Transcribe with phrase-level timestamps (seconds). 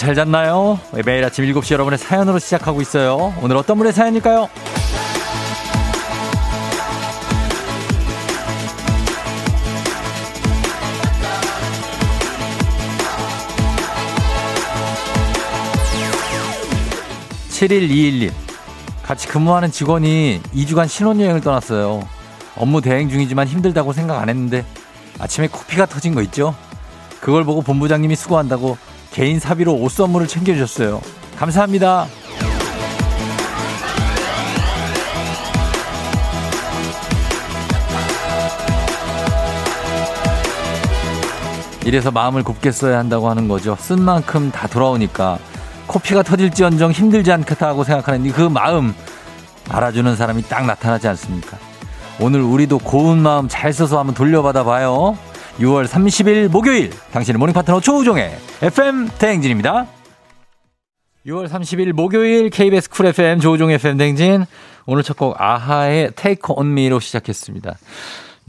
[0.00, 0.80] 잘 잤나요?
[1.04, 3.34] 매일 아침 7시 여러분의 사연으로 시작하고 있어요.
[3.42, 4.48] 오늘 어떤 분의 사연일까요?
[17.50, 18.32] 7121님.
[19.02, 22.08] 같이 근무하는 직원이 2주간 신혼여행을 떠났어요.
[22.56, 24.64] 업무 대행 중이지만 힘들다고 생각 안 했는데
[25.18, 26.54] 아침에 코피가 터진 거 있죠?
[27.20, 28.78] 그걸 보고 본부장님이 수고한다고
[29.12, 31.00] 개인 사비로 옷 선물을 챙겨주셨어요.
[31.36, 32.06] 감사합니다.
[41.84, 43.76] 이래서 마음을 곱게 써야 한다고 하는 거죠.
[43.80, 45.38] 쓴 만큼 다 돌아오니까
[45.86, 48.94] 코피가 터질지언정 힘들지 않겠다고 생각하는 그 마음
[49.68, 51.56] 알아주는 사람이 딱 나타나지 않습니까?
[52.20, 55.16] 오늘 우리도 고운 마음 잘 써서 한번 돌려받아 봐요.
[55.60, 59.86] 6월 30일 목요일 당신의 morning 파트너 조우종의 FM 대행진입니다.
[61.26, 64.46] 6월 30일 목요일 KBS 쿨 FM 조우종 FM 대행진
[64.86, 67.76] 오늘 첫 곡 아하의 Take On Me로 시작했습니다.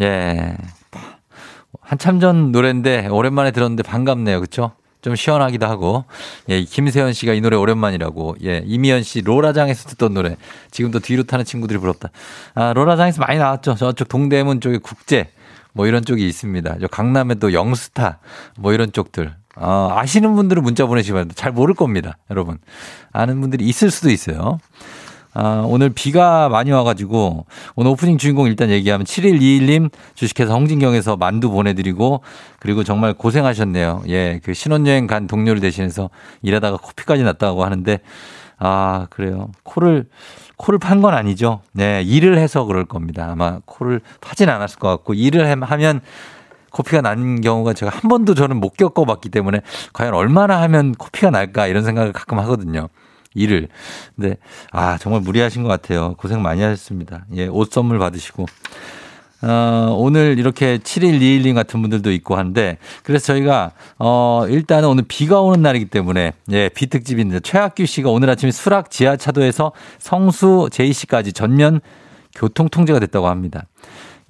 [0.01, 0.55] 예.
[1.81, 4.39] 한참 전 노래인데 오랜만에 들었는데 반갑네요.
[4.39, 4.71] 그렇죠?
[5.01, 6.05] 좀 시원하기도 하고,
[6.47, 10.37] 예, 김세현 씨가 이 노래 오랜만이라고, 예, 이미연 씨 로라장에서 듣던 노래,
[10.69, 12.09] 지금도 뒤로 타는 친구들이 부럽다.
[12.53, 13.73] 아, 로라장에서 많이 나왔죠.
[13.75, 15.31] 저쪽 동대문 쪽에 국제,
[15.73, 16.77] 뭐 이런 쪽이 있습니다.
[16.81, 18.19] 저 강남에 또 영스타,
[18.57, 19.33] 뭐 이런 쪽들.
[19.55, 22.17] 아, 아시는 분들은 문자 보내시면 잘 모를 겁니다.
[22.29, 22.57] 여러분.
[23.11, 24.59] 아는 분들이 있을 수도 있어요.
[25.33, 32.21] 아, 오늘 비가 많이 와가지고 오늘 오프닝 주인공 일단 얘기하면 7121님 주식회사 홍진경에서 만두 보내드리고
[32.59, 34.03] 그리고 정말 고생하셨네요.
[34.09, 36.09] 예, 그 신혼여행 간 동료를 대신해서
[36.41, 37.99] 일하다가 코피까지 났다고 하는데
[38.63, 39.49] 아, 그래요.
[39.63, 40.07] 코를,
[40.57, 41.61] 코를 판 건 아니죠.
[41.71, 43.29] 네, 일을 해서 그럴 겁니다.
[43.31, 46.01] 아마 코를 파진 않았을 것 같고 일을 하면
[46.69, 49.61] 코피가 난 경우가 제가 한 번도 저는 못 겪어봤기 때문에
[49.93, 52.87] 과연 얼마나 하면 코피가 날까 이런 생각을 가끔 하거든요.
[53.33, 53.67] 일을.
[54.15, 54.35] 근데,
[54.71, 56.13] 아, 정말 무리하신 것 같아요.
[56.17, 57.25] 고생 많이 하셨습니다.
[57.33, 58.45] 예, 옷 선물 받으시고.
[59.43, 65.61] 어, 오늘 이렇게 7121님 같은 분들도 있고 한데, 그래서 저희가, 어, 일단은 오늘 비가 오는
[65.61, 71.81] 날이기 때문에, 예, 비 특집인데, 최학규 씨가 오늘 아침에 수락 지하차도에서 성수 제이씨까지 전면
[72.35, 73.65] 교통 통제가 됐다고 합니다.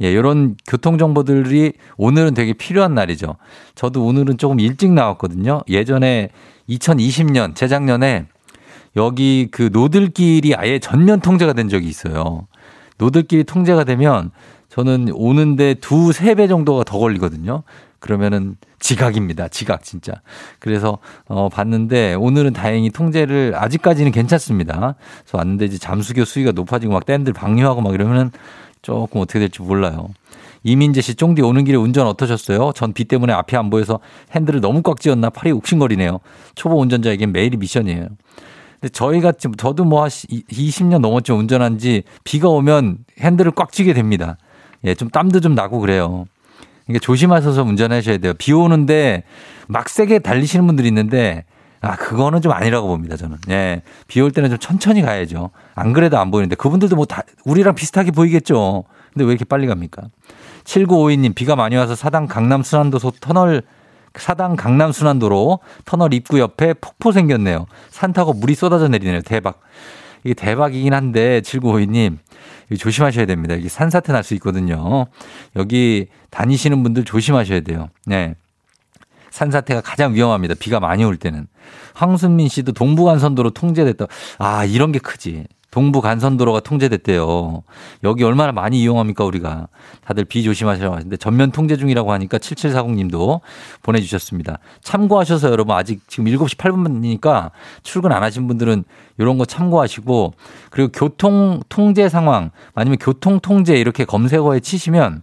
[0.01, 3.35] 예, 요런 교통 정보들이 오늘은 되게 필요한 날이죠.
[3.75, 5.61] 저도 오늘은 조금 일찍 나왔거든요.
[5.67, 6.29] 예전에
[6.69, 8.25] 2020년, 재작년에
[8.95, 12.47] 여기 그 노들길이 아예 전면 통제가 된 적이 있어요.
[12.97, 14.31] 노들길이 통제가 되면
[14.71, 17.63] 저는 오는데 두, 세 배 정도가 더 걸리거든요.
[17.99, 19.47] 그러면은 지각입니다.
[19.49, 20.13] 지각 진짜.
[20.59, 24.95] 그래서 어 봤는데 오늘은 다행히 통제를 아직까지는 괜찮습니다.
[25.23, 28.31] 그래서 왔는데 이제 잠수교 수위가 높아지고 막 댄들 방류하고 막 이러면은
[28.81, 30.09] 조금 어떻게 될지 몰라요.
[30.63, 32.71] 이민재 씨 쫑디 오는 길에 운전 어떠셨어요?
[32.73, 33.99] 전 비 때문에 앞이 안 보여서
[34.35, 36.19] 핸들을 너무 꽉 쥐었나 팔이 욱신거리네요.
[36.55, 38.07] 초보 운전자에겐 매일이 미션이에요.
[38.79, 44.37] 근데 저희가 지금 저도 뭐 20년 넘었죠 운전한 지 비가 오면 핸들을 꽉 쥐게 됩니다.
[44.85, 46.25] 예, 좀 땀도 좀 나고 그래요.
[46.85, 48.33] 그러니까 조심하셔서 운전하셔야 돼요.
[48.37, 49.23] 비 오는데
[49.67, 51.45] 막 세게 달리시는 분들이 있는데
[51.83, 53.37] 아, 그거는 좀 아니라고 봅니다, 저는.
[53.49, 53.81] 예.
[54.07, 55.49] 비 올 때는 좀 천천히 가야죠.
[55.73, 58.83] 안 그래도 안 보이는데 그분들도 뭐 다 우리랑 비슷하게 보이겠죠.
[59.13, 60.03] 근데 왜 이렇게 빨리 갑니까?
[60.63, 63.63] 7952님, 비가 많이 와서 사당 강남 순환도서 터널
[64.15, 67.65] 사당 강남 순환도로 터널 입구 옆에 폭포 생겼네요.
[67.89, 69.21] 산 타고 물이 쏟아져 내리네요.
[69.21, 69.59] 대박.
[70.23, 72.17] 이게 대박이긴 한데 7952님
[72.77, 73.55] 조심하셔야 됩니다.
[73.55, 75.07] 이게 산사태 날 수 있거든요.
[75.55, 77.89] 여기 다니시는 분들 조심하셔야 돼요.
[78.05, 78.35] 네.
[79.31, 80.55] 산사태가 가장 위험합니다.
[80.59, 81.47] 비가 많이 올 때는.
[81.93, 84.05] 황순민 씨도 동부간선도로 통제됐다.
[84.37, 85.45] 아, 이런 게 크지.
[85.71, 87.63] 동부 간선도로가 통제됐대요.
[88.03, 89.67] 여기 얼마나 많이 이용합니까, 우리가.
[90.05, 93.39] 다들 비 조심하셔야 하는데 전면 통제 중이라고 하니까 7740님도
[93.81, 94.59] 보내주셨습니다.
[94.81, 97.51] 참고하셔서 여러분 아직 지금 7시 8분이니까
[97.83, 98.83] 출근 안 하신 분들은
[99.17, 100.33] 이런 거 참고하시고
[100.69, 105.21] 그리고 교통 통제 상황 아니면 교통 통제 이렇게 검색어에 치시면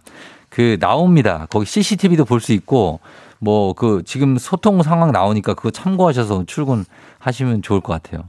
[0.49, 1.45] 그 나옵니다.
[1.49, 2.99] 거기 CCTV도 볼 수 있고
[3.39, 8.23] 뭐 그 지금 소통 상황 나오니까 그거 참고하셔서 출근하시면 좋을 것 같아요.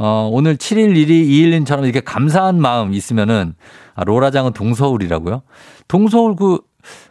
[0.00, 3.54] 어, 오늘 7일 1이 2일님처럼 이렇게 감사한 마음 있으면은,
[3.96, 5.42] 아, 로라장은 동서울이라고요?
[5.88, 6.60] 동서울 그,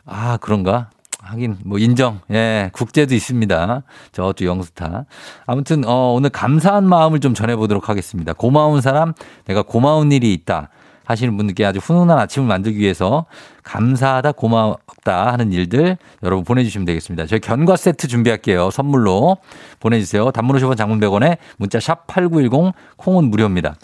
[0.06, 0.90] 아, 그런가?
[1.20, 2.22] 하긴, 뭐, 인정.
[2.32, 3.84] 예, 국제도 있습니다.
[4.14, 5.04] 저쪽 영스타.
[5.46, 8.32] 아무튼, 어, 오늘 감사한 마음을 좀 전해 보도록 하겠습니다.
[8.32, 9.14] 고마운 사람,
[9.46, 10.70] 내가 고마운 일이 있다.
[11.08, 13.26] 하시는 분들께 아주 훈훈한 아침을 만들기 위해서
[13.64, 17.26] 감사하다, 고맙다 하는 일들 여러분 보내주시면 되겠습니다.
[17.28, 18.70] 저희 견과 세트 준비할게요.
[18.72, 19.38] 선물로
[19.80, 20.32] 보내주세요.
[20.32, 23.76] 단문 50원 장문 100원에 문자 샵 8910 콩은 무료입니다.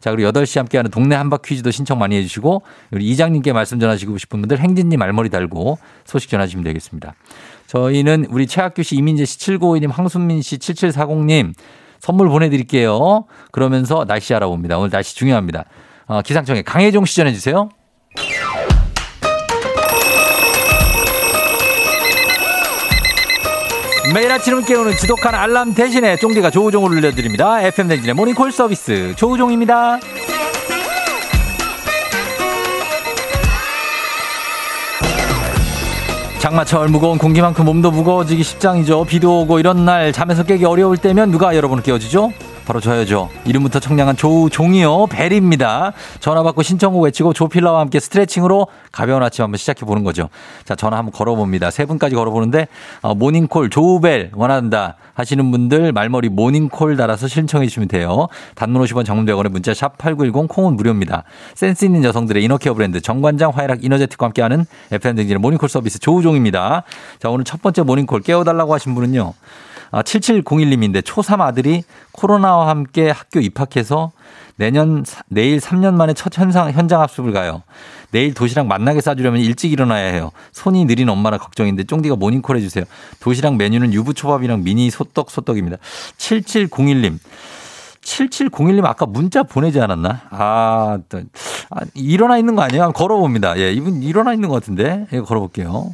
[0.00, 4.40] 자, 그리고 8시 함께하는 동네 한바 퀴즈도 신청 많이 해주시고, 우리 이장님께 말씀 전하시고 싶은
[4.40, 7.14] 분들 행진님 말머리 달고 소식 전하시면 되겠습니다.
[7.68, 11.54] 저희는 우리 최학규 씨, 이민재 씨, 7952님, 황순민 씨, 7740님
[12.00, 13.26] 선물 보내드릴게요.
[13.52, 14.76] 그러면서 날씨 알아봅니다.
[14.76, 15.66] 오늘 날씨 중요합니다.
[16.06, 17.68] 어, 기상청에 강혜종 시 전해 주세요.
[24.12, 27.62] 매일 아침을 깨우는 지독한 알람 대신에 쫑디가 조우종을 울려드립니다.
[27.62, 30.00] FM 댕진의 모닝콜 서비스 조우종입니다.
[36.40, 39.04] 장마철 무거운 공기만큼 몸도 무거워지기 십장이죠.
[39.04, 42.32] 비도 오고 이런 날 잠에서 깨기 어려울 때면 누가 여러분을 깨워주죠?
[42.64, 43.28] 바로 저야죠.
[43.44, 45.06] 이름부터 청량한 조종이요.
[45.08, 45.92] 벨입니다.
[46.20, 50.28] 전화 받고 신청곡 외치고 조필라와 함께 스트레칭으로 가벼운 아침 한번 시작해 보는 거죠.
[50.64, 51.70] 자, 전화 한번 걸어봅니다.
[51.70, 52.68] 세 분까지 걸어보는데,
[53.00, 58.28] 어, 모닝콜 조우벨 원한다 하시는 분들 말머리 모닝콜 달아서 신청해 주시면 돼요.
[58.54, 61.24] 단문 50원 장문대원의 문자 샵 8910 콩은 무료입니다.
[61.54, 66.84] 센스 있는 여성들의 inner care 브랜드 정관장 화이락 이너제틱과 함께하는 FM 대행진의 모닝콜 서비스 조우종입니다.
[67.18, 69.34] 자, 오늘 첫 번째 모닝콜 깨워달라고 하신 분은요.
[69.92, 74.10] 아, 7701님인데 초3 아들이 코로나와 함께 학교 입학해서
[74.56, 77.62] 내년 내일 3년 만에 첫 현상 현장 학습을 가요.
[78.10, 80.30] 내일 도시락 맛나게 싸주려면 일찍 일어나야 해요.
[80.52, 82.84] 손이 느린 엄마라 걱정인데 쫑디가 모닝콜 해주세요.
[83.20, 85.76] 도시락 메뉴는 유부초밥이랑 미니 소떡 소떡입니다.
[86.16, 87.18] 7701님.
[88.02, 90.22] 7701님 아까 문자 보내지 않았나?
[90.30, 91.22] 아, 또,
[91.70, 92.92] 아 일어나 있는 거 아니에요?
[92.92, 93.58] 걸어봅니다.
[93.58, 95.06] 예, 이분 일어나 있는 것 같은데.
[95.12, 95.92] 예, 걸어볼게요.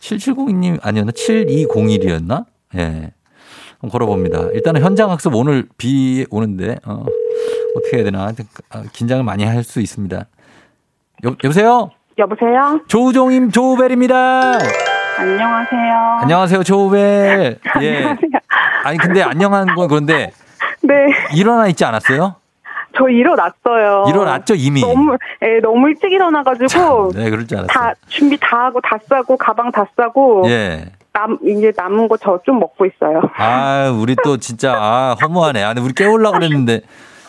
[0.00, 1.12] 7702님 아니었나?
[1.12, 2.44] 7201이었나?
[2.76, 3.10] 예.
[3.80, 4.48] 한번 걸어봅니다.
[4.52, 7.04] 일단은 현장 학습 오늘 비 오는데, 어,
[7.76, 8.32] 어떻게 해야 되나.
[8.70, 10.16] 아, 긴장을 많이 할 수 있습니다.
[11.24, 11.90] 여, 여보세요?
[12.18, 12.80] 여보세요?
[12.88, 14.58] 조우종임 조우벨입니다.
[15.18, 16.18] 안녕하세요.
[16.22, 17.58] 안녕하세요, 조우벨.
[17.82, 18.16] 예.
[18.84, 20.32] 아니, 근데 안녕한 건 그런데.
[20.82, 20.94] 네.
[21.34, 22.36] 일어나 있지 않았어요?
[22.96, 24.04] 저 일어났어요.
[24.08, 24.80] 일어났죠, 이미.
[24.80, 27.12] 너무, 예, 너무 일찍 일어나가지고.
[27.14, 27.68] 네, 그럴 줄 알았어요.
[27.68, 30.42] 다, 준비 다 하고, 다 싸고, 가방 다 싸고.
[30.46, 30.86] 예.
[31.12, 33.20] 남, 이제 남은 거 저 좀 먹고 있어요.
[33.36, 35.62] 아, 우리 또 진짜, 아, 허무하네.
[35.62, 36.80] 아니, 우리 깨우려고 그랬는데.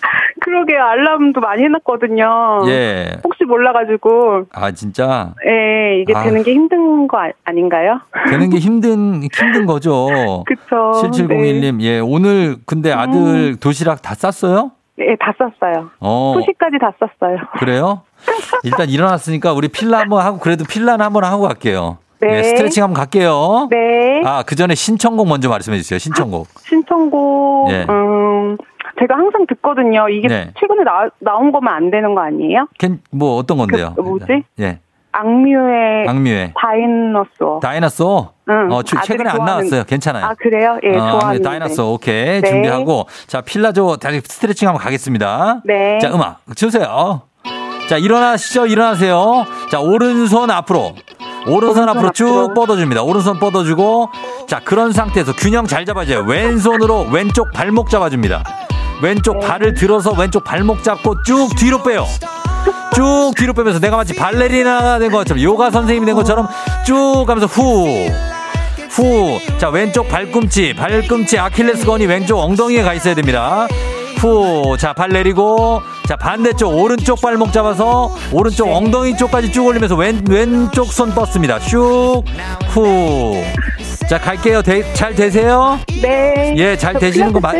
[0.44, 2.64] 그러게 알람도 많이 해놨거든요.
[2.66, 3.19] 예.
[3.24, 4.46] 혹시 몰라가지고.
[4.54, 5.34] 아, 진짜?
[5.48, 6.24] 예, 이게 아.
[6.24, 8.00] 되는 게 힘든 거 아, 아닌가요?
[8.30, 10.44] 되는 게 힘든, 힘든 거죠.
[10.48, 10.92] 그쵸.
[11.04, 14.72] 7701님, 예, 오늘 근데 아들 도시락 다 쌌어요?
[14.98, 15.92] 네, 예, 다 썼어요.
[16.00, 17.38] 어, 후식까지 다 썼어요.
[17.60, 18.02] 그래요?
[18.64, 21.98] 일단 일어났으니까 우리 필라 한번 하고, 그래도 필라는 한번 하고 갈게요.
[22.20, 22.38] 네.
[22.38, 23.68] 예, 스트레칭 한번 갈게요.
[23.72, 24.22] 네.
[24.26, 25.98] 아, 그 전에 신청곡 먼저 말씀해 주세요.
[25.98, 26.48] 신청곡.
[26.60, 27.86] 신청곡, 예.
[27.90, 28.58] 음,
[29.00, 30.08] 제가 항상 듣거든요.
[30.10, 30.52] 이게 네.
[30.60, 32.68] 최근에 나, 나온 거면 안 되는 거 아니에요?
[32.78, 33.94] 캔, 뭐 어떤 건데요?
[33.96, 34.44] 그 뭐지?
[34.60, 34.80] 예.
[35.13, 37.60] 악뮤의 악뮤의 다이너소어.
[37.62, 38.30] 다이너소.
[38.50, 39.84] 응, 어, 최- 최근에 안 좋아하는- 나왔어요.
[39.84, 40.25] 괜찮아요.
[40.25, 40.78] 아, 그래요?
[40.84, 41.42] 예, 어, 좋아하는.
[41.42, 42.50] 다이너소 오케이 네.
[42.50, 45.62] 준비하고 자 필라조 다시 스트레칭 한번 가겠습니다.
[45.66, 46.00] 네.
[46.00, 47.22] 자 음악 주세요.
[47.90, 49.46] 자 일어나시죠 일어나세요.
[49.69, 50.96] 자 오른손 앞으로
[51.48, 52.54] 오른손 앞으로 쭉 앞으로.
[52.54, 53.04] 뻗어줍니다.
[53.04, 54.10] 오른손 뻗어주고
[54.48, 56.22] 자 그런 상태에서 균형 잘 잡아줘요.
[56.25, 58.44] 왼손으로 왼쪽 발목 잡아줍니다.
[59.04, 59.48] 왼쪽 네.
[59.48, 62.06] 발을 들어서 왼쪽 발목 잡고 쭉 뒤로 빼요.
[62.94, 66.47] 쭉 뒤로 빼면서 내가 마치 발레리나가 된 것처럼 요가 선생님이 된 것처럼
[66.85, 68.09] 쭉 가면서 후.
[68.89, 69.39] 후.
[69.57, 73.68] 자, 왼쪽 발꿈치, 발꿈치 아킬레스건이 왼쪽 엉덩이에 가 있어야 됩니다.
[74.18, 74.75] 후.
[74.77, 75.81] 자, 발 내리고.
[76.07, 81.57] 자, 반대쪽 오른쪽 발목 잡아서 오른쪽 엉덩이 쪽까지 쭉 올리면서 왼, 왼쪽 손 뻗습니다.
[81.59, 82.23] 슉.
[82.69, 83.41] 후.
[84.11, 84.61] 자, 갈게요.
[84.61, 85.80] 되- 잘 되세요?
[86.01, 86.53] 네.
[86.57, 87.53] 예, 잘저 되시는 거 맞,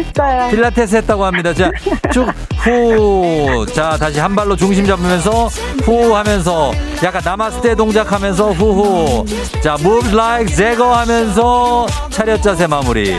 [0.50, 1.54] 필라테스 했다고 합니다.
[1.54, 1.72] 자,
[2.12, 2.28] 쭉,
[2.58, 3.66] 후.
[3.74, 5.48] 자, 다시 한 발로 중심 잡으면서,
[5.86, 6.74] 후 하면서,
[7.06, 9.26] 약간 나마스테 동작 하면서, 후후.
[9.64, 13.14] 자, move like 제거 하면서, 차렷 자세 마무리.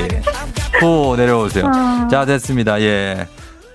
[0.79, 1.71] 후, 내려오세요.
[2.11, 2.83] 자, 됐습니다.
[2.83, 3.27] 예.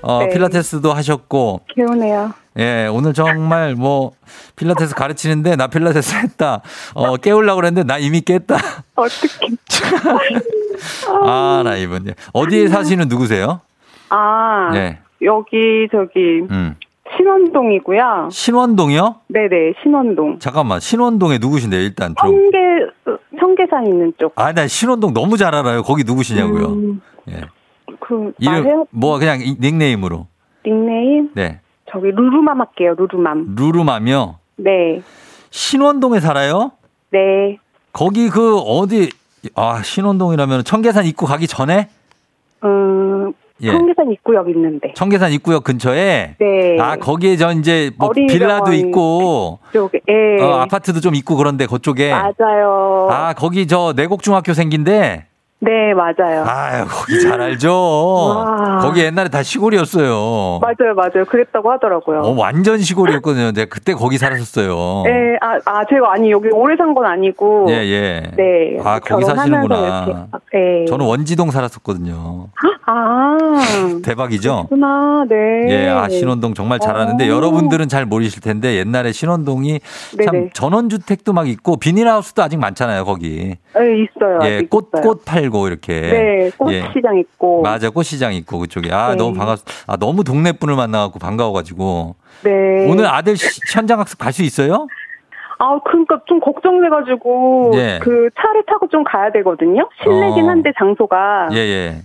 [0.03, 0.29] 어, 네.
[0.29, 2.31] 필라테스도 하셨고, 개운해요.
[2.59, 4.13] 예, 오늘 정말 뭐,
[4.55, 6.61] 필라테스 가르치는데, 나 필라테스 했다.
[6.95, 8.55] 어, 깨우려고 그랬는데, 나 이미 깼다.
[8.95, 9.55] 어떡해.
[11.23, 12.07] 아, 나 이분.
[12.07, 12.13] 예.
[12.33, 13.61] 어디에 사시는 누구세요?
[14.09, 14.99] 아, 네.
[15.21, 16.75] 여기, 저기, 음.
[17.15, 18.29] 신원동이고요.
[18.31, 19.15] 신원동이요?
[19.29, 20.39] 네네, 신원동.
[20.39, 22.31] 잠깐만, 신원동에 누구신데요, 일단 좀.
[22.31, 22.57] 청계,
[23.39, 24.33] 청계산 있는 쪽.
[24.35, 25.83] 아, 나 신원동 너무 잘 알아요.
[25.83, 26.65] 거기 누구시냐고요.
[26.67, 27.41] 음, 예.
[27.99, 28.85] 그, 이름?
[28.89, 30.27] 뭐, 그냥 이- 닉네임으로.
[30.65, 31.29] 닉네임?
[31.33, 31.61] 네.
[31.91, 33.56] 저기, 루루맘 할게요, 루루맘.
[33.55, 34.39] 루루맘요.
[34.58, 35.01] 네.
[35.50, 36.72] 신원동에 살아요?
[37.12, 37.58] 네.
[37.94, 39.10] 거기 그, 어디,
[39.56, 41.89] 아, 신원동이라면 청계산 입구 가기 전에?
[42.63, 43.72] 음, 예.
[43.72, 44.94] 청계산 입구역 있는데.
[44.96, 46.36] 청계산 입구역 근처에?
[46.39, 46.77] 네.
[46.79, 50.41] 아, 거기에 저 이제 뭐 빌라도 있고, 쪽에, 예.
[50.44, 52.12] 어, 아파트도 좀 있고 그런데 그쪽에.
[52.12, 53.08] 맞아요.
[53.10, 55.25] 아, 거기 저 내곡중학교 생긴데,
[55.59, 56.43] 네, 맞아요.
[56.45, 57.73] 아유, 거기 잘 알죠.
[57.73, 58.77] 와.
[58.79, 60.59] 거기 옛날에 다 시골이었어요.
[60.61, 61.25] 맞아요, 맞아요.
[61.27, 62.19] 그랬다고 하더라고요.
[62.19, 63.53] 어, 완전 시골이었거든요.
[63.53, 65.01] 내가 그때 거기 살았었어요.
[65.05, 67.65] 네, 아, 아, 제가 아니, 여기 오래 산 건 아니고.
[67.69, 68.23] 예, 예.
[68.37, 68.77] 네.
[68.83, 70.05] 아, 거기 사시는구나.
[70.05, 70.85] 이렇게, 아, 네.
[70.85, 72.47] 저는 원지동 살았었거든요.
[72.85, 73.37] 아.
[74.05, 74.67] 대박이죠?
[74.69, 75.35] 그렇구나, 네.
[75.69, 77.35] 예, 아, 신원동 정말 잘하는데 어.
[77.35, 79.79] 여러분들은 잘 모르실 텐데 옛날에 신원동이
[80.23, 80.49] 참 네네.
[80.53, 83.55] 전원주택도 막 있고 비닐하우스도 아직 많잖아요, 거기.
[83.75, 84.39] 네, 있어요.
[84.43, 85.01] 예, 꽃, 있어요.
[85.03, 86.01] 꽃 팔고 이렇게.
[86.01, 86.51] 네, 예.
[86.58, 87.62] 꽃시장 있고.
[87.62, 88.92] 맞아, 꽃시장 있고 그쪽에.
[88.94, 89.16] 아, 네.
[89.16, 92.16] 너무 반갑, 아, 너무 동네 분을 만나갖고 반가워가지고.
[92.44, 92.51] 네.
[92.89, 94.88] 오늘 아들 시- 현장 학습 갈 수 있어요?
[95.60, 98.00] 아, 그러니까 좀 걱정돼가지고 예.
[98.01, 99.89] 그 차를 타고 좀 가야 되거든요.
[100.04, 100.50] 실내긴 어.
[100.50, 101.50] 한데 장소가.
[101.54, 101.96] 예, 예.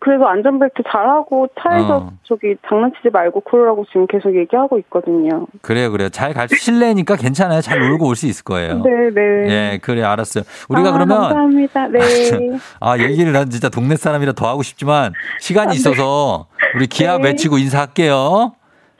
[0.00, 2.12] 그래서 안전벨트 잘하고 차에서 어.
[2.24, 5.46] 저기 장난치지 말고 그러라고 지금 계속 얘기하고 있거든요.
[5.62, 6.08] 그래요, 그래요.
[6.08, 7.60] 잘갈 수, 실내니까 괜찮아요.
[7.60, 8.82] 잘 놀고 올 수 있을 거예요.
[8.82, 9.20] 네, 네.
[9.48, 10.44] 예, 그래, 알았어요.
[10.68, 11.88] 우리가 아, 그러면 감사합니다.
[11.88, 11.98] 네.
[12.80, 17.28] 아, 얘기를 난 진짜 동네 사람이라 더 하고 싶지만 시간이 있어서 우리 기합 네.
[17.28, 18.52] 외치고 인사할게요.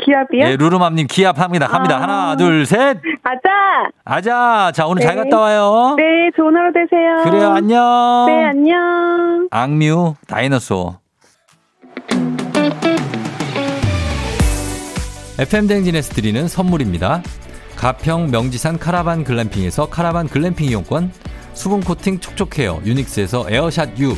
[0.05, 0.45] 기합이요?
[0.47, 1.69] 예, 루루맘님 기합 합니다.
[1.71, 1.83] 아.
[2.01, 2.99] 하나, 둘, 셋.
[3.23, 3.91] 아자.
[4.05, 4.73] 아자.
[4.73, 5.23] 자, 오늘 잘 네.
[5.23, 5.95] 갔다 와요.
[5.99, 7.23] 네, 좋은 하루 되세요.
[7.25, 8.27] 그래요, 안녕.
[8.27, 9.49] 네, 안녕.
[9.51, 10.99] 악뮤 다이너소어.
[15.39, 17.23] FM 댕진에서 드리는 선물입니다.
[17.77, 21.11] 가평 명지산 카라반 글램핑에서 카라반 글램핑 이용권,
[21.55, 24.15] 수분 코팅 촉촉 헤어 유닉스에서 에어샷 U,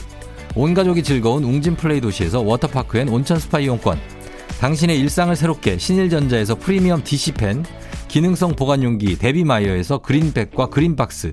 [0.57, 4.01] 온 가족이 즐거운 웅진 플레이 도시에서 워터파크 and 온천 스파 이용권,
[4.63, 7.65] 당신의 일상을 새롭게 신일전자에서 프리미엄 DC팬,
[8.07, 11.33] 기능성 보관용기 데비마이어에서 그린백과 그린박스,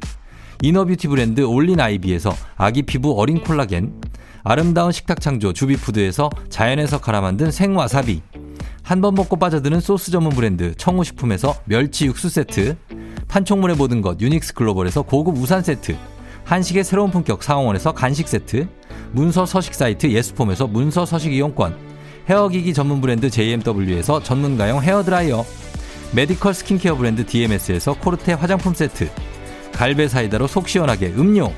[0.63, 4.01] inner beauty 브랜드 올린 아이비에서 아기 피부 어린 콜라겐,
[4.43, 8.23] 아름다운 식탁 창조 주비푸드에서 자연에서 갈아 만든 생와사비,
[8.81, 12.77] 한 번 먹고 빠져드는 소스 전문 브랜드 청우식품에서 멸치 육수 세트,
[13.27, 15.95] 판촉물의 모든 것 유닉스 글로벌에서 고급 우산 세트,
[16.45, 18.67] 한식의 새로운 품격 사홍원에서 간식 세트,
[19.11, 21.88] 문서 서식 사이트 예스폼에서 문서 서식 이용권,
[22.29, 25.43] 헤어기기 전문 브랜드 JMW에서 전문가용 헤어드라이어,
[26.11, 29.09] 메디컬 스킨케어 브랜드 DMS에서 코르테 화장품 세트,
[29.73, 31.51] 갈베 사이다로 속 시원하게 음료,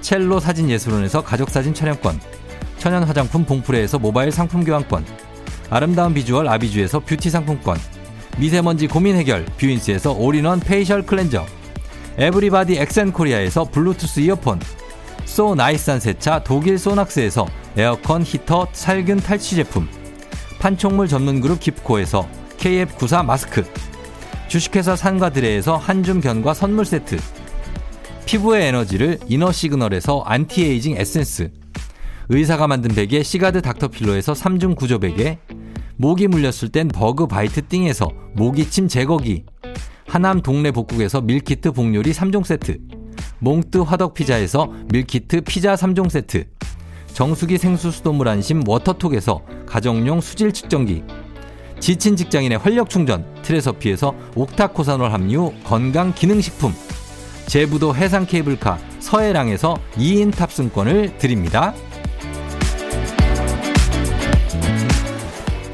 [0.00, 2.18] 첼로 사진 예술원에서 가족 사진 촬영권,
[2.78, 5.06] 천연 화장품 봉프레에서 모바일 상품 교환권,
[5.70, 7.78] 아름다운 비주얼 아비주에서 뷰티 상품권,
[8.38, 11.46] 미세먼지 고민 해결 뷰인스에서 올인원 페이셜 클렌저,
[12.18, 14.58] everybody 엑센코리아에서 블루투스 이어폰,
[15.24, 19.88] so nice한 세차 독일 소낙스에서 에어컨 히터 살균 탈취 제품,
[20.58, 23.64] 판촉물 전문 그룹 깁코에서 KF94 마스크,
[24.48, 27.16] 주식회사 산과드레에서 한줌 견과 선물 세트,
[28.26, 31.50] 피부의 에너지를 이너 시그널에서 안티에이징 에센스,
[32.28, 35.38] 의사가 만든 베개 시가드 닥터필로에서 3중 구조 베개,
[35.96, 39.44] 모기 물렸을 땐 버그 바이트 띵에서 모기침 제거기,
[40.06, 42.78] 하남 동네 복국에서 밀키트 복요리 3종 세트,
[43.42, 46.44] 몽뜨 화덕 피자에서 밀키트 피자 3종 세트,
[47.12, 51.02] 정수기 생수 수돗물 안심 워터톡에서 가정용 수질 측정기,
[51.80, 56.72] 지친 직장인의 활력 충전 트레서피에서 옥타코사놀 함유 건강 기능식품,
[57.46, 61.74] 제부도 해상 케이블카 서해랑에서 2인 탑승권을 드립니다.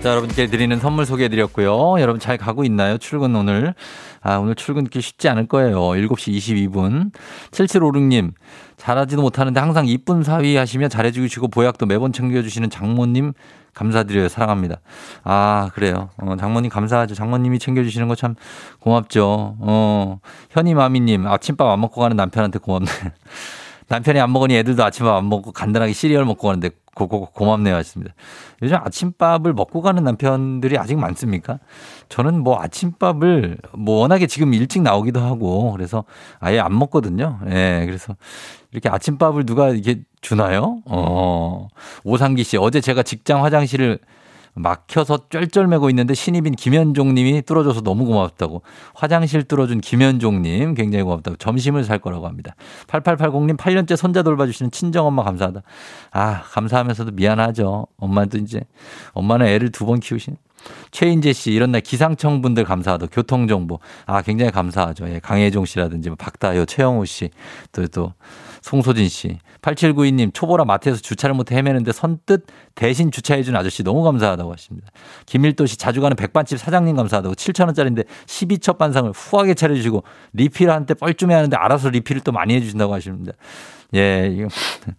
[0.03, 2.01] 자, 여러분께 드리는 선물 소개해 드렸고요.
[2.01, 2.99] 여러분 잘 가고 있나요?
[2.99, 3.75] 출근 오늘.
[4.21, 5.79] 아, 오늘 출근길 쉽지 않을 거예요.
[5.81, 6.33] 7시
[6.71, 7.13] 22분.
[7.51, 8.33] 7756님,
[8.77, 13.33] 잘하지도 못하는데 항상 이쁜 사위 하시며 잘해주시고 보약도 매번 챙겨주시는 장모님
[13.75, 14.29] 감사드려요.
[14.29, 14.77] 사랑합니다.
[15.23, 16.11] 아, 그래요.
[16.19, 17.15] 어, 장모님 감사하죠.
[17.15, 18.35] 장모님이 챙겨주시는 거 참
[18.81, 19.57] 고맙죠.
[19.61, 20.19] 어,
[20.51, 22.91] 현이 마미님, 아침밥 안 먹고 가는 남편한테 고맙네.
[23.89, 28.13] 남편이 안 먹으니 애들도 아침밥 안 먹고 간단하게 시리얼 먹고 가는데 고, 고, 고맙네요 하셨습니다.
[28.61, 31.59] 요즘 아침밥을 먹고 가는 남편들이 아직 많습니까?
[32.09, 36.05] 저는 뭐 아침밥을 뭐 워낙에 지금 일찍 나오기도 하고 그래서
[36.41, 37.39] 아예 안 먹거든요.
[37.47, 38.17] 예, 그래서
[38.73, 40.81] 이렇게 아침밥을 누가 이렇게 주나요?
[40.87, 41.69] 어,
[42.05, 44.01] 오상기 씨 어제 제가 직장 화장실을
[44.59, 48.63] 막혀서 쩔쩔매고 있는데 신입인 김현종 님이 뚫어줘서 너무 고맙다고.
[48.95, 51.37] 화장실 뚫어준 김현종 님 굉장히 고맙다고.
[51.37, 52.55] 점심을 살 거라고 합니다.
[52.89, 55.63] 8880님 8년째 손자 돌봐주시는 친정엄마 감사하다.
[56.13, 57.87] 아, 감사하면서도 미안하죠.
[57.97, 58.61] 엄마도 이제,
[59.13, 60.37] 엄마는 애를 두 번 키우신.
[60.91, 63.07] 최인재 씨, 이런 날 기상청 분들 감사하다.
[63.13, 63.79] 교통 정보.
[64.07, 65.09] 아, 굉장히 감사하죠.
[65.09, 67.31] 예, 강혜종 씨라든지, 뭐 박다효, 최영호 씨,
[67.73, 68.13] 또, 또,
[68.63, 69.39] 송소진 씨.
[69.63, 74.89] 8792님, 초보라 마트에서 주차를 못해 헤매는데 선뜻 대신 주차해준 아저씨 너무 감사하다고 하십니다.
[75.27, 81.35] 김일도 씨, 자주 가는 백반집 사장님 감사하다고 7천원짜리인데 12첩 반상을 후하게 차려주시고 리필 한테 뻘쭘해
[81.35, 83.33] 하는데 알아서 리필을 또 많이 해주신다고 하십니다.
[83.95, 84.49] 예, 이거,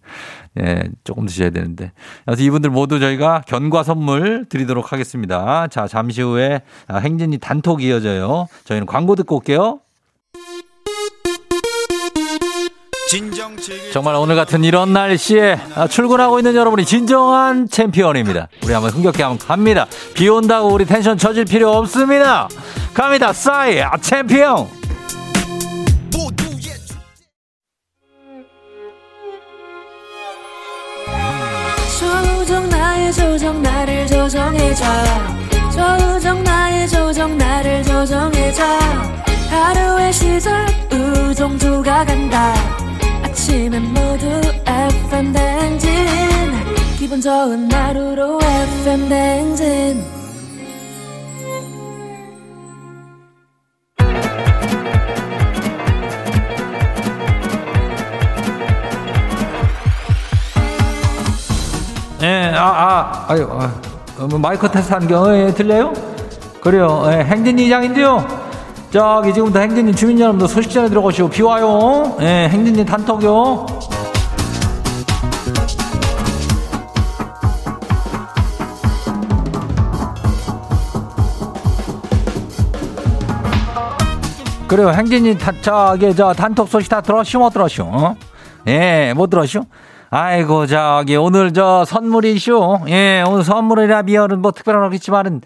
[0.60, 1.92] 예, 조금 드셔야 되는데.
[2.24, 5.68] 그래서 이분들 모두 저희가 견과 선물 드리도록 하겠습니다.
[5.68, 8.46] 자, 잠시 후에 아, 행진이 단톡 이어져요.
[8.64, 9.80] 저희는 광고 듣고 올게요.
[13.92, 18.46] 정말 오늘 같은 이런 날씨에 아, 출근하고 있는 여러분이 진정한 챔피언입니다.
[18.62, 19.86] 우리 한번 흥겹게 한번 갑니다.
[20.14, 22.48] 비 온다고 우리 텐션 쳐질 필요 없습니다.
[22.94, 23.32] 갑니다.
[23.32, 24.68] 싸이 아, 챔피언.
[31.98, 34.84] 조정 나의 조정 나를 조정해줘
[35.72, 38.62] 조정 나의 조정 나를 조정해줘
[39.50, 42.79] 하루의 시절 우정조가 간다
[43.50, 44.26] 아침엔 모두
[44.64, 45.90] FM 댕진
[46.96, 50.04] 기분 좋은 하루로 FM 댕진
[62.22, 63.74] 예, 아, 아, 아유, 아,
[64.18, 65.92] 어, 뭐 마이크 테스트 하는 게, 어, 예, 들려요?
[66.60, 68.39] 그래요, 예, 행진 이장인데요.
[68.90, 71.28] 저기 지금부터 행진이 주민 여러분들 소식 전해 들어가시오.
[71.28, 72.16] 비 와요.
[72.20, 73.66] 예, 행진이 단톡요.
[84.66, 87.84] 그래요, 행진이 다, 저기, 저 단톡 소식 다 들었시오, 못 들었시오?
[87.86, 88.16] 어?
[88.68, 89.62] 예, 못 들었시오?
[90.10, 92.80] 아이고, 저기, 오늘 저 선물이쇼.
[92.88, 95.42] 예, 오늘 선물이라 미열은 뭐 특별한 거겠지만은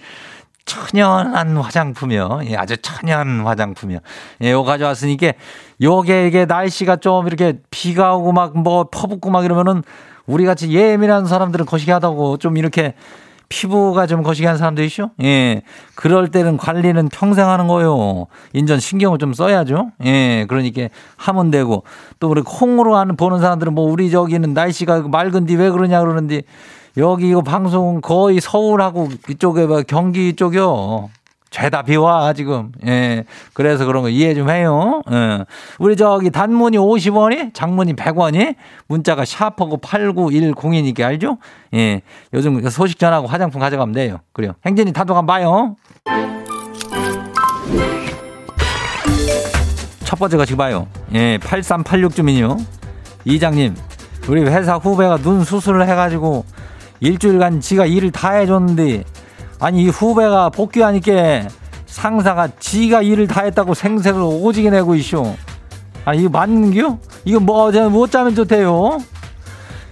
[0.64, 2.40] 천연한 화장품이요.
[2.46, 3.98] 예, 아주 천연 화장품이요.
[4.42, 5.32] 예, 요 가져왔으니까
[5.82, 9.82] 요게 이게 날씨가 좀 이렇게 비가 오고 막 뭐 퍼붓고 막 이러면은
[10.26, 12.94] 우리 같이 예민한 사람들은 거시기 하다고 좀 이렇게
[13.50, 15.62] 피부가 좀 거시기한 사람들 이죠 예.
[15.94, 18.26] 그럴 때는 관리는 평생 하는 거요.
[18.54, 19.90] 인전 신경을 좀 써야죠.
[20.04, 20.46] 예.
[20.48, 21.84] 그러니까 하면 되고
[22.20, 26.42] 또 우리 콩으로 하는 보는 사람들은 뭐 우리 저기는 날씨가 맑은디 왜 그러냐 그러는데
[26.96, 31.10] 여기 이거 방송은 거의 서울하고 이쪽에 뭐 경기 이쪽이요.
[31.50, 32.72] 죄다 비와 지금.
[32.84, 33.24] 예.
[33.52, 35.02] 그래서 그런 거 이해 좀 해요.
[35.10, 35.44] 예.
[35.78, 38.56] 우리 저기 단문이 50원이, 장문이 100원이,
[38.88, 41.38] 문자가 샤퍼고 8910이니까 알죠?
[41.74, 42.02] 예.
[42.32, 44.18] 요즘 소식 전하고 화장품 가져가면 돼요.
[44.32, 44.54] 그래요.
[44.66, 45.76] 행진이 단독 한번 봐요.
[50.04, 50.88] 첫 번째 거 지금 봐요.
[51.14, 51.38] 예.
[51.38, 52.56] 8386 주민요.
[53.24, 53.76] 이장님,
[54.28, 56.44] 우리 회사 후배가 눈 수술을 해가지고
[57.04, 59.04] 일주일간 지가 일을 다 해줬는데
[59.60, 61.48] 아니 이 후배가 복귀하니까
[61.86, 65.36] 상사가 지가 일을 다 했다고 생색을 오지게 내고 있쇼.
[66.06, 66.98] 아니 이거 맞는겨?
[67.26, 68.98] 이거 뭐 어제 못 자면 좋대요.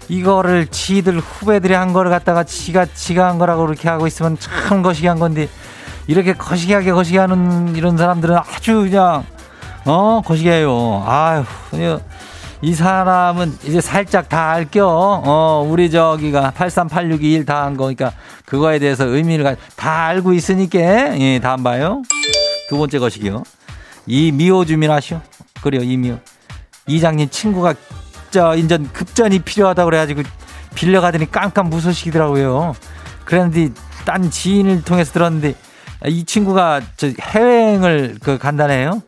[0.08, 5.18] 이거를 지들 후배들이 한 거를 갖다가 지가 지가 한 거라고 그렇게 하고 있으면 참 거시기한
[5.18, 5.48] 건데
[6.06, 9.24] 이렇게 거시기하게 거시기하는 이런 사람들은 아주 그냥
[9.84, 11.04] 어 거시기해요.
[11.06, 11.44] 아유
[12.62, 14.86] 이 사람은 이제 살짝 다 알겨.
[14.86, 18.12] 어, 우리 저기가 838621다 한 거니까
[18.46, 20.78] 그거에 대해서 의미를 다 알고 있으니까
[21.18, 22.02] 예, 다음 봐요.
[22.68, 23.42] 두 번째 것이요.
[24.06, 25.20] 이 미호 주민 아시오?
[25.60, 26.18] 그래요, 이 미호.
[26.86, 27.74] 이장님 친구가
[28.30, 30.22] 저 인전 급전이 필요하다고 그래가지고
[30.76, 32.74] 빌려가더니 깜깜 무소식이더라고요.
[33.24, 35.54] 그랬는데 딴 지인을 통해서 들었는데
[36.06, 39.02] 이 친구가 저 해외여행을 그 간다네요.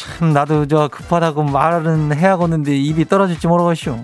[0.00, 4.02] 참 나도 저 급하다고 말은 해야겠는데 입이 떨어질지 모르겠쇼.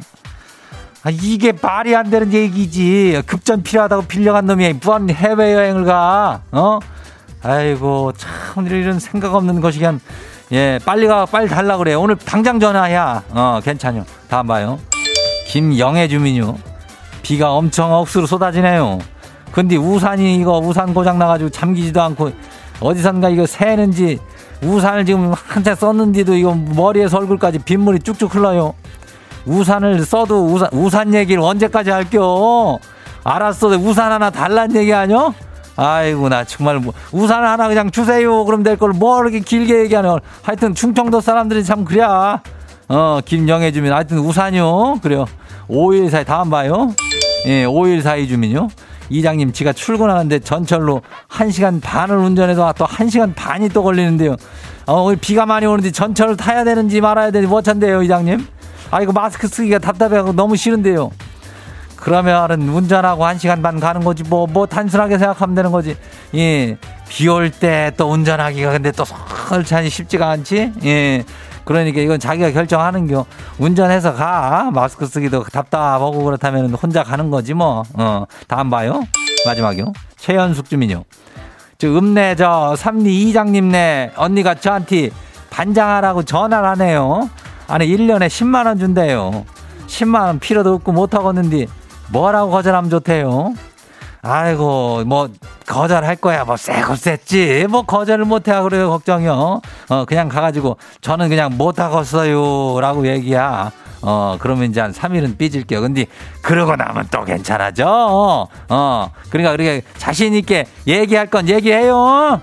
[1.04, 3.22] 아, 이게 말이 안 되는 얘기지.
[3.24, 6.42] 급전 필요하다고 빌려간 놈이 무한 해외 여행을 가.
[6.52, 6.80] 어?
[7.42, 10.00] 아이고 참 이런 생각 없는 것이긴
[10.52, 11.94] 예 빨리 가 빨리 달라 그래.
[11.94, 13.22] 오늘 당장 전화야.
[13.30, 14.04] 어 괜찮요.
[14.28, 14.78] 다음 봐요.
[15.46, 16.58] 김영애 주민요.
[17.22, 18.98] 비가 엄청 억수로 쏟아지네요.
[19.50, 22.32] 근데 우산이 이거 우산 고장 나가지고 잠기지도 않고
[22.80, 24.18] 어디선가 이거 새는지
[24.62, 28.74] 우산을 지금 한채 썼는데도 이거 머리에서 얼굴까지 빗물이 쭉쭉 흘러요.
[29.44, 32.78] 우산을 써도 우산, 우산 얘기를 언제까지 할겨?
[33.22, 33.68] 알았어.
[33.68, 35.34] 우산 하나 달란 얘기 아니요?
[35.76, 38.44] 아이고, 나 정말 뭐, 우산 하나 그냥 주세요.
[38.44, 40.16] 그럼 될 걸 뭐 이렇게 길게 얘기하냐.
[40.42, 42.02] 하여튼 충청도 사람들이 참 그래.
[42.88, 43.92] 어, 김영애 주민.
[43.92, 45.00] 하여튼 우산이요.
[45.02, 45.26] 그래요.
[45.68, 46.92] 5일 사이 다음 봐요.
[47.46, 48.68] 예, 5일 사이 주민요.
[49.08, 54.36] 이장님, 지가 출근하는데 전철로 1시간 반을 운전해서 또 1시간 반이 또 걸리는데요.
[54.86, 58.46] 어, 비가 많이 오는데 전철을 타야 되는지 말아야 되는지 뭐찬데요, 이장님?
[58.90, 61.10] 아, 이거 마스크 쓰기가 답답해하고 너무 싫은데요.
[61.96, 65.96] 그러면은 운전하고 1시간 반 가는 거지, 뭐, 뭐 단순하게 생각하면 되는 거지.
[66.34, 66.76] 예.
[67.08, 69.04] 비 올 때 또 운전하기가 근데 또
[69.48, 70.72] 설찬이 쉽지가 않지?
[70.84, 71.24] 예.
[71.66, 73.26] 그러니까 이건 자기가 결정하는 겨.
[73.58, 74.70] 운전해서 가.
[74.72, 77.82] 마스크 쓰기도 답답하고 그렇다면 혼자 가는 거지 뭐.
[77.94, 78.24] 어.
[78.46, 79.02] 다음 봐요.
[79.44, 79.92] 마지막이요.
[80.16, 81.04] 최현숙 주민요.
[81.78, 85.10] 저 읍내 저 삼리 이장님네 언니가 저한테
[85.50, 87.28] 반장하라고 전화를 하네요.
[87.66, 89.44] 아니 1년에 10만 원 준대요.
[89.88, 91.66] 10만 원 필요도 없고 못 하겠는데
[92.12, 93.54] 뭐라고 거절하면 좋대요.
[94.22, 95.28] 아이고 뭐
[95.66, 96.44] 거절할 거야.
[96.44, 97.66] 뭐 쎄고 쎄지.
[97.68, 98.88] 뭐 거절을 못해 그래요.
[98.90, 99.60] 걱정이요.
[99.90, 102.80] 어, 그냥 가가지고 저는 그냥 못하겠어요.
[102.80, 103.72] 라고 얘기야.
[104.02, 105.80] 어, 그러면 이제 한 3일은 삐질게요.
[105.80, 106.06] 근데
[106.42, 108.48] 그러고 나면 또 괜찮아져.
[108.68, 112.40] 어, 그러니까 그렇게 자신있게 얘기할 건 얘기해요.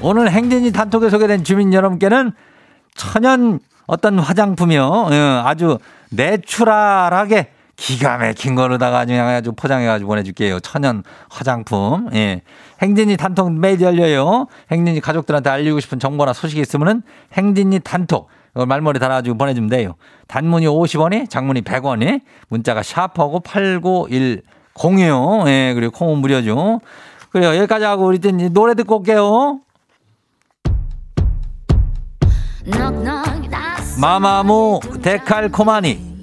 [0.00, 2.32] 오늘 행진이 단톡에 소개된 주민 여러분께는
[2.94, 5.08] 천연 어떤 화장품이요.
[5.12, 5.78] 예, 아주
[6.10, 10.60] 내추럴하게 기가 막힌 거로다가 그냥 아주 포장해가지고 보내줄게요.
[10.60, 12.08] 천연 화장품.
[12.14, 12.42] 예.
[12.80, 14.46] 행진이 단톡 메일 열려요.
[14.70, 18.28] 행진이 가족들한테 알리고 싶은 정보나 소식이 있으면은 행진이 단톡.
[18.54, 19.94] 이걸 말머리 달아가지고 보내주면 돼요.
[20.28, 25.48] 단문이 50원이, 장문이 100원이, 문자가 샤프하고 8910이요.
[25.48, 26.80] 예, 그리고 콩은 무료죠.
[27.30, 27.56] 그래요.
[27.56, 29.58] 여기까지 하고 우리 이제 노래 듣고 올게요.
[34.00, 36.13] 마마무 데칼코마니.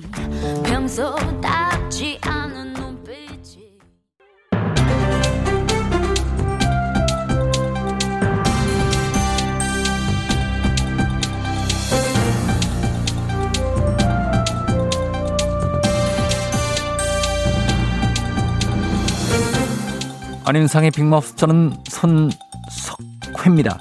[20.52, 23.80] 안윤상의 빅마우스 저는 손석회입니다.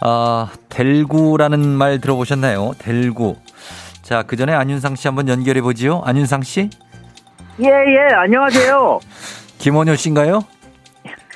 [0.00, 2.74] 아, 델구라는 말 들어보셨나요?
[2.78, 3.43] 델구.
[4.04, 6.02] 자, 그 전에 안윤상 씨 한번 연결해 보지요.
[6.04, 6.68] 안윤상 씨?
[7.60, 9.00] 예, 예, 안녕하세요.
[9.58, 10.40] 김원효 씨인가요?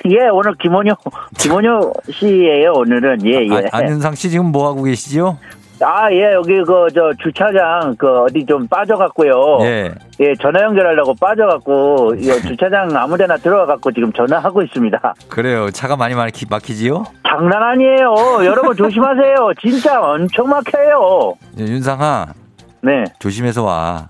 [0.05, 0.93] 예, 오늘 김원효,
[1.39, 3.25] 김원효 씨예요 오늘은.
[3.25, 3.55] 예, 예.
[3.71, 5.39] 아, 안윤상 씨 지금 뭐 하고 계시죠?
[5.81, 9.31] 아, 예, 여기 그, 저, 주차장, 그, 어디 좀 빠져갖고요.
[9.61, 9.91] 예.
[10.19, 15.15] 예, 전화 연결하려고 빠져갖고, 이 주차장 아무 데나 들어가갖고 지금 전화하고 있습니다.
[15.29, 15.71] 그래요.
[15.71, 17.05] 차가 많이 막히, 막히지요?
[17.25, 18.45] 장난 아니에요.
[18.45, 19.35] 여러분 조심하세요.
[19.61, 21.35] 진짜 엄청 막혀요.
[21.59, 22.27] 예, 윤상아,
[22.81, 23.03] 네.
[23.19, 24.09] 조심해서 와.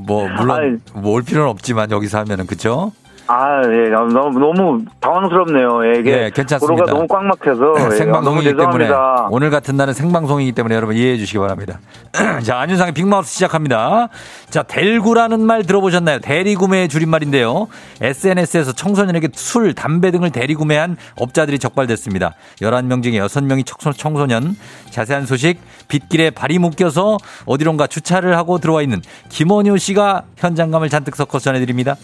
[0.00, 2.92] 뭐, 물론, 뭐올 필요는 없지만 여기서 하면은, 그쵸?
[3.30, 5.80] 아, 예, 너무, 너무 당황스럽네요.
[5.84, 6.12] 예, 이게.
[6.12, 6.84] 예, 괜찮습니다.
[6.84, 7.74] 도로가 너무 꽉 막혀서.
[7.78, 8.88] 예, 생방송이기 때문에.
[9.30, 11.78] 오늘 같은 날은 생방송이기 때문에 여러분 이해해 주시기 바랍니다.
[12.42, 14.08] 자 안윤상의 빅마우스 시작합니다.
[14.48, 16.20] 자 델구라는 말 들어보셨나요?
[16.20, 17.68] 대리구매의 줄임말인데요.
[18.00, 22.32] SNS에서 청소년에게 술, 담배 등을 대리구매한 업자들이 적발됐습니다.
[22.62, 24.56] 11명 중에 6명이 청소, 청소년.
[24.90, 31.40] 자세한 소식 빗길에 발이 묶여서 어디론가 주차를 하고 들어와 있는 김원효 씨가 현장감을 잔뜩 섞어서
[31.40, 31.96] 전해드립니다.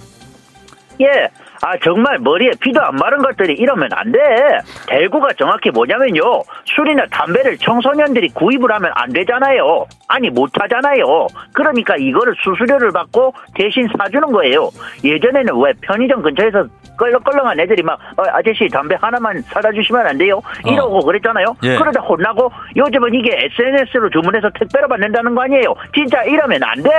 [1.00, 1.30] 예.
[1.64, 4.18] 아, 정말 머리에 피도 안 마른 것들이 이러면 안 돼.
[4.86, 6.20] 대구가 정확히 뭐냐면요.
[6.66, 9.86] 술이나 담배를 청소년들이 구입을 하면 안 되잖아요.
[10.06, 11.26] 아니, 못 하잖아요.
[11.54, 14.68] 그러니까 이거를 수수료를 받고 대신 사주는 거예요.
[15.02, 16.66] 예전에는 왜 편의점 근처에서
[16.98, 20.40] 껄렁껄렁한 애들이 막, 어, 아저씨 담배 하나만 사다 주시면 안 돼요?
[20.66, 21.46] 이러고 그랬잖아요.
[21.62, 21.76] 예.
[21.76, 25.74] 그러다 혼나고 요즘은 이게 SNS로 주문해서 택배로 받는다는 거 아니에요.
[25.94, 26.90] 진짜 이러면 안 돼.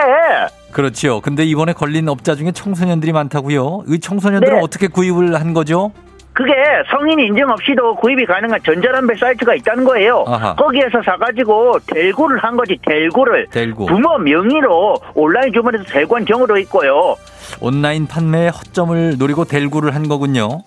[0.75, 1.21] 그렇지요.
[1.21, 3.83] 근데 이번에 걸린 업자 중에 청소년들이 많다고요.
[3.87, 4.61] 이 청소년들은 네.
[4.61, 5.91] 어떻게 구입을 한 거죠?
[6.33, 6.51] 그게
[6.91, 10.25] 성인 인증 없이도 구입이 가능한 전자담배 사이트가 있다는 거예요.
[10.27, 10.53] 아하.
[10.55, 13.85] 거기에서 사가지고 대구를 한 거지 대구를 델구.
[13.85, 17.15] 부모 명의로 온라인 주문해서 대구한 경우도 있고요.
[17.61, 20.61] 온라인 판매에 허점을 노리고 델구를 한 거군요.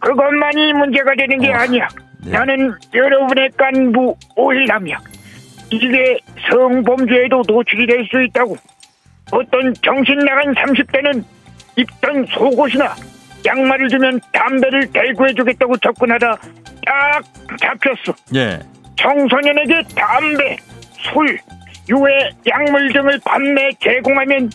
[0.00, 1.86] 그것만이 문제가 되는 게 어, 아니야.
[2.24, 2.32] 네.
[2.32, 4.98] 나는 여러분의 간부 오일남이야.
[5.70, 6.18] 이게
[6.50, 8.56] 성범죄에도 노출이 될 수 있다고.
[9.30, 11.22] 어떤 정신 나간 30대는
[11.78, 12.94] 입던 속옷이나
[13.46, 16.36] 양말을 주면 담배를 대구해 주겠다고 접근하다
[16.84, 17.22] 딱
[17.60, 18.14] 잡혔어.
[18.34, 18.58] 예.
[18.96, 20.56] 청소년에게 담배,
[21.12, 21.38] 술,
[21.88, 24.50] 유해, 약물 등을 판매 제공하면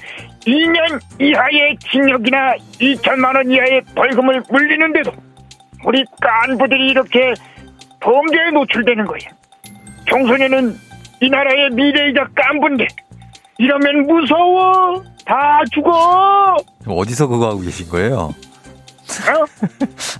[0.45, 5.12] 2년 이하의 징역이나 2천만 원 이하의 벌금을 물리는데도
[5.86, 7.33] 우리 간부들이 이렇게
[8.01, 9.19] 범죄에 노출되는 거야.
[10.09, 10.75] 청소년은
[11.21, 12.88] 이 나라의 미래이자 간부인데
[13.57, 15.03] 이러면 무서워.
[15.25, 16.57] 다 죽어.
[16.87, 18.33] 어디서 그거 하고 계신 거예요?
[19.29, 19.45] 어?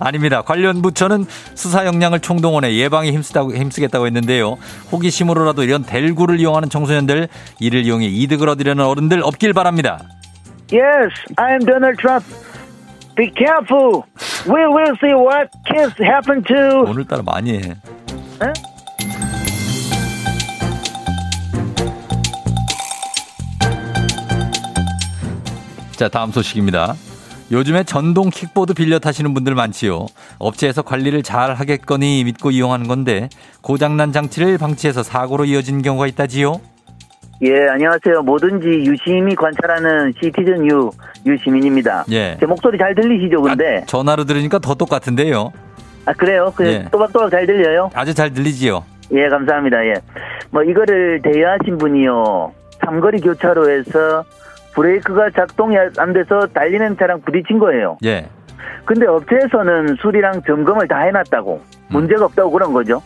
[0.00, 0.42] 아닙니다.
[0.42, 4.56] 관련 부처는 수사 역량을 총동원해 예방에 힘쓰다고, 힘쓰겠다고 했는데요.
[4.92, 7.28] 호기심으로라도 이런 델구를 이용하는 청소년들,
[7.60, 10.00] 이를 이용해 이득을 얻으려는 어른들 없길 바랍니다.
[10.72, 12.24] Yes, I am Donald Trump.
[13.16, 14.02] Be careful.
[14.46, 16.90] We will see what kids happen to.
[16.90, 17.74] 오늘따라 많이 해.
[25.96, 26.94] 자, 다음 소식입니다.
[27.52, 30.06] 요즘에 전동 킥보드 빌려 타시는 분들 많지요.
[30.38, 33.28] 업체에서 관리를 잘 하겠거니 믿고 이용하는 건데
[33.60, 36.60] 고장난 장치를 방치해서 사고로 이어진 경우가 있다지요.
[37.42, 38.22] 예, 안녕하세요.
[38.22, 40.90] 뭐든지 유심히 관찰하는 시티즌 유
[41.26, 42.04] 유시민입니다.
[42.12, 42.36] 예.
[42.40, 43.80] 제 목소리 잘 들리시죠, 근데?
[43.82, 45.52] 아, 전화로 들으니까 더 똑같은데요.
[46.06, 46.52] 아, 그래요?
[46.54, 46.86] 그 예.
[46.90, 47.90] 또박또박 잘 들려요?
[47.94, 48.84] 아주 잘 들리지요.
[49.12, 49.84] 예, 감사합니다.
[49.86, 49.94] 예.
[50.50, 52.52] 뭐 이거를 대여하신 분이요.
[52.84, 54.24] 삼거리 교차로에서
[54.74, 57.98] 브레이크가 작동이 안 돼서 달리는 차랑 부딪힌 거예요.
[58.04, 58.28] 예.
[58.84, 63.02] 근데 업체에서는 수리랑 점검을 다 해놨다고 문제가 없다고 그런 거죠.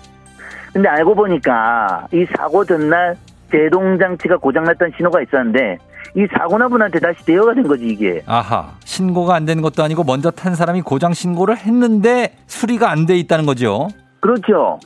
[0.72, 3.16] 근데 알고 보니까 이 사고 전날
[3.50, 5.78] 제동 장치가 고장났던 신호가 있었는데
[6.16, 8.22] 이 사고나 분한테 다시 대여가 된 거지 이게.
[8.26, 8.72] 아하.
[8.84, 13.46] 신고가 안 되는 것도 아니고 먼저 탄 사람이 고장 신고를 했는데 수리가 안 돼 있다는
[13.46, 13.88] 거죠.
[14.20, 14.78] 그렇죠.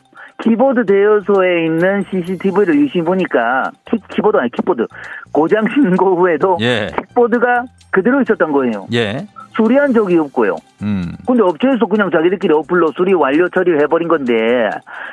[0.43, 4.87] 키보드 대여소에 있는 CCTV를 유심히 보니까 키, 키보드 아니 키보드
[5.33, 6.89] 고장 신고 후에도 예.
[6.97, 8.87] 킥보드가 그대로 있었던 거예요.
[8.93, 9.27] 예.
[9.55, 10.57] 수리한 적이 없고요.
[10.83, 11.13] 음.
[11.27, 14.35] 근데 업체에서 그냥 자기들끼리 어플로 수리 완료 처리를 해버린 건데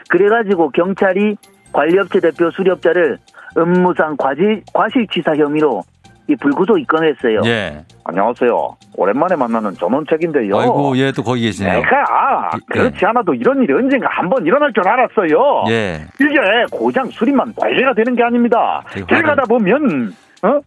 [0.10, 1.36] 그래가지고 경찰이
[1.72, 3.18] 관리업체 대표 수리업자를
[3.56, 5.84] 업무상 과실, 과실치사 혐의로
[6.30, 7.42] 이 불구속 입건했어요.
[7.46, 7.84] 예.
[8.04, 8.78] 안녕하세요.
[8.96, 10.60] 오랜만에 만나는 전원책인데요.
[10.60, 11.80] 아이고, 얘또 거기 계시네요.
[11.80, 12.60] 내가 예.
[12.70, 15.64] 그렇지 않아도 이런 일이 언젠가 한번 일어날 줄 알았어요.
[15.70, 16.02] 예.
[16.22, 16.40] 이게
[16.72, 18.84] 고장 수리만 관리가 되는 게 아닙니다.
[18.94, 20.14] 길 가다 보면
[20.44, 20.60] 어?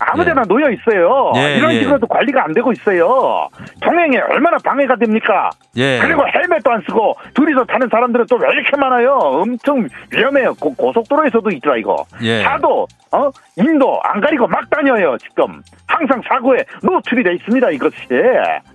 [0.00, 1.32] 아무데나 놓여 있어요.
[1.36, 1.80] 예, 이런 예.
[1.80, 3.48] 식으로도 관리가 안 되고 있어요.
[3.80, 5.50] 통행에 얼마나 방해가 됩니까?
[5.76, 5.98] 예.
[6.00, 9.18] 그리고 헬멧도 안 쓰고 둘이서 타는 사람들은 또 왜 이렇게 많아요?
[9.18, 10.54] 엄청 위험해요.
[10.54, 12.04] 고, 고속도로에서도 있더라 이거.
[12.22, 12.42] 예.
[12.42, 15.62] 차도 어 인도 안 가리고 막 다녀요 지금.
[15.86, 17.96] 항상 사고에 노출이 돼 있습니다 이것이.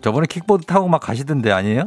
[0.02, 1.84] 저번에 킥보드 타고 막 가시던데 아니에요?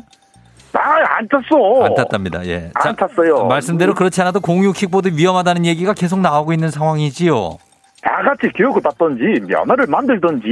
[0.73, 1.85] 아안 탔어.
[1.85, 2.47] 안 탔답니다.
[2.47, 2.71] 예.
[2.75, 3.47] 안 탔어요.
[3.47, 7.59] 말씀대로 그렇지 않아도 공유 킥보드 위험하다는 얘기가 계속 나오고 있는 상황이지요.
[8.07, 10.47] 다 같이 교육을 받던지 면허를 만들던지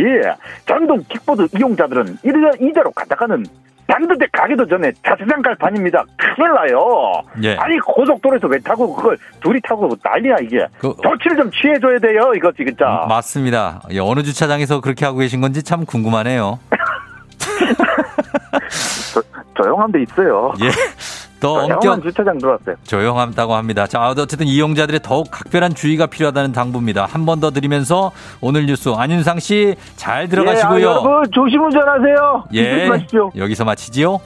[0.67, 3.45] 전동 킥보드 이용자들은 이대로, 이대로 가다가는
[3.87, 6.03] 반드대 가기도 전에 자세장 갈 판입니다.
[6.17, 7.23] 큰일 나요.
[7.43, 7.55] 예.
[7.57, 10.67] 아니 고속도로에서 왜 타고 그걸 둘이 타고 난리야 이게.
[10.81, 13.05] 그- 조치를 좀 취해줘야 돼요 이거 진짜.
[13.09, 13.83] 맞습니다.
[13.93, 16.59] 예, 어느 주차장에서 그렇게 하고 계신 건지 참 궁금하네요.
[19.57, 20.53] 조용한 데 있어요.
[20.63, 20.71] 예.
[21.45, 22.77] 더 엄격 주차장 들어왔어요.
[22.85, 23.87] 조용하다고 합니다.
[23.87, 27.05] 자, 어쨌든 이용자들의 더욱 각별한 주의가 필요하다는 당부입니다.
[27.05, 30.79] 한 번 더 드리면서 오늘 뉴스 안윤상 씨 잘 들어가시고요.
[30.81, 32.45] 예, 아, 여러분 조심 운전하세요.
[32.55, 32.71] 예.
[32.79, 33.33] 조심하십시오.
[33.37, 34.21] 여기서 마치지요.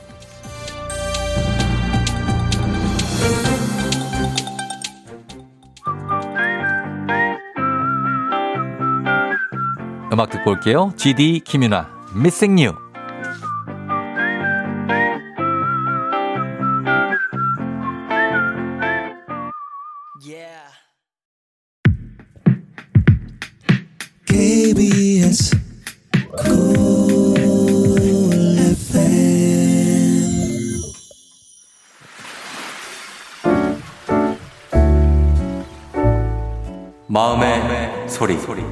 [10.13, 10.93] 음악 듣고 올게요.
[10.97, 12.88] GD 김윤아, Missing You.
[38.27, 38.63] 소리.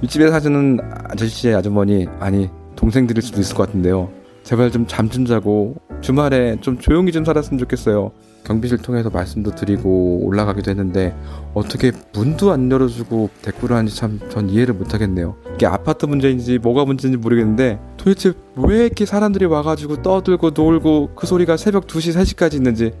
[0.00, 4.10] 윗집에 사시는 아저씨의 아주머니 아니 동생들일 수도 있을 것 같은데요.
[4.42, 8.10] 제발 좀 잠 좀 자고 주말에 좀 조용히 좀 살았으면 좋겠어요.
[8.44, 11.14] 경비실 통해서 말씀도 드리고 올라가기도 했는데
[11.54, 15.36] 어떻게 문도 안 열어주고 대꾸를 하는지 참 전 이해를 못하겠네요.
[15.54, 21.56] 이게 아파트 문제인지 뭐가 문제인지 모르겠는데 도대체 왜 이렇게 사람들이 와가지고 떠들고 놀고 그 소리가
[21.56, 22.92] 새벽 2시 3시까지 있는지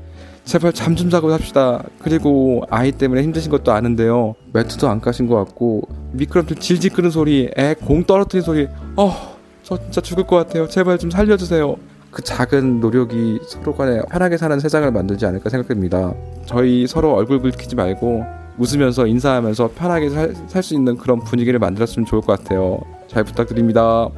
[0.44, 1.84] 제발 잠 좀 자고 삽시다.
[2.00, 4.34] 그리고 아이 때문에 힘드신 것도 아는데요.
[4.52, 8.68] 매트도 안 까신 것 같고 미끄럼틀 질질 끄는 소리, 애 공 떨어뜨리는 소리.
[8.96, 10.68] 어, 저 진짜 죽을 것 같아요.
[10.68, 11.76] 제발 좀 살려주세요.
[12.10, 16.12] 그 작은 노력이 서로 간에 편하게 사는 세상을 만들지 않을까 생각됩니다.
[16.44, 18.24] 저희 서로 얼굴 붉히지 말고
[18.58, 22.80] 웃으면서 인사하면서 편하게 살 수 있는 그런 분위기를 만들었으면 좋을 것 같아요.
[23.08, 24.10] 잘 부탁드립니다.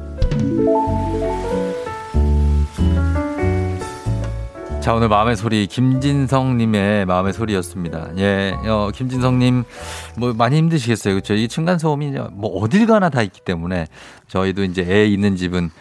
[4.85, 8.09] 자, 오늘 마음의 소리, 김진성님의 마음의 소리였습니다.
[8.19, 9.63] 예, 어, 김진성님,
[10.15, 11.15] 뭐, 많이 힘드시겠어요.
[11.15, 11.33] 그쵸?
[11.33, 13.87] 이 층간 소음이 이제 뭐, 어딜 가나 다 있기 때문에,
[14.27, 15.71] 저희도 이제 애 있는 집은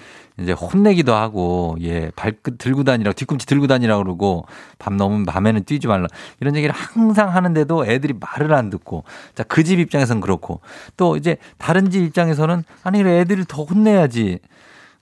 [0.41, 4.47] 이제 혼내기도 하고, 예, 발끝 들고 다니라고, 뒤꿈치 들고 다니라고 그러고,
[4.79, 6.07] 밤 넘으면 밤에는 뛰지 말라.
[6.41, 10.63] 이런 얘기를 항상 하는데도 애들이 말을 안 듣고, 자, 그 집 입장에선 그렇고,
[10.97, 14.39] 또 이제 다른 집 입장에서는, 아니, 애들을 더 혼내야지.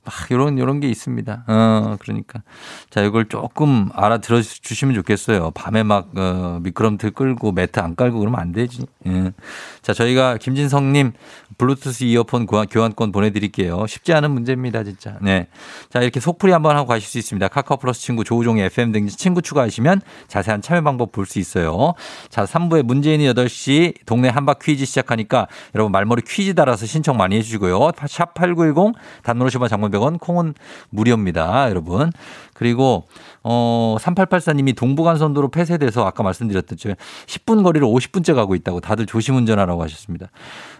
[0.04, 1.44] 막 요런 요런 게 있습니다.
[1.46, 2.42] 어 그러니까
[2.90, 5.52] 자 이걸 조금 알아들어 주시면 좋겠어요.
[5.52, 8.86] 밤에 막 어, 미끄럼틀 끌고 매트 안 깔고 그러면 안 되지.
[9.06, 9.32] 예.
[9.80, 11.12] 자 저희가 김진성 님
[11.58, 13.86] 블루투스 이어폰 교환, 교환권 보내 드릴게요.
[13.86, 15.18] 쉽지 않은 문제입니다 진짜.
[15.22, 15.46] 네.
[15.90, 17.46] 자 이렇게 속풀이 한번 하고 가실 수 있습니다.
[17.48, 21.94] 카카오 플러스 친구 조우종의 FM 등지 친구 추가하시면 자세한 참여 방법 볼 수 있어요.
[22.28, 27.42] 자 3부에 문재인이 8시 동네 한바 퀴즈 시작하니까 여러분 말머리 퀴즈 달아서 신청 많이 해
[27.42, 27.92] 주시고요.
[28.08, 30.54] 샵 8910 단노 50원 장문 100원 콩은
[30.90, 31.70] 무료입니다.
[31.70, 32.10] 여러분.
[32.54, 33.04] 그리고
[33.42, 36.94] 어 3884님이 동부간선도로 폐쇄돼서 아까 말씀드렸듯이
[37.26, 40.28] 10분 거리를 50분째 가고 있다고 다들 조심 운전하라고 하셨습니다.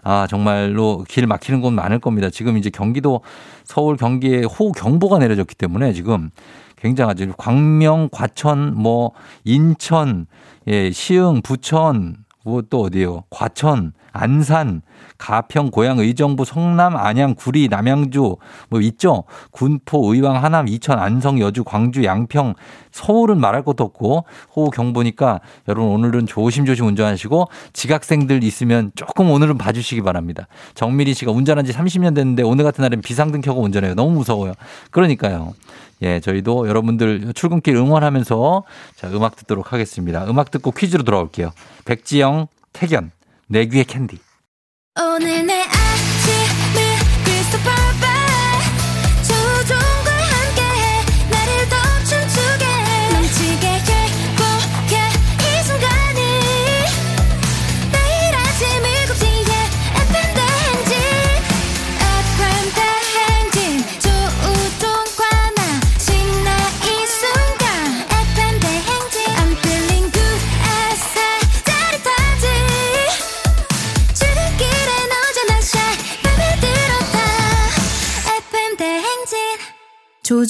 [0.02, 2.30] 아 정말로 길 막히는 곳 많을 겁니다.
[2.30, 3.22] 지금 이제 경기도
[3.64, 6.30] 서울 경기에 호우 경보가 내려졌기 때문에 지금
[6.76, 7.32] 굉장하죠.
[7.36, 9.12] 광명, 과천, 뭐
[9.44, 10.26] 인천
[10.66, 13.24] 예, 시흥, 부천, 뭐 또 어디요?
[13.30, 14.82] 과천, 안산,
[15.18, 18.36] 가평, 고양, 의정부, 성남, 안양, 구리, 남양주
[18.68, 19.24] 뭐 있죠.
[19.50, 22.54] 군포, 의왕, 하남, 이천, 안성, 여주, 광주, 양평,
[22.90, 30.02] 서울은 말할 것도 없고 호우 경보니까 여러분 오늘은 조심조심 운전하시고 지각생들 있으면 조금 오늘은 봐주시기
[30.02, 30.46] 바랍니다.
[30.74, 33.94] 정미리 씨가 운전한 지 30년 됐는데 오늘 같은 날은 비상등 켜고 운전해요.
[33.94, 34.52] 너무 무서워요.
[34.90, 35.54] 그러니까요.
[36.02, 38.64] 예, 저희도 여러분들 출근길 응원하면서
[38.96, 40.26] 자, 음악 듣도록 하겠습니다.
[40.28, 41.52] 음악 듣고 퀴즈로 돌아올게요.
[41.84, 43.10] 백지영, 태견,
[43.52, 44.18] 내 귀의 캔디.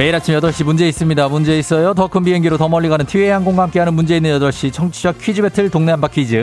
[0.00, 1.28] 매일 아침 8시 문제 있습니다.
[1.28, 1.92] 문제 있어요.
[1.92, 5.68] 더 큰 비행기로 더 멀리 가는 티웨이 항공과 함께하는 문제 있는 8시 청취자 퀴즈 배틀
[5.68, 6.42] 동네 한바 퀴즈.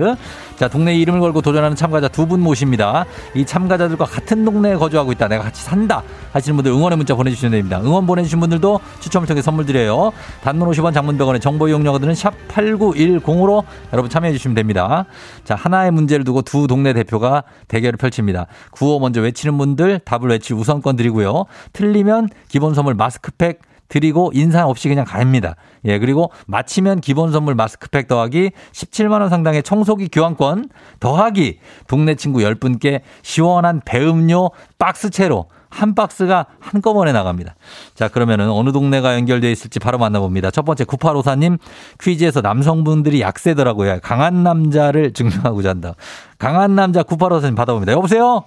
[0.58, 3.06] 자, 동네 이름을 걸고 도전하는 참가자 두 분 모십니다.
[3.36, 5.30] 이 참가자들과 같은 동네에 거주하고 있다.
[5.30, 6.04] 내가 같이 산다.
[6.34, 7.80] 하시는 분들 응원의 문자 보내주시면 됩니다.
[7.82, 10.12] 응원 보내주신 분들도 추첨을 통해 선물 드려요.
[10.44, 15.06] 단문 50원 장문병원의 정보 이용료들은 샵 8910으로 여러분 참여해 주시면 됩니다.
[15.46, 18.48] 자, 하나의 문제를 두고 두 동네 대표가 대결을 펼칩니다.
[18.72, 21.46] 구호 먼저 외치는 분들 답을 외치 우선권 드리고요.
[21.72, 25.56] 틀리면 기본 선물 마스크팩 드리고 인사 없이 그냥 갑니다.
[25.86, 30.70] 예, 그리고 마치면 기본 선물 마스크팩 더하기 17만 원 상당의 청소기 교환권
[31.00, 37.56] 더하기 동네 친구 10분께 시원한 배음료 박스채로 한 박스가 한꺼번에 나갑니다.
[37.94, 40.50] 자, 그러면은 어느 동네가 연결되어 있을지 바로 만나봅니다.
[40.52, 41.60] 첫 번째 9854님
[42.00, 44.00] 퀴즈에서 남성분들이 약세더라고요.
[44.02, 45.94] 강한 남자를 증명하고자 한다.
[46.40, 47.92] 강한 남자 9854님 받아봅니다.
[47.92, 48.44] 여보세요?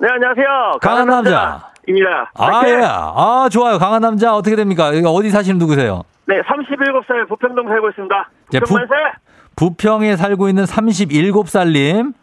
[0.00, 0.78] 네, 안녕하세요.
[0.80, 1.71] 강한 남자.
[1.88, 2.30] 입니다.
[2.34, 2.80] 아, 예.
[2.84, 3.78] 아, 좋아요.
[3.78, 4.88] 강한 남자 어떻게 됩니까?
[4.88, 6.02] 어디 사시는 누구세요?
[6.26, 8.30] 네, 37살 부평동 살고 있습니다.
[8.54, 8.78] 예, 부-.
[9.56, 12.14] 부평에 살고 있는 37살님.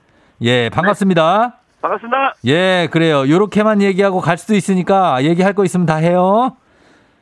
[0.42, 1.56] 예, 반갑습니다.
[1.82, 2.34] 반갑습니다.
[2.46, 3.30] 예, 그래요.
[3.30, 6.56] 요렇게만 얘기하고 갈 수도 있으니까 얘기할 거 있으면 다 해요.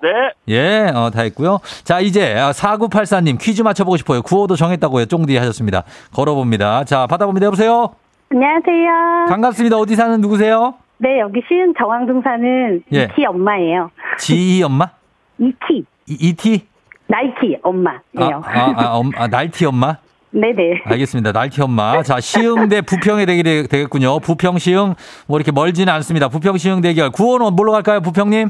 [0.01, 0.09] 네,
[0.49, 1.59] 예, 어, 다 했고요.
[1.83, 4.21] 자, 이제 4984님 퀴즈 맞춰보고 싶어요.
[4.21, 5.05] 구호도 정했다고요.
[5.07, 5.83] 쫑디 하셨습니다.
[6.13, 6.83] 걸어봅니다.
[6.83, 7.47] 자, 받아봅니다.
[7.47, 7.95] 여보세요?
[8.31, 9.25] 안녕하세요.
[9.29, 9.77] 반갑습니다.
[9.77, 10.75] 어디 사는 누구세요?
[10.99, 13.03] 네, 여기 시흥 정왕동 사는 예.
[13.03, 13.91] 이키 엄마예요.
[14.17, 14.89] 지희 엄마?
[15.39, 16.65] 이키, 이, 이티?
[17.07, 18.41] 나이키 아, 엄마예요.
[18.43, 19.97] 아, 아, 엄, 아, 날티 엄마?
[20.31, 20.81] 네네.
[20.85, 21.31] 알겠습니다.
[21.31, 22.01] 날티 엄마.
[22.03, 24.19] 자, 시흥 대 부평의 대결이 되겠군요.
[24.19, 24.95] 부평, 시흥,
[25.27, 26.27] 뭐 이렇게 멀지는 않습니다.
[26.27, 27.11] 부평, 시흥 대결.
[27.11, 28.49] 구호는 뭘로 갈까요, 부평님?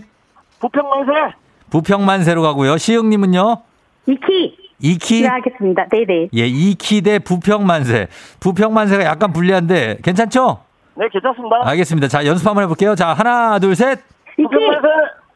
[0.60, 1.12] 부평만세.
[1.70, 2.78] 부평만세로 가고요.
[2.78, 3.58] 시흥님은요?
[4.08, 4.58] 이키.
[4.80, 5.22] 이키?
[5.22, 5.86] 네, 하겠습니다.
[5.90, 6.30] 네네.
[6.36, 8.08] 예, 이키 대 부평만세.
[8.40, 10.60] 부평만세가 약간 불리한데 괜찮죠?
[10.98, 11.58] 네, 괜찮습니다.
[11.64, 12.08] 알겠습니다.
[12.08, 12.96] 자, 연습 한번 해볼게요.
[12.96, 14.00] 자, 하나, 둘, 셋.
[14.38, 14.44] 이키.
[14.44, 14.88] 부평만세.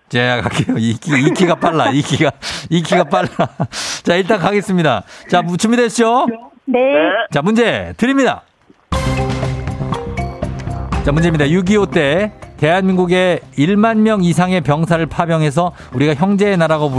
[0.10, 0.76] 제가 갈게요.
[0.78, 1.89] 이키, 이키가 빨라.
[1.91, 2.32] 이키가,
[2.69, 3.28] 이키가 빨라.
[4.04, 5.04] 자, 일단 가겠습니다.
[5.30, 6.28] 자, 무- 준비됐죠?
[6.65, 6.80] 네.
[6.80, 7.10] 네.
[7.32, 8.41] 자, 문제 드립니다.
[11.06, 11.45] 자, 문제입니다.
[11.45, 16.91] 6.25 때 대한민국의 1만 명 이상의 병사를 파병해서 우리가 형제의 나라고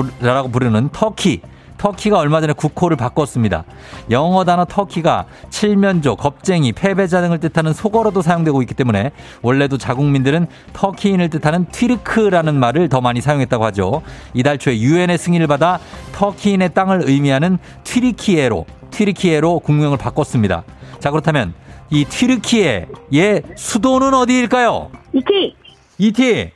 [0.51, 1.40] 부르는 터키.
[1.82, 3.64] 터키가 얼마 전에 국호를 바꿨습니다.
[4.12, 9.10] 영어 단어 터키가 칠면조, 겁쟁이, 패배자 등을 뜻하는 속어로도 사용되고 있기 때문에
[9.42, 14.02] 원래도 자국민들은 터키인을 뜻하는 튀르크라는 말을 더 많이 사용했다고 하죠.
[14.32, 15.80] 이달 초에 유엔의 승인을 받아
[16.12, 20.62] 터키인의 땅을 의미하는 튀르키예로 튀르키예로 국명을 바꿨습니다.
[21.00, 21.52] 자 그렇다면
[21.90, 24.92] 이 튀르키예의 수도는 어디일까요?
[25.14, 25.56] 이키.
[25.98, 26.52] 이티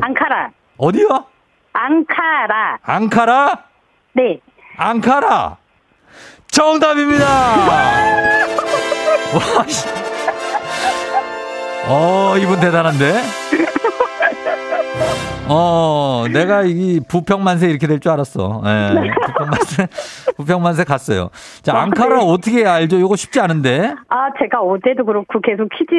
[0.00, 0.50] 앙카라.
[0.78, 1.26] 어디요?
[1.72, 2.78] 앙카라.
[2.82, 3.64] 앙카라?
[4.14, 4.40] 네.
[4.76, 5.56] 앙카라
[6.50, 7.26] 정답입니다.
[9.34, 9.86] 와, 씨.
[11.86, 13.22] 어, 이분 대단한데?
[15.46, 18.62] 어, 내가 이 부평만세 이렇게 될 줄 알았어.
[18.64, 19.10] 예.
[19.26, 19.86] 부평만세,
[20.38, 21.28] 부평만세 갔어요.
[21.62, 22.98] 자, 앙카라 어떻게 알죠?
[22.98, 23.92] 이거 쉽지 않은데?
[24.08, 25.92] 아, 제가 어제도 그렇고 계속 퀴즈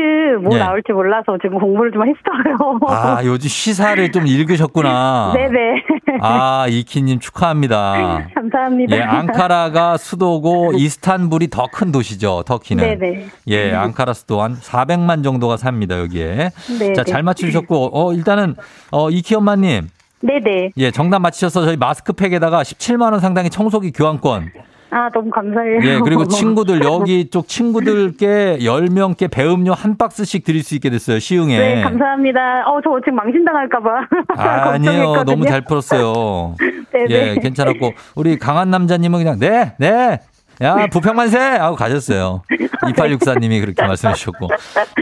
[0.44, 0.60] 뭐 예.
[0.60, 2.80] 나올지 몰라서 지금 공부를 좀 했어요.
[2.88, 5.34] 아, 요즘 시사를 좀 읽으셨구나.
[5.36, 5.84] 네네.
[6.22, 8.28] 아, 이키님 축하합니다.
[8.34, 8.96] 감사합니다.
[8.98, 12.44] 예, 앙카라가 수도고 이스탄불이 더 큰 도시죠.
[12.48, 13.00] 터키는.
[13.00, 13.26] 네네.
[13.50, 16.52] 예, 앙카라 수도 한 400만 정도가 삽니다, 여기에.
[16.80, 17.12] 네, 자, 네.
[17.12, 18.56] 잘 맞추셨고, 어, 일단은,
[18.92, 19.90] 어, 이키 엄마님.
[20.22, 20.72] 네네.
[20.78, 24.52] 예, 정답 맞히셔서 저희 마스크팩에다가 17만 원 상당의 청소기 교환권.
[24.92, 25.80] 아, 너무 감사해요.
[25.84, 31.58] 예, 그리고 친구들, 여기 쪽 친구들께 10명께 배음료 한 박스씩 드릴 수 있게 됐어요, 시흥에.
[31.58, 32.64] 네, 감사합니다.
[32.68, 33.90] 어, 저 지금 망신당할까봐.
[34.38, 35.24] 아 니에요.
[35.26, 36.56] 너무 잘 풀었어요.
[36.94, 37.08] 네네.
[37.10, 37.92] 예, 괜찮았고.
[38.16, 40.20] 우리 강한 남자님은 그냥, 네, 네.
[40.62, 41.38] 야, 부평만세!
[41.38, 42.42] 하고 가셨어요.
[42.82, 44.48] 2864님이 그렇게 말씀해 주셨고.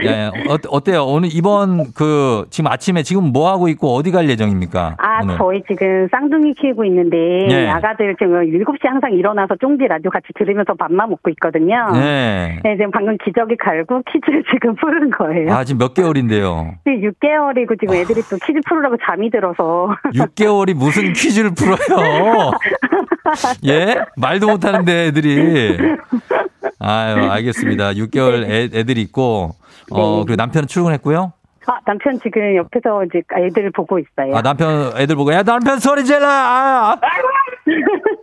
[0.02, 1.04] 예, 어, 어때요?
[1.04, 4.96] 오늘 이번 그, 지금 아침에 지금 뭐 하고 있고 어디 갈 예정입니까?
[4.98, 5.36] 아, 오늘.
[5.38, 7.16] 저희 지금 쌍둥이 키우고 있는데,
[7.48, 7.68] 네.
[7.68, 11.90] 아가들 지금 7시에 항상 일어나서 쫑디 라디오 같이 들으면서 밥만 먹고 있거든요.
[11.92, 12.58] 네.
[12.64, 15.52] 네, 지금 방금 기저귀 갈고 퀴즈를 지금 푸는 거예요.
[15.54, 16.74] 아, 지금 몇 개월인데요?
[16.84, 19.94] 지금 6개월이고 지금 애들이 또 퀴즈 풀으라고 잠이 들어서.
[20.14, 22.50] 6개월이 무슨 퀴즈를 풀어요?
[23.66, 23.96] 예?
[24.16, 25.43] 말도 못하는데 애들이.
[26.78, 27.92] 아유, 알겠습니다.
[27.92, 29.54] 6개월 애, 애들이 있고,
[29.90, 30.24] 어, 네.
[30.26, 31.32] 그리고 남편은 출근했고요.
[31.66, 34.36] 아, 남편 지금 옆에서 이제 애들 보고 있어요.
[34.36, 36.26] 아, 남편 애들 보고, 야, 남편 소리 질러!
[36.28, 37.00] 아!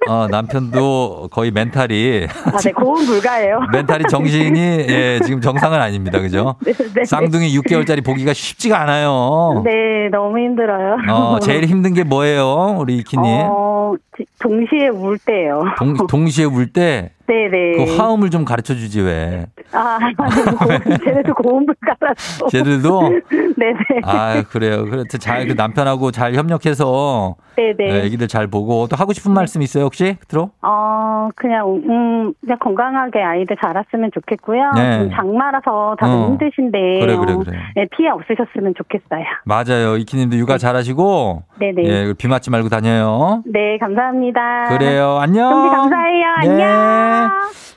[0.08, 3.60] 어, 남편도 거의 멘탈이, 아, 네, 고음 불가예요.
[3.72, 6.20] 멘탈이 정신이, 예, 지금 정상은 아닙니다.
[6.20, 6.56] 그죠?
[6.66, 7.06] 네, 네.
[7.06, 9.62] 쌍둥이 6개월짜리 보기가 쉽지가 않아요.
[9.64, 10.98] 네, 너무 힘들어요.
[11.10, 12.76] 어, 제일 힘든 게 뭐예요?
[12.80, 13.24] 우리 이키님?
[13.26, 15.64] 어, 지- 동시에 울 때요.
[15.78, 17.72] 동, 동시에 울 때, 네네.
[17.78, 19.46] 그 화음을 좀 가르쳐 주지 왜?
[19.72, 19.98] 아,
[21.06, 22.48] 쟤네도 고음 불가라서.
[22.48, 23.02] 쟤들도?
[23.58, 23.80] 네네.
[24.04, 24.84] 아, 그래요.
[24.84, 27.76] 그래, 잘, 그 남편하고 잘 협력해서, 네네.
[27.80, 30.18] 예, 애기들 잘 보고, 또 하고 싶은 말씀 있어요, 혹시?
[30.28, 30.50] 들어?
[30.62, 34.72] 어, 그냥, 음, 그냥 건강하게 아이들 자랐으면 좋겠고요.
[34.76, 35.10] 네.
[35.16, 36.28] 장마라서 다들 어.
[36.28, 37.00] 힘드신데.
[37.00, 37.58] 그래, 그래, 어, 그래.
[37.76, 39.24] 네, 피해 없으셨으면 좋겠어요.
[39.46, 39.96] 맞아요.
[39.96, 41.84] 이키님도 육아 잘 하시고, 네네.
[41.86, 43.42] 예, 비 맞지 말고 다녀요.
[43.46, 44.78] 네, 감사합니다.
[44.78, 45.18] 그래요.
[45.22, 45.50] 안녕.
[45.72, 46.26] 감사해요.
[46.42, 46.50] 네.
[46.50, 47.21] 안녕.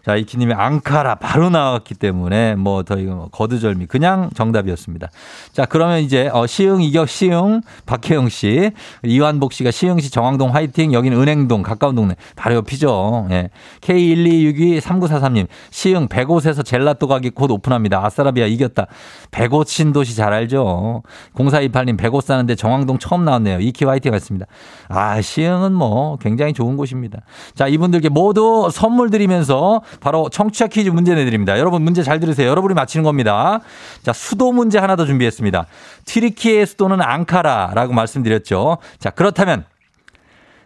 [0.04, 5.08] 자, 이키님이 앙카라 바로 나왔기 때문에 뭐 더 이거 뭐 거두절미 그냥 정답이었습니다.
[5.52, 8.70] 자, 그러면 이제 어, 시흥 이격 시흥 박혜영 씨,
[9.02, 13.28] 이완복 씨가 시흥시 정왕동 화이팅 여기는 은행동 가까운 동네 바로 옆이죠.
[13.30, 13.50] 예.
[13.80, 18.04] K12623943님 시흥 100옷에서 젤라또 가게 곧 오픈합니다.
[18.04, 18.86] 아싸라비아 이겼다.
[19.30, 21.02] 100옷 신도시 잘 알죠.
[21.34, 23.60] 0428님 100옷 사는데 정왕동 처음 나왔네요.
[23.60, 24.46] 이키 화이팅 했습니다.
[24.88, 27.20] 아, 시흥은 뭐 굉장히 좋은 곳입니다.
[27.54, 31.58] 자, 이분들께 모두 선물 드리면 서 바로 청취자 퀴즈 문제 내드립니다.
[31.58, 32.48] 여러분 문제 잘 들으세요.
[32.48, 33.60] 여러분이 맞히는 겁니다.
[34.02, 35.66] 자, 수도 문제 하나 더 준비했습니다.
[36.04, 38.78] 튀르키의 수도는 앙카라라고 말씀드렸죠.
[38.98, 39.64] 자, 그렇다면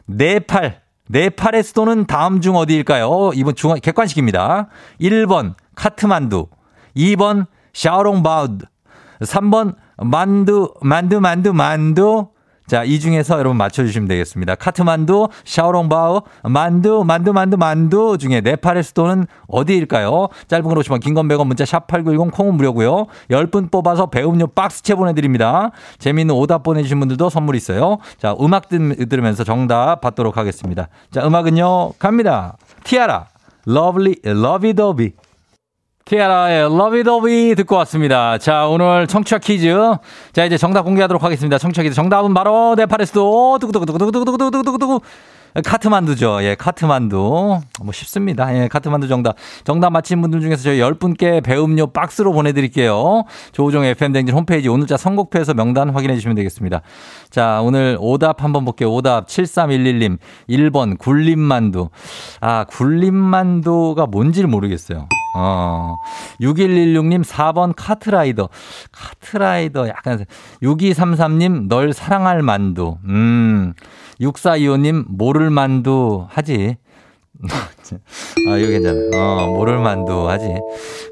[0.06, 3.32] 네팔, 네팔의 수도는 다음 중 어디일까요?
[3.34, 4.68] 이번 중 객관식입니다.
[5.00, 6.48] 1번 카트만두,
[6.96, 8.66] 2번 샤오롱바우드,
[9.20, 12.28] 3번 만두, 만두, 만두, 만두.
[12.68, 14.54] 자, 이 중에서 여러분 맞춰주시면 되겠습니다.
[14.54, 20.28] 카트만두, 샤오롱바우, 만두, 만두, 만두, 만두 중에 네팔의 수도는 어디일까요?
[20.48, 23.06] 짧은 건 50원 긴 건 100원 문자 샵8910 콩은 무료고요.
[23.30, 25.70] 10분 뽑아서 배음료 박스채 보내드립니다.
[25.98, 27.98] 재미있는 오답 보내주신 분들도 선물 있어요.
[28.18, 30.88] 자, 음악 들- 들으면서 정답 받도록 하겠습니다.
[31.10, 32.58] 자, 음악은요, 갑니다.
[32.84, 33.28] 티아라,
[33.64, 35.12] Lovely, Lovey-Dovey.
[36.08, 38.38] 티아라의 Lovey-Dovey 듣고 왔습니다.
[38.38, 39.74] 자, 오늘 청취자 퀴즈.
[40.32, 41.58] 자, 이제 정답 공개하도록 하겠습니다.
[41.58, 41.94] 청취자 퀴즈.
[41.94, 45.00] 정답은 바로 네팔에서도 두구두구두구두구두구두구두구두구
[45.62, 46.38] 카트만두죠.
[46.44, 47.60] 예, 카트만두.
[47.82, 48.56] 뭐 쉽습니다.
[48.56, 49.36] 예, 카트만두 정답.
[49.64, 53.24] 정답 맞힌 분들 중에서 저희 10분께 배음료 박스로 보내드릴게요.
[53.52, 56.80] 조우종 FM댕진 홈페이지 오늘자 선곡표에서 명단 확인해 주시면 되겠습니다.
[57.28, 58.94] 자, 오늘 오답 한번 볼게요.
[58.94, 60.16] 오답 7311님.
[60.48, 61.90] 1번 굴림만두.
[62.40, 65.06] 아, 굴림만두가 뭔지를 모르겠어요.
[65.34, 65.96] 어.
[66.40, 68.48] 6116님 4번 카트라이더.
[68.92, 70.24] 카트라이더 약간
[70.62, 72.96] 6233님 널 사랑할 만두.
[73.04, 73.74] 음.
[74.20, 76.76] 6425님 모를 만두 하지.
[78.48, 78.98] 아, 이거 괜찮아.
[79.14, 80.46] 어, 모를 만두 하지.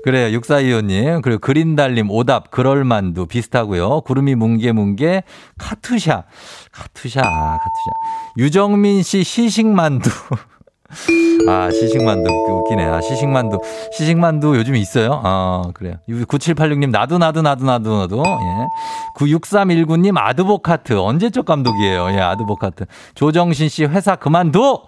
[0.03, 0.37] 그래요.
[0.41, 1.23] 6425님.
[1.23, 4.01] 그리고 그린달님 오답 그럴 만두 비슷하고요.
[4.01, 5.23] 구름이 뭉게 뭉게
[5.59, 6.25] 카투샤.
[6.73, 7.21] 카투샤.
[7.23, 7.91] 카투샤.
[8.39, 10.11] 유정민 씨 시식 만두.
[11.49, 12.84] 아, 시식만두 웃기네.
[12.84, 13.59] 아, 시식만두.
[13.92, 15.20] 시식만두 요즘 있어요?
[15.24, 15.94] 아, 그래요.
[16.09, 18.18] 9786님, 나도, 나도, 나도, 나도, 나도.
[18.18, 18.66] 예.
[19.18, 20.99] 96319님, 아드보카트.
[20.99, 22.11] 언제적 감독이에요?
[22.11, 22.86] 예, 아드보카트.
[23.14, 24.82] 조정신 씨, 회사 그만둬!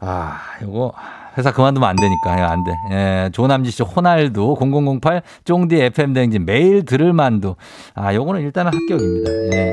[0.00, 0.92] 아, 요거.
[1.38, 2.38] 회사 그만두면 안 되니까.
[2.38, 2.72] 예, 안 돼.
[2.90, 4.56] 예, 조남지 씨, 호날두.
[4.60, 6.44] 0008, 쫑디 FM 대행진.
[6.44, 7.54] 매일 들을 만두.
[7.94, 9.30] 아, 요거는 일단은 합격입니다.
[9.56, 9.72] 예.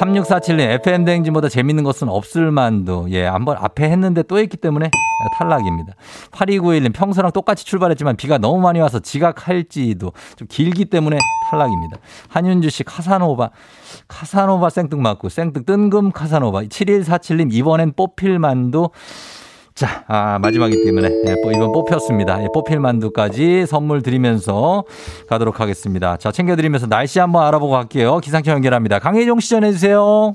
[0.00, 3.08] 3647님, FM 대행진보다 재밌는 것은 없을 만도.
[3.10, 4.90] 예, 한번 앞에 했는데 또 했기 때문에
[5.36, 5.92] 탈락입니다.
[6.30, 11.18] 8291님, 평소랑 똑같이 출발했지만 비가 너무 많이 와서 지각할지도 좀 길기 때문에
[11.50, 11.98] 탈락입니다.
[12.28, 13.50] 한윤주 씨, 카사노바.
[14.08, 16.62] 카사노바 생뚱 맞고, 생뚱 뜬금 카사노바.
[16.62, 18.92] 7147님, 이번엔 뽑힐 만도.
[19.74, 22.42] 자, 아, 마지막이기 때문에 예, 뭐 이번 뽑혔습니다.
[22.42, 24.84] 예, 뽑힐 만두까지 선물 드리면서
[25.28, 26.16] 가도록 하겠습니다.
[26.16, 28.18] 자, 챙겨드리면서 날씨 한번 알아보고 갈게요.
[28.18, 28.98] 기상청 연결합니다.
[28.98, 30.34] 강혜종 시 전해주세요.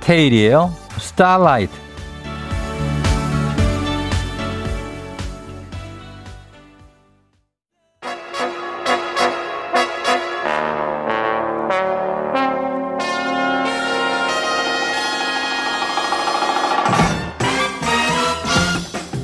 [0.00, 0.70] 테일이에요.
[0.98, 1.85] 스타라이트.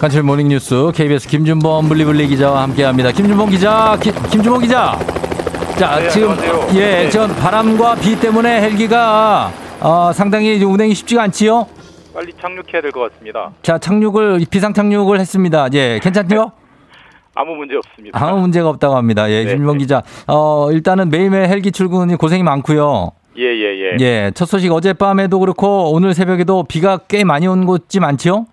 [0.02, 3.12] 간추 모닝뉴스 KBS 김준범 블리블리 기자와 함께합니다.
[3.12, 4.98] 김준범 기자, 기, 김준범 기자.
[5.78, 6.80] 자 네, 지금 안녕하세요.
[6.80, 7.08] 예, 네.
[7.08, 11.68] 전 바람과 비 때문에 헬기가 어, 상당히 운행이 쉽지가 않지요.
[12.12, 13.52] 빨리 착륙해야 될 것 같습니다.
[13.62, 15.68] 자 착륙을 비상 착륙을 했습니다.
[15.74, 16.50] 예, 괜찮죠?
[17.36, 18.18] 아무 문제 없습니다.
[18.20, 19.30] 아무 문제가 없다고 합니다.
[19.30, 19.84] 예, 네, 김준범 네.
[19.84, 20.02] 기자.
[20.26, 23.12] 어 일단은 매일매일 헬기 출근이 고생이 많고요.
[23.38, 23.96] 예, 예, 예.
[24.00, 28.46] 예, 첫 소식 어젯밤에도 그렇고 오늘 새벽에도 비가 꽤 많이 온 곳이 많지요.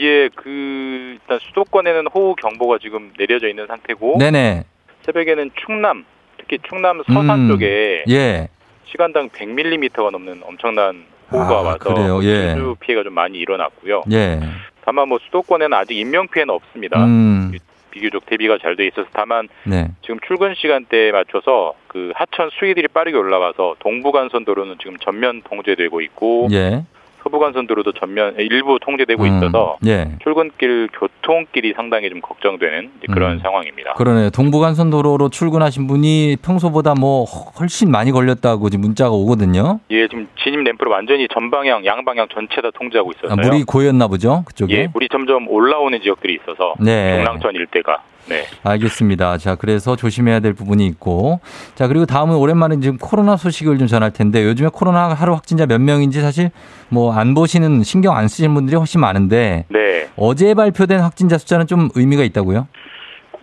[0.00, 4.64] 예, 그 일단 수도권에는 호우 경보가 지금 내려져 있는 상태고 네네.
[5.02, 6.04] 새벽에는 충남,
[6.38, 8.48] 특히 충남 서산 음, 쪽에 예.
[8.84, 12.20] 시간당 100mm가 넘는 엄청난 호우가 아, 와서 그래요?
[12.24, 12.54] 예.
[12.54, 14.02] 주 피해가 좀 많이 일어났고요.
[14.12, 14.40] 예.
[14.84, 17.04] 다만 뭐 수도권에는 아직 인명 피해는 없습니다.
[17.04, 17.52] 음.
[17.90, 19.90] 비교적 대비가 잘 돼 있어서 다만 네.
[20.00, 26.84] 지금 출근 시간대에 맞춰서 그 하천 수위들이 빠르게 올라와서 동부간선도로는 지금 전면 통제되고 있고 예.
[27.32, 30.10] 서부간선도로도 전면 일부 통제되고 음, 있어서 예.
[30.22, 33.38] 출근길 교통길이 상당히 좀 걱정되는 그런 음.
[33.40, 33.94] 상황입니다.
[33.94, 34.30] 그러네요.
[34.30, 39.80] 동부간선 도로로 출근하신 분이 평소보다 뭐 훨씬 많이 걸렸다고 지금 문자가 오거든요.
[39.90, 43.36] 예, 지금 진입 램프를 완전히 전방향, 양방향 전체 다 통제하고 아, 있어서요.
[43.36, 44.44] 물이 고였나 보죠.
[44.46, 44.74] 그쪽에.
[44.74, 47.16] 예, 물이 점점 올라오는 지역들이 있어서 네.
[47.16, 48.44] 중랑천 일대가 네.
[48.62, 49.38] 알겠습니다.
[49.38, 51.40] 자, 그래서 조심해야 될 부분이 있고.
[51.74, 55.80] 자, 그리고 다음은 오랜만에 지금 코로나 소식을 좀 전할 텐데 요즘에 코로나 하루 확진자 몇
[55.80, 56.50] 명인지 사실
[56.88, 60.08] 뭐 안 보시는 신경 안 쓰시는 분들이 훨씬 많은데 네.
[60.16, 62.68] 어제 발표된 확진자 숫자는 좀 의미가 있다고요?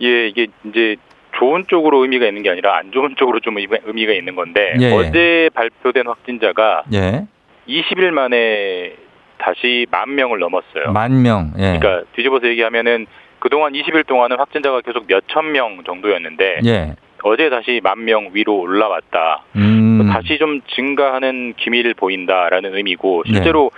[0.02, 0.96] 예, 이게 이제
[1.38, 4.92] 좋은 쪽으로 의미가 있는 게 아니라 안 좋은 쪽으로 좀 의미- 의미가 있는 건데 예.
[4.92, 7.26] 어제 발표된 확진자가 예.
[7.68, 8.94] 20일 만에
[9.38, 10.92] 다시 만 명을 넘었어요.
[10.92, 11.52] 만 명.
[11.58, 11.78] 예.
[11.78, 13.06] 그러니까 뒤집어서 얘기하면은
[13.40, 16.94] 그동안 20일 동안은 확진자가 계속 몇 천 명 정도였는데 예.
[17.22, 19.42] 어제 다시 만 명 위로 올라왔다.
[19.56, 20.08] 음.
[20.12, 23.32] 다시 좀 증가하는 기미를 보인다라는 의미고 네.
[23.34, 23.70] 실제로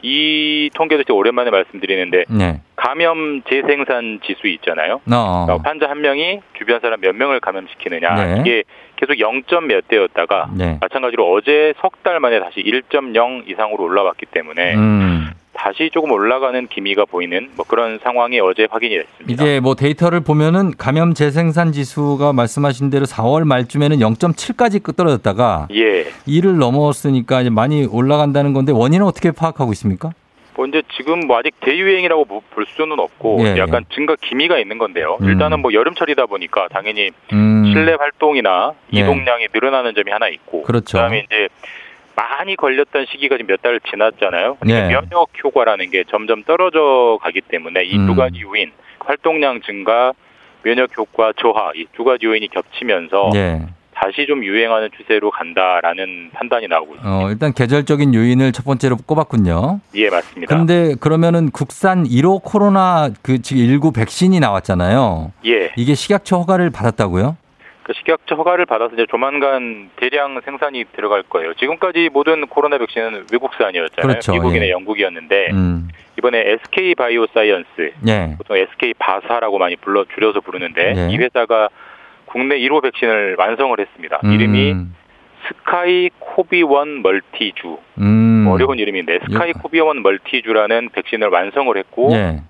[0.00, 2.60] 이 통계도 제가 오랜만에 말씀드리는데 네.
[2.76, 5.00] 감염 재생산 지수 있잖아요.
[5.12, 5.44] 어.
[5.46, 8.36] 그러니까 환자 한 명이 주변 사람 몇 명을 감염시키느냐 네.
[8.40, 8.62] 이게
[8.96, 10.78] 계속 0점 몇 대였다가 네.
[10.80, 15.30] 마찬가지로 어제 석 달 만에 다시 1.0 이상으로 올라왔기 때문에 음.
[15.58, 19.44] 다시 조금 올라가는 기미가 보이는 뭐 그런 상황이 어제 확인이 됐습니다.
[19.44, 26.04] 이게 뭐 데이터를 보면은 감염 재생산 지수가 말씀하신 대로 4월 말쯤에는 0.7까지 떨어졌다가 예.
[26.28, 30.12] 2를 넘었으니까 이제 많이 올라간다는 건데 원인은 어떻게 파악하고 있습니까?
[30.54, 35.18] 뭐 이제 지금 뭐 아직 대유행이라고 뭐볼 수는 없고 예, 약간 증가 기미가 있는 건데요.
[35.20, 35.28] 음.
[35.28, 37.64] 일단은 뭐 여름철이다 보니까 당연히 음.
[37.72, 39.00] 실내 활동이나 네.
[39.00, 40.98] 이동량이 늘어나는 점이 하나 있고 그렇죠.
[40.98, 41.48] 그다음에 이제
[42.18, 44.58] 많이 걸렸던 시기가 지금 몇 달 지났잖아요.
[44.64, 44.88] 네.
[44.88, 48.16] 면역 효과라는 게 점점 떨어져 가기 때문에 이두 음.
[48.16, 50.12] 가지 요인 활동량 증가,
[50.62, 53.62] 면역 효과 저하 이 두 가지 요인이 겹치면서 예.
[53.94, 57.18] 다시 좀 유행하는 추세로 간다라는 판단이 나오고 있습니다.
[57.26, 59.80] 어, 일단 계절적인 요인을 첫 번째로 꼽았군요.
[59.96, 60.56] 예, 맞습니다.
[60.56, 65.32] 근데 그러면은 국산 1호 코로나 그 지금 19 백신이 나왔잖아요.
[65.46, 65.72] 예.
[65.76, 67.36] 이게 식약처 허가를 받았다고요?
[67.88, 71.54] 그 식약처 허가를 받아서 이제 조만간 대량 생산이 들어갈 거예요.
[71.54, 74.06] 지금까지 모든 코로나 백신은 외국산이었잖아요.
[74.06, 74.32] 그렇죠.
[74.32, 74.70] 미국이나 예.
[74.70, 75.88] 영국이었는데 음.
[76.18, 78.34] 이번에 SK 바이오사이언스 예.
[78.36, 81.08] 보통 SK 바사라고 많이 불러 줄여서 부르는데 네.
[81.10, 81.70] 이 회사가
[82.26, 84.20] 국내 1호 백신을 완성을 했습니다.
[84.22, 84.32] 음.
[84.32, 84.74] 이름이
[85.48, 88.46] 스카이 코비원 멀티주 음.
[88.50, 92.42] 어려운 이름인데 스카이 코비원 멀티주라는 백신을 완성을 했고 예.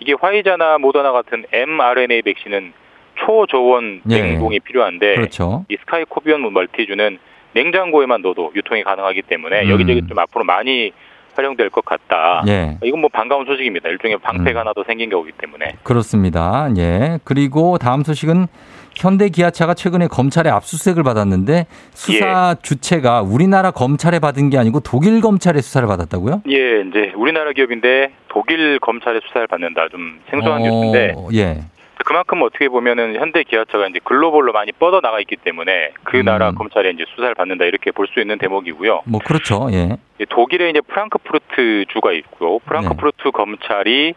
[0.00, 2.74] 이게 화이자나 모더나 같은 mRNA 백신은
[3.16, 4.22] 초저온 예.
[4.22, 5.64] 냉동이 필요한데 그렇죠.
[5.68, 7.18] 이 스카이 코비원 멀티주는
[7.54, 9.70] 냉장고에만 넣어도 유통이 가능하기 때문에 음.
[9.70, 10.92] 여기저기 좀 앞으로 많이
[11.34, 12.44] 활용될 것 같다.
[12.48, 12.78] 예.
[12.82, 13.88] 이건 뭐 반가운 소식입니다.
[13.88, 14.60] 일종의 방패가 음.
[14.60, 15.76] 하나 더 생긴 거기 때문에.
[15.82, 16.68] 그렇습니다.
[16.76, 17.18] 예.
[17.24, 18.48] 그리고 다음 소식은
[18.94, 22.62] 현대 기아차가 최근에 검찰에 압수수색을 받았는데 수사 예.
[22.62, 26.42] 주체가 우리나라 검찰에 받은 게 아니고 독일 검찰에 수사를 받았다고요?
[26.48, 29.88] 예, 이제 우리나라 기업인데 독일 검찰의 수사를 받는다.
[29.88, 31.62] 좀 생소한 어, 뉴스인데 예.
[32.04, 36.24] 그만큼 어떻게 보면은 현대 기아차가 이제 글로벌로 많이 뻗어 나가 있기 때문에 그 음.
[36.24, 39.02] 나라 검찰에 이제 수사를 받는다 이렇게 볼 수 있는 대목이고요.
[39.06, 39.68] 뭐 그렇죠.
[39.72, 39.96] 예.
[40.20, 44.14] 이 독일에 이제 프랑크푸르트 주가 있고 프랑크푸르트 검찰이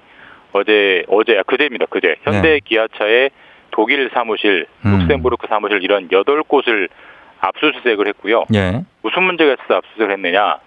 [0.53, 1.85] 어제 어제 그제입니다.
[1.89, 2.59] 그제 현대 네.
[2.63, 3.29] 기아차의
[3.71, 4.99] 독일 사무실, 음.
[4.99, 6.87] 룩셈부르크 사무실 이런 여덟 곳을
[7.39, 8.45] 압수수색을 했고요.
[8.53, 8.83] 예.
[9.01, 10.59] 무슨 문제가 있어서 압수수색을 했느냐?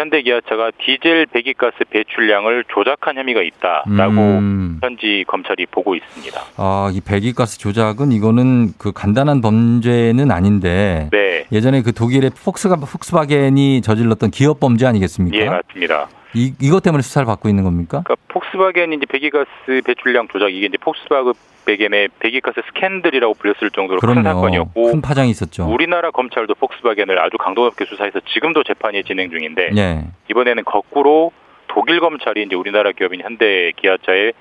[0.00, 4.78] 현대 기아차가 디젤 배기가스 배출량을 조작한 혐의가 있다라고 음.
[4.82, 6.40] 현지 검찰이 보고 있습니다.
[6.56, 11.44] 아, 이 배기가스 조작은 이거는 그 간단한 범죄는 아닌데 네.
[11.52, 15.36] 예전에 그 독일의 폭스가 폭스바겐이 저질렀던 기업 범죄 아니겠습니까?
[15.36, 16.08] 예, 맞습니다.
[16.34, 18.02] 이 이것 때문에 수사를 받고 있는 겁니까?
[18.04, 19.48] 그러니까 폭스바겐이 이제 배기가스
[19.84, 24.22] 배출량 조작 이게 이제 폭스바겐의 배기가스 스캔들이라고 불렸을 정도로 큰 그럼요.
[24.28, 25.66] 사건이었고 큰 파장이 있었죠.
[25.68, 30.04] 우리나라 검찰도 폭스바겐을 아주 강도 높게 수사해서 지금도 재판이 진행 중인데 예.
[30.30, 31.32] 이번에는 거꾸로
[31.68, 34.32] 독일 검찰이 이제 우리나라 기업인 현대 기아차의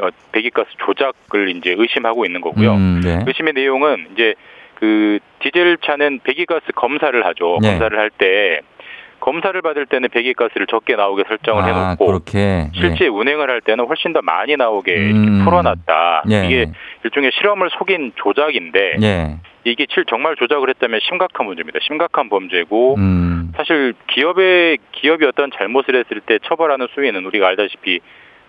[0.00, 2.72] 어, 배기가스 조작을 이제 의심하고 있는 거고요.
[2.74, 3.22] 음, 네.
[3.26, 4.34] 의심의 내용은 이제
[4.74, 7.58] 그 디젤 차는 배기가스 검사를 하죠.
[7.60, 7.70] 네.
[7.70, 8.60] 검사를 할 때
[9.22, 14.12] 검사를 받을 때는 배기가스를 적게 나오게 설정을 아, 해놓고 그렇게 실제 운행을 할 때는 훨씬
[14.12, 15.42] 더 많이 나오게 음.
[15.44, 16.24] 풀어놨다.
[16.30, 16.46] 예.
[16.46, 16.66] 이게
[17.04, 19.06] 일종의 실험을 속인 조작인데 예.
[19.06, 19.36] 예.
[19.64, 21.78] 이게 실- 정말 조작을 했다면 심각한 문제입니다.
[21.82, 23.52] 심각한 범죄고 음.
[23.56, 28.00] 사실 기업의 기업이 어떤 잘못을 했을 때 처벌하는 수위는 우리가 알다시피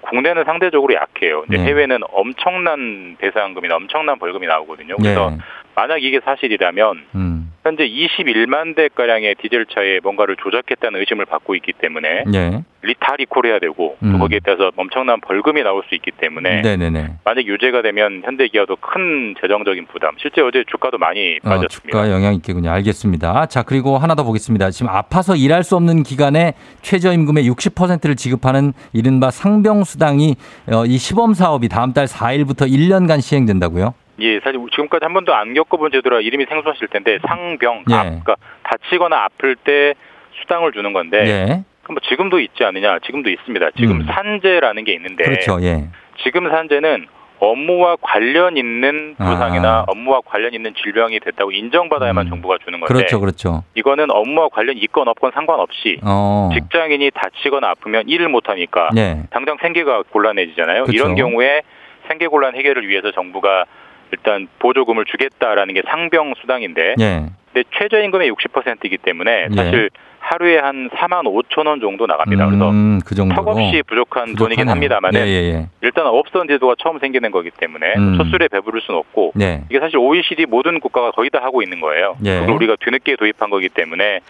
[0.01, 1.41] 국내는 상대적으로 약해요.
[1.41, 1.65] 근데 네.
[1.65, 4.95] 해외는 엄청난 배상금이나 엄청난 벌금이 나오거든요.
[4.97, 5.37] 그래서 예.
[5.75, 7.42] 만약 이게 사실이라면 음.
[7.63, 12.63] 현재 21만 대 가량의 디젤차에 뭔가를 조작했다는 의심을 받고 있기 때문에 예.
[12.81, 14.19] 리타 리콜해야 되고 또 음.
[14.19, 17.13] 거기에 따라서 엄청난 벌금이 나올 수 있기 때문에 네, 네, 네.
[17.23, 20.15] 만약 유죄가 되면 현대기아도 큰 재정적인 부담.
[20.19, 21.97] 실제 어제 주가도 많이 어, 빠졌습니다.
[21.97, 22.69] 주가 영향 있겠군요.
[22.69, 23.45] 알겠습니다.
[23.45, 24.69] 자, 그리고 하나 더 보겠습니다.
[24.71, 30.35] 지금 아파서 일할 수 없는 기간에 최저임금의 60%를 지급하는 이른바 상병수당이
[30.73, 33.93] 어, 이 시범 사업이 다음 달 4일부터 1년간 시행된다고요?
[34.19, 37.93] 예, 사실 지금까지 한 번도 안 겪어본 제도라 이름이 생소하실 텐데 상병, 예.
[37.93, 39.95] 아, 그러니까 다치거나 아플 때
[40.41, 41.63] 수당을 주는 건데 예.
[41.83, 42.99] 그럼 뭐 지금도 있지 않느냐?
[42.99, 43.71] 지금도 있습니다.
[43.77, 44.05] 지금 음.
[44.05, 45.61] 산재라는 게 있는데 그렇죠.
[45.61, 45.89] 예.
[46.23, 47.07] 지금 산재는
[47.39, 49.85] 업무와 관련 있는 부상이나 아.
[49.87, 52.29] 업무와 관련 있는 질병이 됐다고 인정받아야만 음.
[52.29, 53.19] 정부가 주는 건데 그렇죠.
[53.19, 53.63] 그렇죠.
[53.75, 56.49] 이거는 업무와 관련 있건 없건 상관없이 어.
[56.53, 59.23] 직장인이 다치거나 아프면 일을 못 하니까 예.
[59.31, 60.85] 당장 생계가 곤란해지잖아요.
[60.85, 60.93] 그쵸.
[60.93, 61.63] 이런 경우에
[62.07, 63.65] 생계 곤란 해결을 위해서 정부가
[64.13, 67.25] 일단 보조금을 주겠다라는 게 상병 수당인데 예.
[67.51, 69.55] 근데 최저임금의 60%이기 때문에 예.
[69.55, 69.89] 사실
[70.19, 72.45] 하루에 한 4만 5천 원 정도 나갑니다.
[72.45, 74.71] 그래서 음, 그 턱없이 부족한 돈이긴 부족하네요.
[74.71, 75.67] 합니다만 예, 예, 예.
[75.81, 78.17] 일단 없던 제도가 처음 생기는 거기 때문에 음.
[78.17, 79.63] 첫 술에 배부를 수는 없고 네.
[79.69, 82.15] 이게 사실 OECD 모든 국가가 거의 다 하고 있는 거예요.
[82.23, 82.39] 예.
[82.39, 84.21] 그걸 우리가 뒤늦게 도입한 거기 때문에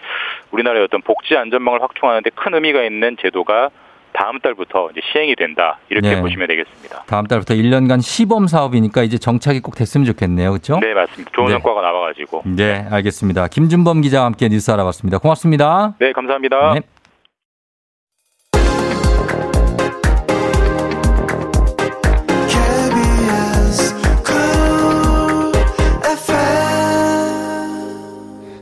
[0.50, 3.70] 우리나라의 어떤 복지 안전망을 확충하는데 큰 의미가 있는 제도가
[4.14, 6.20] 다음 달부터 이제 시행이 된다 이렇게 네.
[6.20, 7.04] 보시면 되겠습니다.
[7.06, 10.50] 다음 달부터 1년간 시범 사업이니까 이제 정착이 꼭 됐으면 좋겠네요.
[10.50, 10.78] 그렇죠?
[10.80, 11.30] 네 맞습니다.
[11.34, 11.52] 좋은 네.
[11.52, 13.48] 성과가 나와가지고 네, 알겠습니다.
[13.48, 15.18] 김준범 기자와 함께 뉴스 알아봤습니다.
[15.18, 15.94] 고맙습니다.
[15.98, 16.74] 네 감사합니다.
[16.74, 16.80] 네.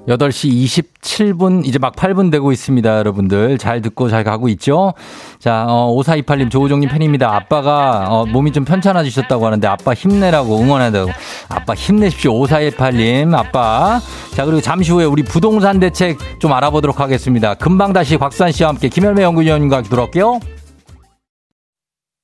[0.09, 3.59] 여덟 시 27분, 이제 막 8분 되고 있습니다, 여러분들.
[3.59, 4.95] 잘 듣고 잘 가고 있죠?
[5.39, 7.35] 자, 어, 5428님, 조우종님 팬입니다.
[7.35, 11.11] 아빠가, 어, 몸이 좀 편찮아지셨다고 하는데, 아빠 힘내라고 응원한다고.
[11.49, 12.33] 아빠 힘내십시오.
[12.33, 14.01] 5428님, 아빠.
[14.35, 17.55] 자, 그리고 잠시 후에 우리 부동산 대책 좀 알아보도록 하겠습니다.
[17.55, 20.41] 금방 다시 곽수환 씨와 함께 김현매 연구위원님과 돌아올게요.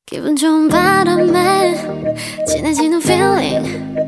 [0.07, 1.75] 기분 좋은 바람에
[2.47, 4.08] 진해지는 feeling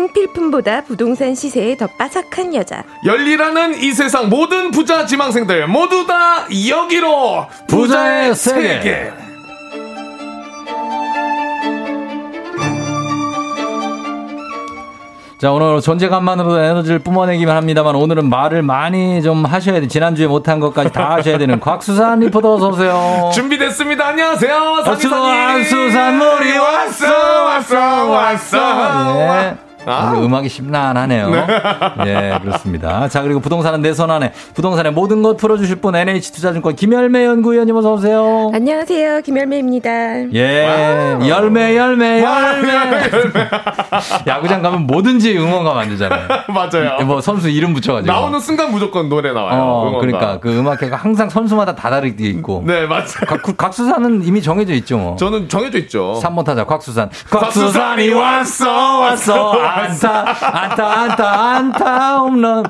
[0.00, 2.84] 생필품보다 부동산 시세에 더 빠삭한 여자.
[3.04, 8.68] 열리라는 이 세상 모든 부자 지망생들 모두 다 여기로 부자의 부자의 세계.
[8.80, 9.12] 세계.
[15.38, 19.88] 자, 오늘 존재감만으로도 에너지를 뿜어내기만 합니다만 오늘은 말을 많이 좀 하셔야 돼.
[19.88, 23.30] 지난주에 못한 것까지 다 하셔야 되는 곽수산 리포터 어서 오세요.
[23.32, 24.06] 준비됐습니다.
[24.08, 24.54] 안녕하세요.
[24.86, 25.64] 어수선 사기사님.
[25.64, 29.16] 수산물이 왔어, 왔어 왔어 왔어.
[29.18, 29.69] 예.
[29.86, 30.12] 아.
[30.16, 31.30] 음악이 심란하네요.
[32.06, 33.08] 예, 그렇습니다.
[33.08, 37.92] 자, 그리고 부동산은 내 손 안에 부동산의 모든 것 풀어주실 분 NH투자증권 김열매 연구위원님 어서
[37.92, 38.50] 오세요.
[38.54, 39.20] 안녕하세요.
[39.22, 40.32] 김열매입니다.
[40.32, 42.70] 예, 열매, 열매, 열매.
[44.26, 46.28] 야구장 가면 뭐든지 응원가 만들잖아요.
[46.48, 47.04] 맞아요.
[47.04, 48.10] 뭐 선수 이름 붙여가지고.
[48.12, 49.60] 나오는 순간 무조건 노래 나와요.
[49.60, 49.98] 어.
[50.00, 52.62] 그러니까 그 음악회가 항상 선수마다 다 다르게 있고.
[52.64, 53.04] 네, 맞아요.
[53.26, 54.98] 각, 각수산은 이미 정해져 있죠.
[54.98, 55.16] 뭐.
[55.16, 56.20] 저는 정해져 있죠.
[56.22, 57.10] 3번 타자 곽수산.
[57.28, 59.52] 곽수산이 왔어, 왔어.
[59.70, 60.20] 안타,
[60.62, 62.64] 안타, 안타, 안타, 홈런.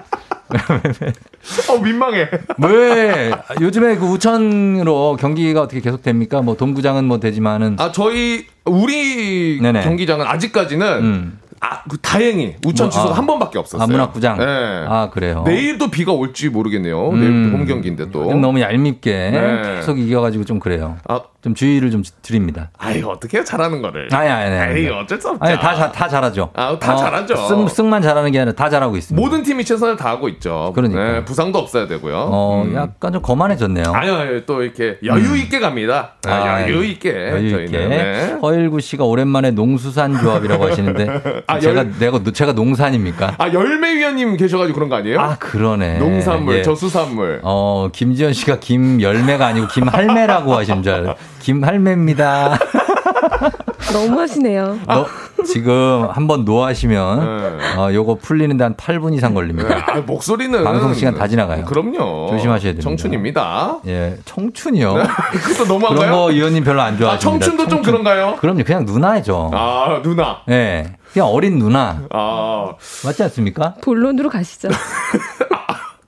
[1.68, 2.28] 어, 민망해.
[2.58, 3.30] 왜
[3.60, 6.42] 요즘에 그 우천으로 경기가 어떻게 계속 됩니까?
[6.42, 9.82] 뭐 동구장은 뭐 되지만은 아, 저희, 우리 네네.
[9.82, 11.38] 경기장은 아직까지는, 음.
[11.60, 13.18] 아, 그 다행히 우천 뭐, 취소가 아.
[13.18, 13.84] 한 번밖에 없었어요.
[13.84, 14.38] 아, 문학구장?
[14.38, 14.44] 네.
[14.88, 15.42] 아, 그래요.
[15.46, 17.10] 내일도 비가 올지 모르겠네요.
[17.10, 17.20] 음.
[17.20, 18.30] 내일도 홈 경기인데 또.
[18.30, 19.62] 좀 너무 얄밉게 네.
[19.76, 20.96] 계속 이겨가지고 좀 그래요.
[21.06, 21.20] 아.
[21.42, 22.70] 좀 주의를 좀 드립니다.
[22.76, 24.08] 아이, 어떻게 잘하는 거를.
[24.12, 24.80] 아니, 아니, 아니.
[24.80, 25.42] 에이, 어쩔 수 없죠.
[25.42, 26.50] 아니, 다, 자- 다 잘하죠.
[26.54, 27.34] 아, 다 잘하죠.
[27.48, 29.20] 승, 승만 잘하는 게 아니라 다 잘하고 있습니다.
[29.20, 30.72] 모든 팀이 최선을 다하고 있죠.
[30.74, 31.12] 그러니까.
[31.12, 32.14] 네, 부상도 없어야 되고요.
[32.30, 32.74] 어, 음.
[32.74, 33.84] 약간 좀 거만해졌네요.
[33.94, 36.12] 아유, 아유, 또 이렇게 여유 있게 갑니다.
[36.26, 37.10] 아, 아, 여유 있게.
[37.30, 37.78] 여유 있게.
[37.88, 38.36] 네.
[38.42, 43.36] 허일구 씨가 오랜만에 농수산 조합이라고 하시는데 아, 제가 열- 내가 제가 농산입니까?
[43.38, 45.18] 아, 열매 위원님 계셔가지고 그런 거 아니에요?
[45.18, 45.98] 아 그러네.
[46.00, 46.62] 농산물, 예.
[46.62, 47.40] 저수산물.
[47.44, 51.14] 어 김지현 씨가 김 열매가 아니고 김 할매라고 하시는 줄 알아요.
[51.40, 52.58] 김할매입니다.
[53.92, 54.78] 너무 하시네요.
[54.86, 55.06] 너
[55.44, 57.76] 지금 한번 노하시면 네.
[57.76, 59.84] 어 요거 풀리는데 한 8분 이상 걸립니다.
[59.88, 60.62] 아, 목소리는.
[60.62, 61.64] 방송 시간 다 지나가요.
[61.64, 62.28] 그럼요.
[62.30, 62.82] 조심하셔야 됩니다.
[62.82, 63.78] 청춘입니다.
[63.88, 64.94] 예, 청춘이요.
[65.32, 65.98] 그것도 너무한가요?
[65.98, 67.14] 그런 거 의원님 별로 안 좋아하십니다.
[67.14, 68.36] 아, 청춘도 좀 그런 가요?
[68.38, 69.50] 그럼요, 그냥 누나죠.
[69.52, 70.42] 아, 누나.
[70.50, 72.72] 예, 그냥 어린 누나 아,
[73.04, 73.74] 맞지 않습니까?
[73.82, 74.68] 본론으로 가시죠.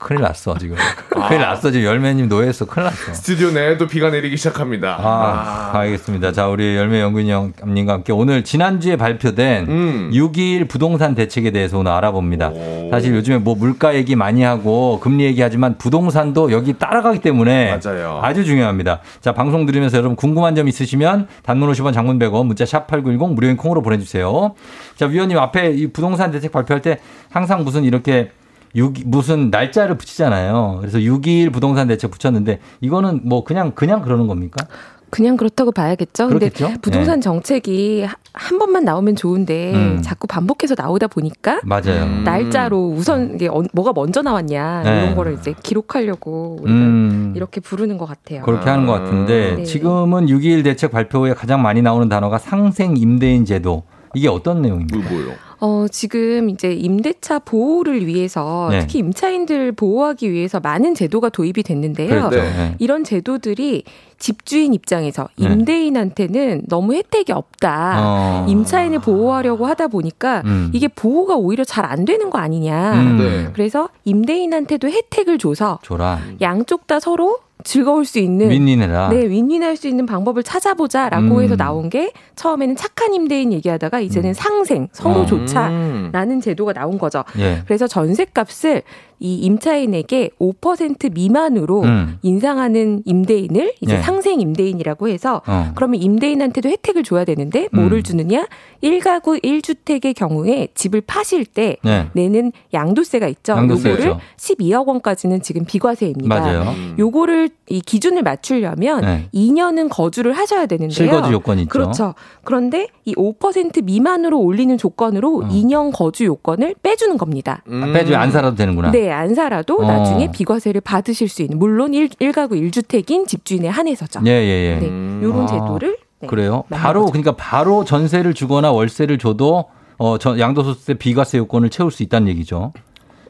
[0.02, 0.76] 큰일 났어 지금.
[1.16, 1.28] 아.
[1.28, 2.66] 큰일 났어 지금 열매님 노예했어.
[2.66, 3.14] 큰일 났어.
[3.14, 4.96] 스튜디오 내에도 비가 내리기 시작합니다.
[5.00, 6.32] 아, 알겠습니다.
[6.32, 10.10] 자, 우리 열매 연구위원님과 함께 오늘 지난주에 발표된 음.
[10.12, 12.50] 6.21 부동산 대책에 대해서 오늘 알아봅니다.
[12.90, 18.18] 사실 요즘에 뭐 물가 얘기 많이 하고 금리 얘기하지만 부동산도 여기 따라가기 때문에 맞아요.
[18.22, 19.00] 아주 중요합니다.
[19.20, 23.56] 자, 방송 들으면서 여러분 궁금한 점 있으시면 단문 50원 장문 100원 문자 샵 8910 무료인
[23.56, 24.54] 콩으로 보내주세요.
[24.96, 26.98] 자, 위원님 앞에 이 부동산 대책 발표할 때
[27.30, 28.30] 항상 무슨 이렇게
[28.74, 30.78] 6, 무슨 날짜를 붙이잖아요.
[30.80, 34.66] 그래서 6.21 부동산 대책 붙였는데 이거는 뭐 그냥 그냥 그러는 겁니까?
[35.10, 36.28] 그냥 그렇다고 봐야겠죠.
[36.28, 36.80] 근데 그렇겠죠?
[36.80, 40.00] 부동산 정책이 하- 한 번만 나오면 좋은데 음.
[40.02, 42.06] 자꾸 반복해서 나오다 보니까 맞아요.
[42.24, 45.02] 날짜로 우선 이게 어- 뭐가 먼저 나왔냐 네.
[45.02, 47.34] 이런 거를 이제 기록하려고 음.
[47.36, 48.40] 이렇게 부르는 것 같아요.
[48.42, 49.64] 그렇게 하는 것 같은데 네.
[49.64, 53.82] 지금은 6.21 대책 발표 후에 가장 많이 나오는 단어가 상생 임대인 제도.
[54.14, 55.10] 이게 어떤 내용입니까?
[55.10, 55.32] 뭐요?
[55.60, 58.80] 어, 지금 이제 임대차 보호를 위해서 네.
[58.80, 62.08] 특히 임차인들 보호하기 위해서 많은 제도가 도입이 됐는데요.
[62.08, 62.30] 그렇죠.
[62.36, 62.42] 네.
[62.42, 62.74] 네.
[62.80, 63.84] 이런 제도들이
[64.18, 65.46] 집주인 입장에서 네.
[65.46, 67.94] 임대인한테는 너무 혜택이 없다.
[67.98, 68.46] 어.
[68.48, 70.70] 임차인을 보호하려고 하다 보니까 음.
[70.72, 72.92] 이게 보호가 오히려 잘 안 되는 거 아니냐.
[72.94, 73.18] 음.
[73.18, 73.50] 네.
[73.52, 76.20] 그래서 임대인한테도 혜택을 줘서 줘라.
[76.40, 79.08] 양쪽 다 서로 즐거울 수 있는 윈윈해라.
[79.10, 81.42] 네, 윈윈할 수 있는 방법을 찾아보자라고 음.
[81.42, 84.34] 해서 나온 게 처음에는 착한 임대인 얘기하다가 이제는 음.
[84.34, 85.26] 상생 서로 어.
[85.26, 87.24] 좋자라는 제도가 나온 거죠.
[87.38, 87.62] 예.
[87.66, 88.82] 그래서 전세값을
[89.22, 92.18] 이 임차인에게 5% 미만으로 음.
[92.22, 94.00] 인상하는 임대인을 이제 예.
[94.00, 95.70] 상생 임대인이라고 해서 어.
[95.76, 98.02] 그러면 임대인한테도 혜택을 줘야 되는데 뭐를 음.
[98.02, 98.46] 주느냐?
[98.82, 102.08] 1가구 1주택의 경우에 집을 파실 때 네.
[102.14, 103.52] 내는 양도세가 있죠.
[103.52, 104.20] 양도세 요거를 있죠.
[104.38, 106.28] 12억 원까지는 지금 비과세입니다.
[106.28, 106.74] 맞아요.
[106.98, 109.28] 요거를 이 기준을 맞추려면 네.
[109.32, 110.90] 2년은 거주를 하셔야 되는데요.
[110.94, 111.70] 실거주 요건이 있죠.
[111.70, 112.14] 그렇죠.
[112.42, 115.48] 그런데 이 5% 미만으로 올리는 조건으로 어.
[115.48, 117.62] 2년 거주 요건을 빼주는 겁니다.
[117.70, 118.90] 아, 빼줘 안 살아도 되는구나.
[118.90, 119.86] 네, 안 살아도 어.
[119.86, 124.20] 나중에 비과세를 받으실 수 있는 물론 1, 일가구 1주택인 집주인에 한해서죠.
[124.26, 124.86] 예, 예, 예.
[124.86, 126.64] 네, 요런 아, 제도를 네, 그래요?
[126.70, 127.12] 바로 거죠.
[127.12, 129.66] 그러니까 바로 전세를 주거나 월세를 줘도
[129.98, 132.72] 어, 저 양도소득세 비과세 요건을 채울 수 있다는 얘기죠.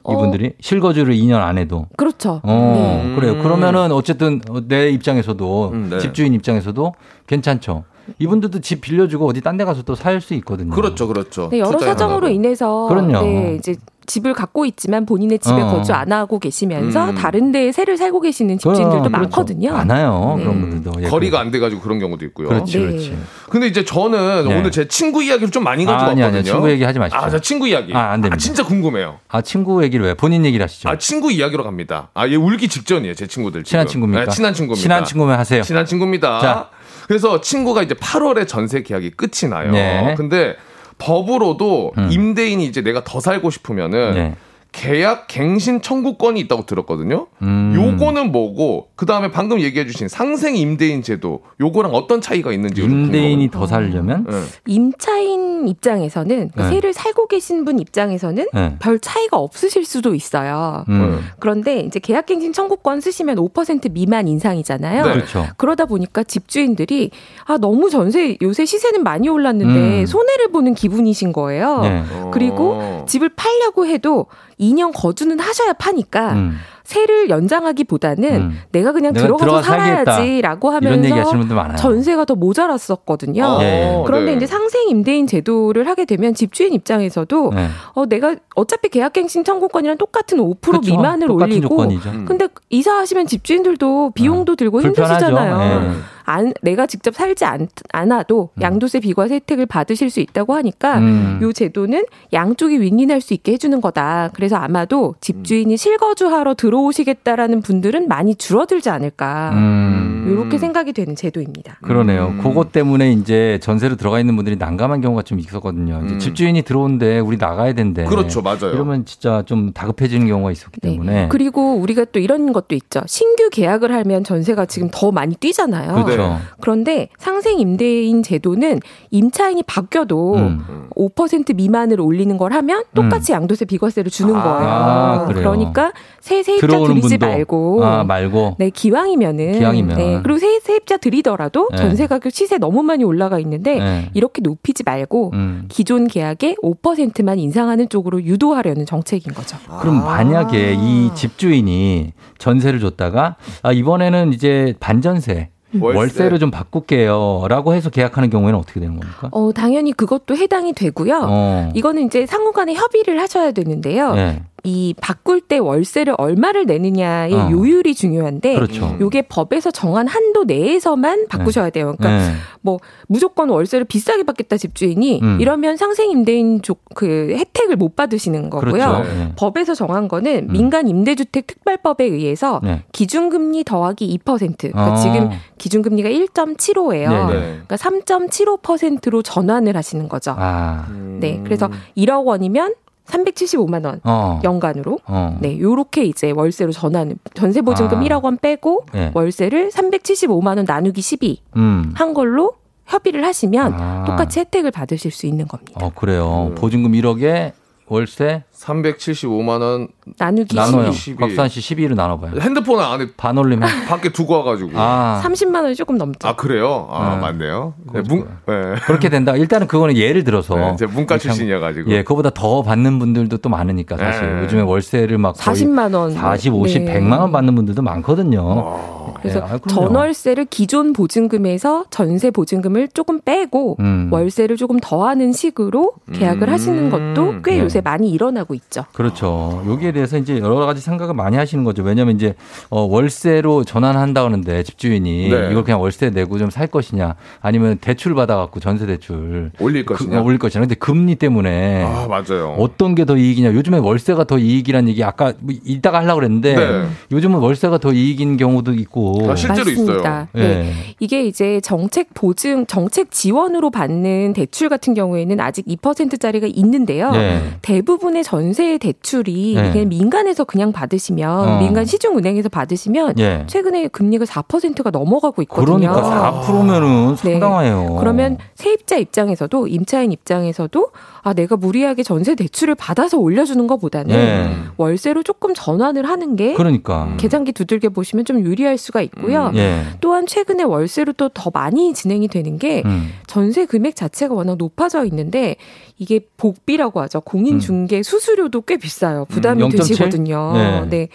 [0.05, 0.13] 어.
[0.13, 1.87] 이분들이 실거주를 2년 안 해도.
[1.97, 2.41] 그렇죠.
[2.43, 3.15] 어, 네.
[3.15, 3.41] 그래요.
[3.43, 5.99] 그러면은 어쨌든 내 입장에서도 음, 네.
[6.01, 6.95] 집주인 입장에서도
[7.27, 7.85] 괜찮죠.
[8.19, 10.71] 이분들도 집 빌려주고 어디 딴 데 가서 또 살 수 있거든요.
[10.75, 11.49] 그렇죠, 그렇죠.
[11.51, 12.29] 네, 여러 사정으로.
[12.29, 13.23] 인해서 그럼요.
[13.23, 13.77] 네, 이제
[14.07, 15.67] 집을 갖고 있지만 본인의 집에 어.
[15.67, 17.15] 거주 안 하고 계시면서 음.
[17.15, 19.71] 다른 데에 새를 살고 계시는 집주인들도 그럼, 많거든요.
[19.71, 19.87] 그렇죠.
[19.87, 20.35] 많아요.
[20.37, 20.45] 네.
[20.45, 21.03] 그런 분들도.
[21.03, 22.49] 예, 거리가 안 돼가지고 그런 경우도 있고요.
[22.49, 22.87] 그렇지, 네.
[22.87, 23.19] 그렇지.
[23.51, 24.59] 근데 이제 저는 네.
[24.59, 26.39] 오늘 제 친구 이야기를 좀 많이 아, 가지고 아니, 왔거든요.
[26.39, 27.21] 아니, 친구 얘기 하지 마십시오.
[27.21, 27.95] 아, 저 친구 이야기.
[27.95, 28.37] 아, 안 됩니다.
[28.37, 29.19] 진짜 궁금해요.
[29.29, 30.15] 아, 친구 얘기를 왜?
[30.15, 30.89] 본인 얘기를 하시죠.
[30.89, 32.11] 아, 친구 이야기로 갑니다.
[32.15, 33.65] 아, 얘 울기 직전이에요, 제 친구들.
[33.65, 34.03] 친한 지금.
[34.03, 34.25] 친구입니까?
[34.25, 34.83] 네, 친한 친구입니다.
[34.83, 35.63] 친한 친구면 하세요.
[35.63, 36.41] 친한 친구입니다.
[36.41, 36.69] 자.
[37.07, 39.71] 그래서 친구가 이제 8월에 전세 계약이 끝이 나요.
[39.73, 40.15] 네.
[40.17, 40.57] 근데
[41.03, 42.09] 법으로도 음.
[42.13, 44.35] 임대인이 이제 내가 더 살고 싶으면은 네.
[44.73, 47.27] 계약 갱신 청구권이 있다고 들었거든요.
[47.43, 47.73] 음.
[47.77, 53.67] 요거는 뭐고 그 다음에 방금 얘기해주신 상생 임대인 제도 요거랑 어떤 차이가 있는지 임대인이 더
[53.67, 54.43] 살려면 네.
[54.67, 56.69] 임차인 입장에서는 그 네.
[56.71, 58.77] 세를 살고 계신 분 입장에서는 네.
[58.79, 60.87] 별 차이가 없으실 수도 있어요.
[60.89, 61.21] 음.
[61.39, 65.05] 그런데 이제 계약 갱신 청구권 쓰시면 5% 미만 인상이잖아요.
[65.05, 65.13] 네.
[65.13, 65.47] 그렇죠.
[65.59, 67.11] 그러다 보니까 집주인들이
[67.45, 70.07] 아 너무 전세 요새 시세는 많이 올랐는데 음.
[70.07, 71.81] 손해를 보는 기분이신 거예요.
[71.83, 72.03] 네.
[72.33, 74.27] 그리고 집을 팔려고 해도
[74.63, 76.59] 2년 거주는 하셔야 파니까 음.
[76.85, 78.59] 세를 연장하기보다는 음.
[78.73, 79.63] 내가 그냥 내가 들어가서.
[79.63, 81.77] 살아야지라고 하면서 얘기 하시는 분들 많아요.
[81.77, 83.45] 전세가 더 모자랐었거든요.
[83.45, 84.03] 어, 예.
[84.05, 84.37] 그런데 네.
[84.37, 87.69] 이제 상생 임대인 제도를 하게 되면 집주인 입장에서도 네.
[87.95, 90.81] 어 내가 어차피 계약갱신 청구권이랑 똑같은 5% 그쵸.
[90.81, 92.11] 미만을 똑같은 올리고 조건이죠.
[92.11, 92.25] 음.
[92.27, 95.27] 근데 이사하시면 집주인들도 비용도 들고 불편하죠.
[95.27, 95.95] 힘드시잖아요.
[96.29, 96.33] 예.
[96.33, 101.39] 안, 내가 직접 살지 않, 않아도 양도세 비과세 혜택을 받으실 수 있다고 하니까 음.
[101.43, 104.31] 요 제도는 양쪽이 윈윈할 수 있게 해주는 거다.
[104.35, 109.51] 그래서 아마도 집주인이 실거주하러 들어오시겠다라는 분들은 많이 줄어들지 않을까.
[109.55, 110.27] 음.
[110.29, 111.79] 이렇게 생각이 되는 제도입니다.
[111.83, 112.35] 그러네요.
[112.41, 116.03] 그것 때문에 이제 전세로 들어가 있는 분들이 난감한 경우가 좀 있었거든요.
[116.07, 118.05] 이제 집주인이 들어온데 우리 나가야 된대.
[118.05, 118.73] 그렇죠, 맞아요.
[118.73, 121.13] 이러면 진짜 좀 다급해지는 경우가 있었기 때문에.
[121.13, 121.29] 네.
[121.29, 123.01] 그리고 우리가 또 이런 것도 있죠.
[123.07, 126.05] 신규 계약을 하면 전세가 지금 더 많이 뛰잖아요.
[126.05, 126.22] 그렇죠.
[126.61, 130.89] 그런데 상생 임대인 제도는 임차인이 바뀌어도 음.
[130.97, 134.69] 5% 미만을 올리는 걸 하면 똑같이 양도세 비과세를 주는 거예요.
[134.69, 135.25] 아.
[135.27, 137.19] 그러니까 새 세입자 들이지.
[137.19, 138.57] 말고 아, 말고.
[138.59, 139.97] 네, 기왕이면은 기왕이면.
[139.97, 141.77] 네, 그리고 새 세입자 들이더라도 네.
[141.77, 144.11] 전세 가격 시세 너무 많이 올라가 있는데 네.
[144.15, 145.65] 이렇게 높이지 말고 음.
[145.69, 149.57] 기존 계약의 5%만 인상하는 쪽으로 유도하려는 정책인 거죠.
[149.81, 155.51] 그럼 만약에 이 집주인이 전세를 줬다가 아, 이번에는 이제 반전세
[155.81, 155.99] 월세.
[155.99, 159.29] 월세 로 좀 바꿀게요 라고 해서 계약하는 경우에는 어떻게 되는 겁니까?
[159.31, 161.21] 어, 당연히 그것도 해당이 되고요.
[161.29, 161.71] 어.
[161.75, 164.15] 이거는 이제 상호 간에 협의를 하셔야 되는데요.
[164.15, 164.43] 네.
[164.65, 167.51] 이 바꿀 때 월세를 얼마를 내느냐의 어.
[167.51, 168.97] 요율이 중요한데 그렇죠.
[169.01, 171.95] 요게 법에서 정한 한도 내에서만 바꾸셔야 돼요.
[171.99, 172.35] 그러니까 네.
[172.61, 175.39] 뭐 무조건 월세를 비싸게 받겠다 집주인이 음.
[175.41, 178.73] 이러면 상생 임대인 족그 혜택을 못 받으시는 거고요.
[178.73, 179.03] 그렇죠.
[179.03, 179.33] 네.
[179.35, 180.53] 법에서 정한 거는 음.
[180.53, 182.85] 민간 임대주택 특별법에 의해서 네.
[182.93, 184.57] 기준금리 더하기 2%.
[184.59, 184.97] 그러니까 어.
[184.97, 187.27] 지금 기준금리가 1.75예요.
[187.29, 187.41] 네, 네.
[187.67, 190.37] 그러니까 3.75%로 전환을 하시는 거죠.
[190.39, 190.87] 아.
[191.19, 191.41] 네.
[191.43, 192.75] 그래서 1억 원이면
[193.13, 194.41] 375만 원 어.
[194.43, 195.39] 연간으로 어.
[195.41, 198.03] 네, 요렇게 이제 월세로 전환 전세 보증금 아.
[198.03, 199.11] 1억 원 빼고 네.
[199.15, 201.93] 월세를 375만 원 나누기 12 음.
[201.95, 202.55] 한 걸로
[202.87, 204.05] 협의를 하시면 아.
[204.07, 205.85] 똑같이 혜택을 받으실 수 있는 겁니다.
[205.85, 206.53] 어, 그래요.
[206.57, 207.53] 보증금 1억에
[207.87, 209.89] 월세 375만 원
[210.19, 210.93] 나누기 나눠요.
[210.93, 211.17] 12.
[211.17, 212.41] 박수환 씨 12로 나눠봐요.
[212.41, 214.71] 핸드폰 안에 반올리면 밖에 두고 와가지고.
[214.75, 215.21] 아.
[215.25, 216.29] 30만 원이 조금 넘죠.
[216.29, 216.89] 아 그래요?
[216.91, 217.21] 아 네.
[217.21, 217.75] 맞네요.
[217.93, 218.75] 네, 문, 네.
[218.87, 219.35] 그렇게 된다.
[219.37, 221.91] 일단은 그거는 예를 들어서 네, 제가 문과 출신이어가지고.
[221.91, 224.43] 예, 그거보다 더 받는 분들도 또 많으니까 사실 네.
[224.43, 226.13] 요즘에 월세를 막 거의 40만 원.
[226.13, 227.01] 40, 50, 네.
[227.01, 229.03] 100만 원 받는 분들도 많거든요.
[229.21, 229.89] 그래서 예, 아, 그럼요.
[229.89, 234.09] 전월세를 기존 보증금에서 전세 보증금을 조금 빼고 음.
[234.11, 237.61] 월세를 조금 더하는 식으로 계약을 하시는 것도 꽤 네.
[237.61, 238.85] 요새 많이 일어나고 있죠.
[238.93, 239.63] 그렇죠.
[239.69, 241.83] 여기에 대해서 이제 여러 가지 생각을 많이 하시는 거죠.
[241.83, 242.35] 왜냐하면 이제
[242.71, 245.49] 어, 월세로 전환한다 하는데 집주인이 네.
[245.51, 250.21] 이걸 그냥 월세 내고 좀 살 것이냐, 아니면 대출 받아갖고 전세 대출 올릴 그, 것이냐?
[250.21, 250.61] 어, 올릴 것이냐.
[250.63, 252.57] 근데 금리 때문에 아 맞아요.
[252.59, 253.53] 어떤 게 더 이익이냐.
[253.55, 256.87] 요즘에 월세가 더 이익이란 얘기 아까 뭐 이따가 하려고 그랬는데 네.
[257.11, 259.31] 요즘은 월세가 더 이익인 경우도 있고.
[259.31, 259.93] 아, 실제로 맞습니다.
[259.93, 260.29] 있어요.
[260.35, 260.43] 네.
[260.43, 260.73] 예.
[261.01, 267.11] 이게 이제 정책 보증, 정책 지원으로 받는 대출 같은 경우에는 아직 2%짜리가 있는데요.
[267.13, 267.43] 네.
[267.63, 269.73] 대부분의 전세 대출이 네.
[269.73, 271.59] 그냥 민간에서 그냥 받으시면 어.
[271.59, 273.45] 민간 시중은행에서 받으시면 예.
[273.47, 275.93] 최근에 금리가 4%가 넘어가고 있거든요.
[275.93, 277.17] 그러니까 4%면은 네.
[277.17, 277.97] 상당해요.
[277.99, 280.91] 그러면 세입자 입장에서도 임차인 입장에서도
[281.25, 284.51] 아 내가 무리하게 전세 대출을 받아서 올려주는 것보다는 예.
[284.77, 287.15] 월세로 조금 전환을 하는 게 그러니까.
[287.19, 289.49] 계산기 두들겨 보시면 좀 유리할 수가 있고요.
[289.49, 289.83] 음, 예.
[290.01, 293.11] 또한 최근에 월세로 또 더 많이 진행이 되는 게 음.
[293.27, 295.57] 전세 금액 자체가 워낙 높아져 있는데
[296.03, 297.21] 이게 복비라고 하죠.
[297.21, 299.25] 공인 중개 수수료도 꽤 비싸요.
[299.27, 299.77] 부담이 음, 0.7?
[299.79, 300.53] 되시거든요.
[300.53, 300.87] 네.
[300.87, 301.09] 네.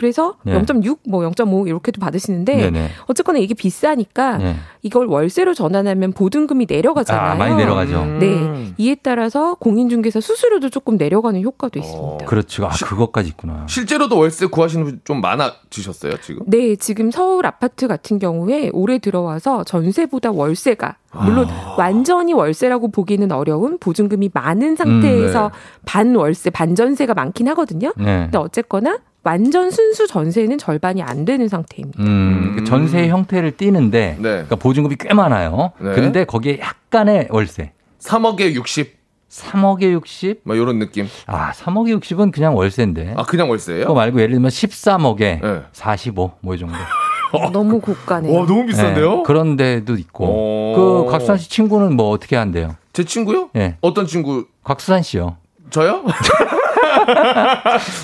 [0.00, 0.58] 그래서 네.
[0.58, 2.88] 0.6, 뭐 0.5 이렇게도 받으시는데 네네.
[3.04, 4.56] 어쨌거나 이게 비싸니까 네.
[4.80, 7.32] 이걸 월세로 전환하면 보증금이 내려가잖아요.
[7.32, 8.06] 아, 많이 내려가죠.
[8.18, 8.72] 네.
[8.78, 12.24] 이에 따라서 공인중개사 수수료도 조금 내려가는 효과도 있습니다.
[12.24, 12.64] 그렇죠.
[12.64, 13.66] 아, 그것까지 있구나.
[13.68, 16.42] 실제로도 월세 구하시는 분 좀 많아지셨어요 지금?
[16.46, 21.74] 네, 지금 서울 아파트 같은 경우에 올해 들어와서 전세보다 월세가 물론 아.
[21.76, 25.50] 완전히 월세라고 보기는 어려운 보증금이 많은 상태에서 음,
[25.84, 27.92] 반월세, 반전세가 많긴 하거든요.
[27.96, 28.22] 네.
[28.22, 32.02] 근데 어쨌거나 완전 순수 전세는 절반이 안 되는 상태입니다.
[32.02, 35.72] 음, 그 전세 형태를 띠는데 그러니까 보증금이 꽤 많아요.
[35.78, 35.92] 네.
[35.92, 37.72] 근데 거기에 약간의 월세.
[38.00, 38.98] 3억에 60.
[39.30, 40.40] 3억에 60?
[40.44, 41.06] 막 이런 느낌.
[41.26, 43.14] 아, 3억에 60은 그냥 월세인데.
[43.16, 43.82] 아 그냥 월세예요?
[43.82, 45.62] 그거 말고 예를 들면 13억에 네.
[45.72, 46.74] 45, 뭐 이 정도.
[47.52, 48.34] 너무 고가네요.
[48.36, 49.16] 와 너무 비싼데요?
[49.18, 50.24] 네, 그런 데도 있고.
[50.24, 50.74] 오.
[51.04, 52.74] 그 곽수산 씨 친구는 뭐 어떻게 한대요?
[52.92, 53.50] 제 친구요?
[53.54, 53.76] 예.
[53.82, 54.46] 어떤 친구?
[54.64, 55.36] 곽수산 씨요.
[55.70, 56.02] 저요?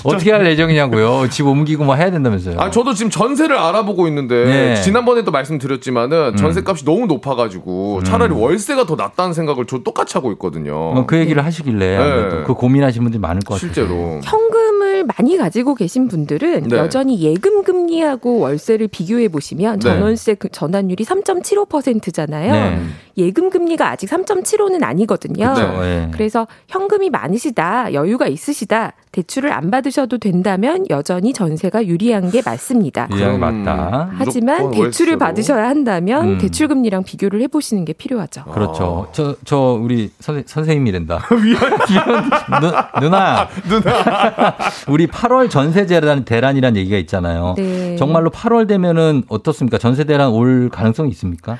[0.03, 1.29] 어떻게 할 예정이냐고요?
[1.29, 2.59] 집 옮기고 뭐 해야 된다면서요.
[2.59, 4.81] 아 저도 지금 전세를 알아보고 있는데 네.
[4.81, 10.75] 지난번에도 말씀드렸지만은 전세값이 너무 높아가지고 차라리 월세가 더 낫다는 생각을 저 똑같이 하고 있거든요.
[10.75, 12.43] 어, 그 얘기를 하시길래 네.
[12.45, 13.73] 그 고민하시는 분들이 많을 것 같아요.
[13.73, 14.19] 실제로.
[14.23, 14.66] 현금
[14.97, 16.77] 을 많이 가지고 계신 분들은 네.
[16.77, 19.89] 여전히 예금 금리하고 월세를 비교해 보시면 네.
[19.89, 22.51] 전월세 그 전환율이 3.75%잖아요.
[22.51, 22.79] 네.
[23.17, 25.53] 예금 금리가 아직 3.75는 아니거든요.
[25.53, 25.85] 그렇죠.
[25.85, 26.09] 예.
[26.11, 33.07] 그래서 현금이 많으시다, 여유가 있으시다, 대출을 안 받으셔도 된다면 여전히 전세가 유리한 게 맞습니다.
[33.15, 34.11] 이양 맞다.
[34.13, 35.17] 하지만 대출을 월세로.
[35.17, 36.37] 받으셔야 한다면 음.
[36.37, 38.43] 대출 금리랑 비교를 해보시는 게 필요하죠.
[38.45, 39.07] 그렇죠.
[39.13, 41.25] 저, 저, 우리 선, 선생님이란다.
[42.61, 43.47] 누, 누나.
[43.67, 44.55] 누나.
[44.89, 47.55] 우리 8월 전세 대란, 대란이라는 얘기가 있잖아요.
[47.57, 47.95] 네.
[47.97, 49.77] 정말로 8월 되면은 어떻습니까?
[49.77, 51.57] 전세 대란 올 가능성이 있습니까?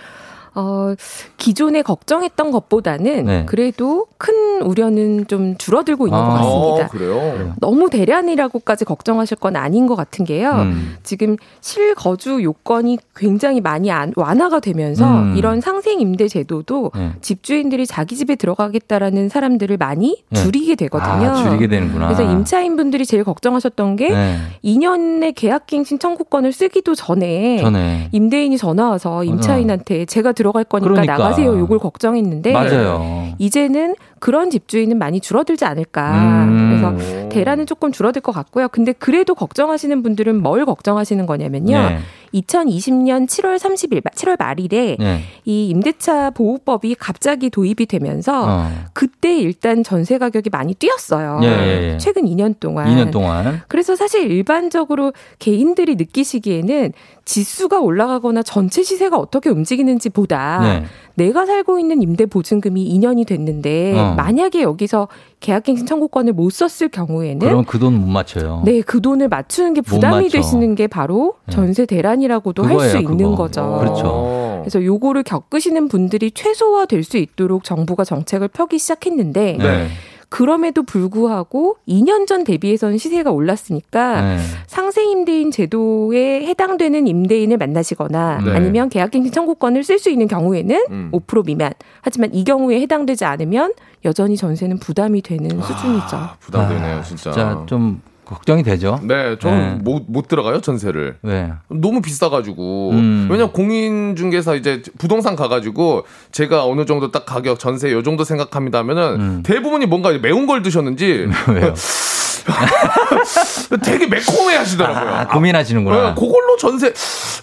[0.57, 0.95] 어,
[1.37, 3.43] 기존에 걱정했던 것보다는 네.
[3.45, 6.23] 그래도 큰 우려는 좀 줄어들고 있는 아.
[6.23, 6.85] 것 같습니다.
[6.85, 7.53] 어, 그래요?
[7.59, 10.51] 너무 대란이라고까지 걱정하실 건 아닌 것 같은 게요.
[10.53, 10.95] 음.
[11.03, 15.35] 지금 실거주 요건이 굉장히 많이 안- 완화가 되면서 음.
[15.37, 17.11] 이런 상생 임대 제도도 네.
[17.21, 20.41] 집주인들이 자기 집에 들어가겠다라는 사람들을 많이 네.
[20.41, 21.29] 줄이게 되거든요.
[21.29, 22.07] 아, 줄이게 되는구나.
[22.07, 24.37] 그래서 임차인 분들이 제일 걱정하셨던 게 네.
[24.63, 28.09] 2년의 계약갱신 청구권을 쓰기도 전에 전에.
[28.11, 31.17] 임대인이 전화 와서 임차인한테 제가 들어갈 거니까 그러니까.
[31.17, 31.57] 나가세요.
[31.59, 33.27] 요걸 걱정했는데 맞아요.
[33.37, 36.45] 이제는 그런 집주인은 많이 줄어들지 않을까.
[36.45, 36.67] 음.
[36.69, 38.67] 그래서 대란은 조금 줄어들 것 같고요.
[38.69, 41.77] 근데 그래도 걱정하시는 분들은 뭘 걱정하시는 거냐면요.
[41.77, 41.99] 네.
[42.33, 45.21] 2020년 7월 30일, 7월 말일에 네.
[45.45, 48.71] 이 임대차 보호법이 갑자기 도입이 되면서 어.
[48.93, 51.39] 그때 일단 전세 가격이 많이 뛰었어요.
[51.43, 51.97] 예, 예, 예.
[51.97, 52.87] 최근 2년 동안.
[52.87, 53.61] 2년 동안.
[53.67, 56.93] 그래서 사실 일반적으로 개인들이 느끼시기에는
[57.25, 60.85] 지수가 올라가거나 전체 시세가 어떻게 움직이는지 보다 네.
[61.15, 64.06] 내가 살고 있는 임대 보증금이 2년이 됐는데 어.
[64.15, 65.07] 만약에 여기서
[65.39, 68.61] 계약갱신 청구권을 못 썼을 경우에는 그럼 그 돈 못 맞춰요.
[68.65, 70.29] 네, 그 돈을 맞추는 게못 부담이.
[70.29, 71.53] 되시는 게 바로 네.
[71.53, 73.35] 전세 대란이라고도 할 수 있는 그거.
[73.35, 73.77] 거죠.
[73.79, 74.03] 그렇죠.
[74.05, 74.57] 어.
[74.63, 79.87] 그래서 요거를 겪으시는 분들이 최소화될 수 있도록 정부가 정책을 펴기 시작했는데 네.
[80.29, 84.37] 그럼에도 불구하고 2년 전 대비해서는 시세가 올랐으니까 네.
[84.67, 88.51] 상생 임대인 제도에 해당되는 임대인을 만나시거나 네.
[88.51, 91.09] 아니면 계약갱신 청구권을 쓸 수 있는 경우에는 음.
[91.13, 91.71] 5% 미만.
[92.01, 93.73] 하지만 이 경우에 해당되지 않으면
[94.05, 96.29] 여전히 전세는 부담이 되는 수준이죠.
[96.39, 97.31] 부담되네요, 아, 진짜.
[97.31, 98.99] 진짜 좀 걱정이 되죠.
[99.03, 99.83] 네, 저는 네.
[99.83, 101.17] 못, 못 들어가요, 전세를.
[101.21, 101.53] 네.
[101.69, 102.91] 너무 비싸가지고.
[102.91, 103.27] 음.
[103.31, 109.03] 왜냐면 공인중개사 이제 부동산 가가지고 제가 어느 정도 딱 가격, 전세 요 정도 생각합니다 하면은
[109.19, 109.43] 음.
[109.43, 111.73] 대부분이 뭔가 매운 걸 드셨는지 왜요?
[113.83, 115.13] 되게 매콤해 하시더라고요.
[115.15, 115.95] 아, 고민하시는구나.
[115.95, 116.93] 네, 그걸로 전세,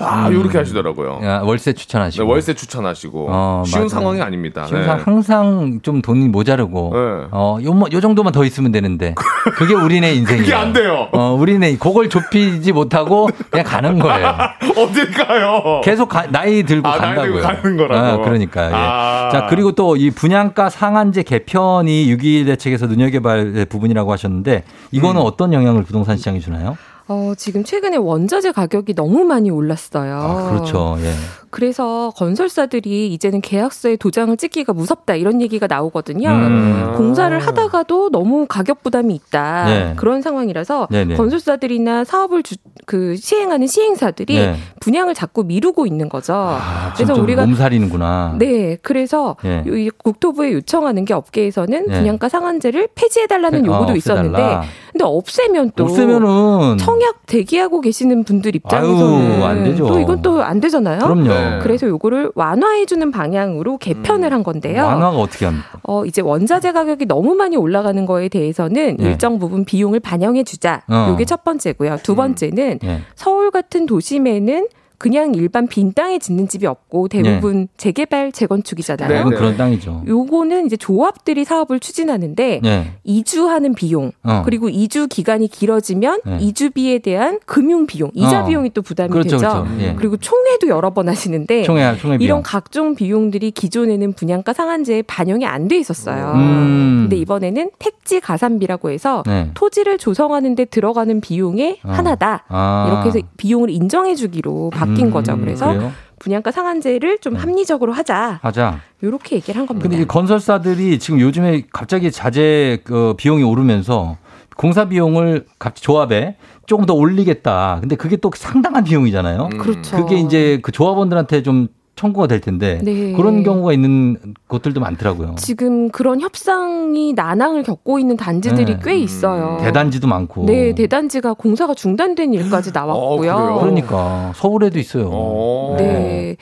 [0.01, 0.35] 아, 음.
[0.35, 1.21] 요렇게 하시더라고요.
[1.23, 2.27] 야, 월세 네, 추천하시고.
[2.27, 3.27] 월세 추천하시고.
[3.31, 3.89] 어, 쉬운 맞아요.
[3.89, 4.65] 상황이 아닙니다.
[4.67, 4.87] 지금 네.
[4.89, 6.99] 항상 좀 돈이 모자르고 네.
[7.31, 9.15] 어, 요, 뭐- 요 정도만 더 있으면 되는데
[9.57, 10.43] 그게 우리네 인생이에요.
[10.45, 11.09] 그게 안 돼요.
[11.13, 14.35] 어, 우리네 그걸 좁히지 못하고 그냥 가는 거예요.
[14.77, 15.81] 어딜 가요?
[15.85, 17.33] 계속 가- 나이 들고 아, 나이 간다고요.
[17.35, 18.23] 들고 가는 거라고.
[18.23, 18.67] 아, 그러니까.
[18.67, 18.73] 예.
[18.75, 19.29] 아.
[19.33, 25.27] 자 그리고 또 이 분양가 상한제 개편이 6.21 대책에서 눈여겨볼 부분이라고 하셨는데 이거는 음.
[25.27, 26.79] 어떤 영향을 부동산 시장에 주나요?
[27.09, 30.17] 어, 지금 최근에 원자재 가격이 너무 많이 올랐어요.
[30.17, 30.97] 아, 그렇죠.
[31.01, 31.13] 예.
[31.55, 36.29] 그래서 건설사들이 이제는 계약서에 도장을 찍기가 무섭다 이런 얘기가 나오거든요.
[36.29, 36.95] 음.
[36.97, 39.93] 공사를 하다가도 너무 가격 부담이 있다 네.
[39.95, 41.15] 그런 상황이라서 네네.
[41.15, 44.57] 건설사들이나 사업을 주, 그 시행하는 시행사들이 네.
[44.81, 46.35] 분양을 자꾸 미루고 있는 거죠.
[46.35, 48.35] 아, 그래서 우리가 몸살이는구나.
[48.41, 49.63] 네, 그래서 예.
[49.65, 51.99] 요- 이 국토부에 요청하는 게 업계에서는 네.
[52.01, 53.97] 분양가 상한제를 폐지해달라는 어, 요구도 없애달라.
[54.23, 59.87] 있었는데, 근데 없애면 또 없애면은 청약 대기하고 계시는 분들 입장에서는 아유, 안 되죠.
[59.87, 60.99] 또 이건 또 안 되잖아요.
[60.99, 61.31] 그럼요.
[61.51, 61.59] 네.
[61.63, 64.83] 그래서 요거를 완화해주는 방향으로 개편을 한 건데요.
[64.83, 64.87] 음.
[64.87, 65.79] 완화가 어떻게 합니까?
[65.83, 69.05] 어, 이제 원자재 가격이 너무 많이 올라가는 거에 대해서는 네.
[69.05, 70.83] 일정 부분 비용을 반영해 주자.
[70.89, 71.09] 어.
[71.11, 71.99] 요게 첫 번째고요.
[72.03, 73.01] 두 번째는 예.
[73.15, 74.69] 서울 같은 도심에는
[74.99, 79.09] 그냥 일반 빈 땅에 짓는 집이 없고 대부분 재개발 재건축이잖아요.
[79.09, 79.37] 네, 네.
[79.37, 80.05] 그런 땅이죠.
[80.07, 82.93] 요거는 이제 조합들이 사업을 추진하는데 예.
[83.05, 84.43] 이주하는 비용 어.
[84.45, 86.39] 그리고 이주 기간이 길어지면 네.
[86.41, 88.47] 이주비에 대한 금융 비용, 이자 어.
[88.47, 89.49] 비용이 또 부담이 그렇죠, 되죠.
[89.65, 89.69] 그렇죠.
[89.81, 89.95] 예.
[89.97, 92.17] 그리고 총회도 여러 번 하시는데 총회 총회.
[92.21, 96.33] 이런 각종 비용들이 기존에는 분양가 상한제에 반영이 안 돼 있었어요.
[96.35, 96.99] 음.
[97.05, 99.51] 근데 이번에는 택지 가산비라고 해서 네.
[99.55, 101.91] 토지를 조성하는데 들어가는 비용의 어.
[101.91, 102.45] 하나다.
[102.49, 102.87] 아.
[102.89, 105.37] 이렇게 해서 비용을 인정해 주기로 바뀐 음, 거죠.
[105.39, 105.93] 그래서 그래요?
[106.19, 108.39] 분양가 상한제를 좀 합리적으로 하자.
[108.43, 108.81] 하자.
[109.03, 109.89] 이렇게 얘기를 한 겁니다.
[109.89, 114.17] 근데 이 건설사들이 지금 요즘에 갑자기 자재 그 비용이 오르면서
[114.57, 117.79] 공사 비용을 각 조합에 조금 더 올리겠다.
[117.81, 119.51] 근데 그게 또 상당한 비용이잖아요.
[119.59, 119.97] 그렇죠.
[119.97, 123.13] 그게 이제 그 조합원들한테 좀 청구가 될 텐데 네.
[123.13, 124.17] 그런 경우가 있는
[124.49, 125.37] 곳들도 많더라고요.
[125.39, 128.79] 지금 그런 협상이 난항을 겪고 있는 단지들이 네.
[128.83, 129.59] 꽤 있어요.
[129.61, 130.47] 대단지도 많고.
[130.47, 133.59] 네, 대단지가 공사가 중단된 일까지 나왔고요.
[133.61, 135.77] 그러니까 서울에도 있어요.
[135.79, 136.37] 네.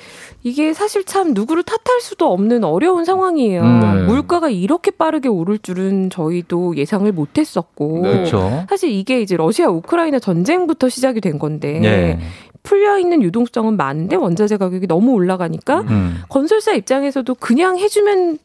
[0.45, 3.63] 이게 사실 참 누구를 탓할 수도 없는 어려운 상황이에요.
[3.63, 3.81] 음.
[3.81, 4.03] 네.
[4.07, 8.01] 물가가 이렇게 빠르게 오를 줄은 저희도 예상을 못 했었고.
[8.03, 8.13] 네.
[8.13, 8.65] 그렇죠.
[8.69, 12.19] 사실 이게 이제 러시아 우크라이나 전쟁부터 시작이 된 건데.
[12.63, 12.69] 네.
[12.69, 16.23] 풀려 있는 유동성은 많은데 원자재 가격이 너무 올라가니까 음.
[16.29, 18.39] 건설사 입장에서도 그냥 해주면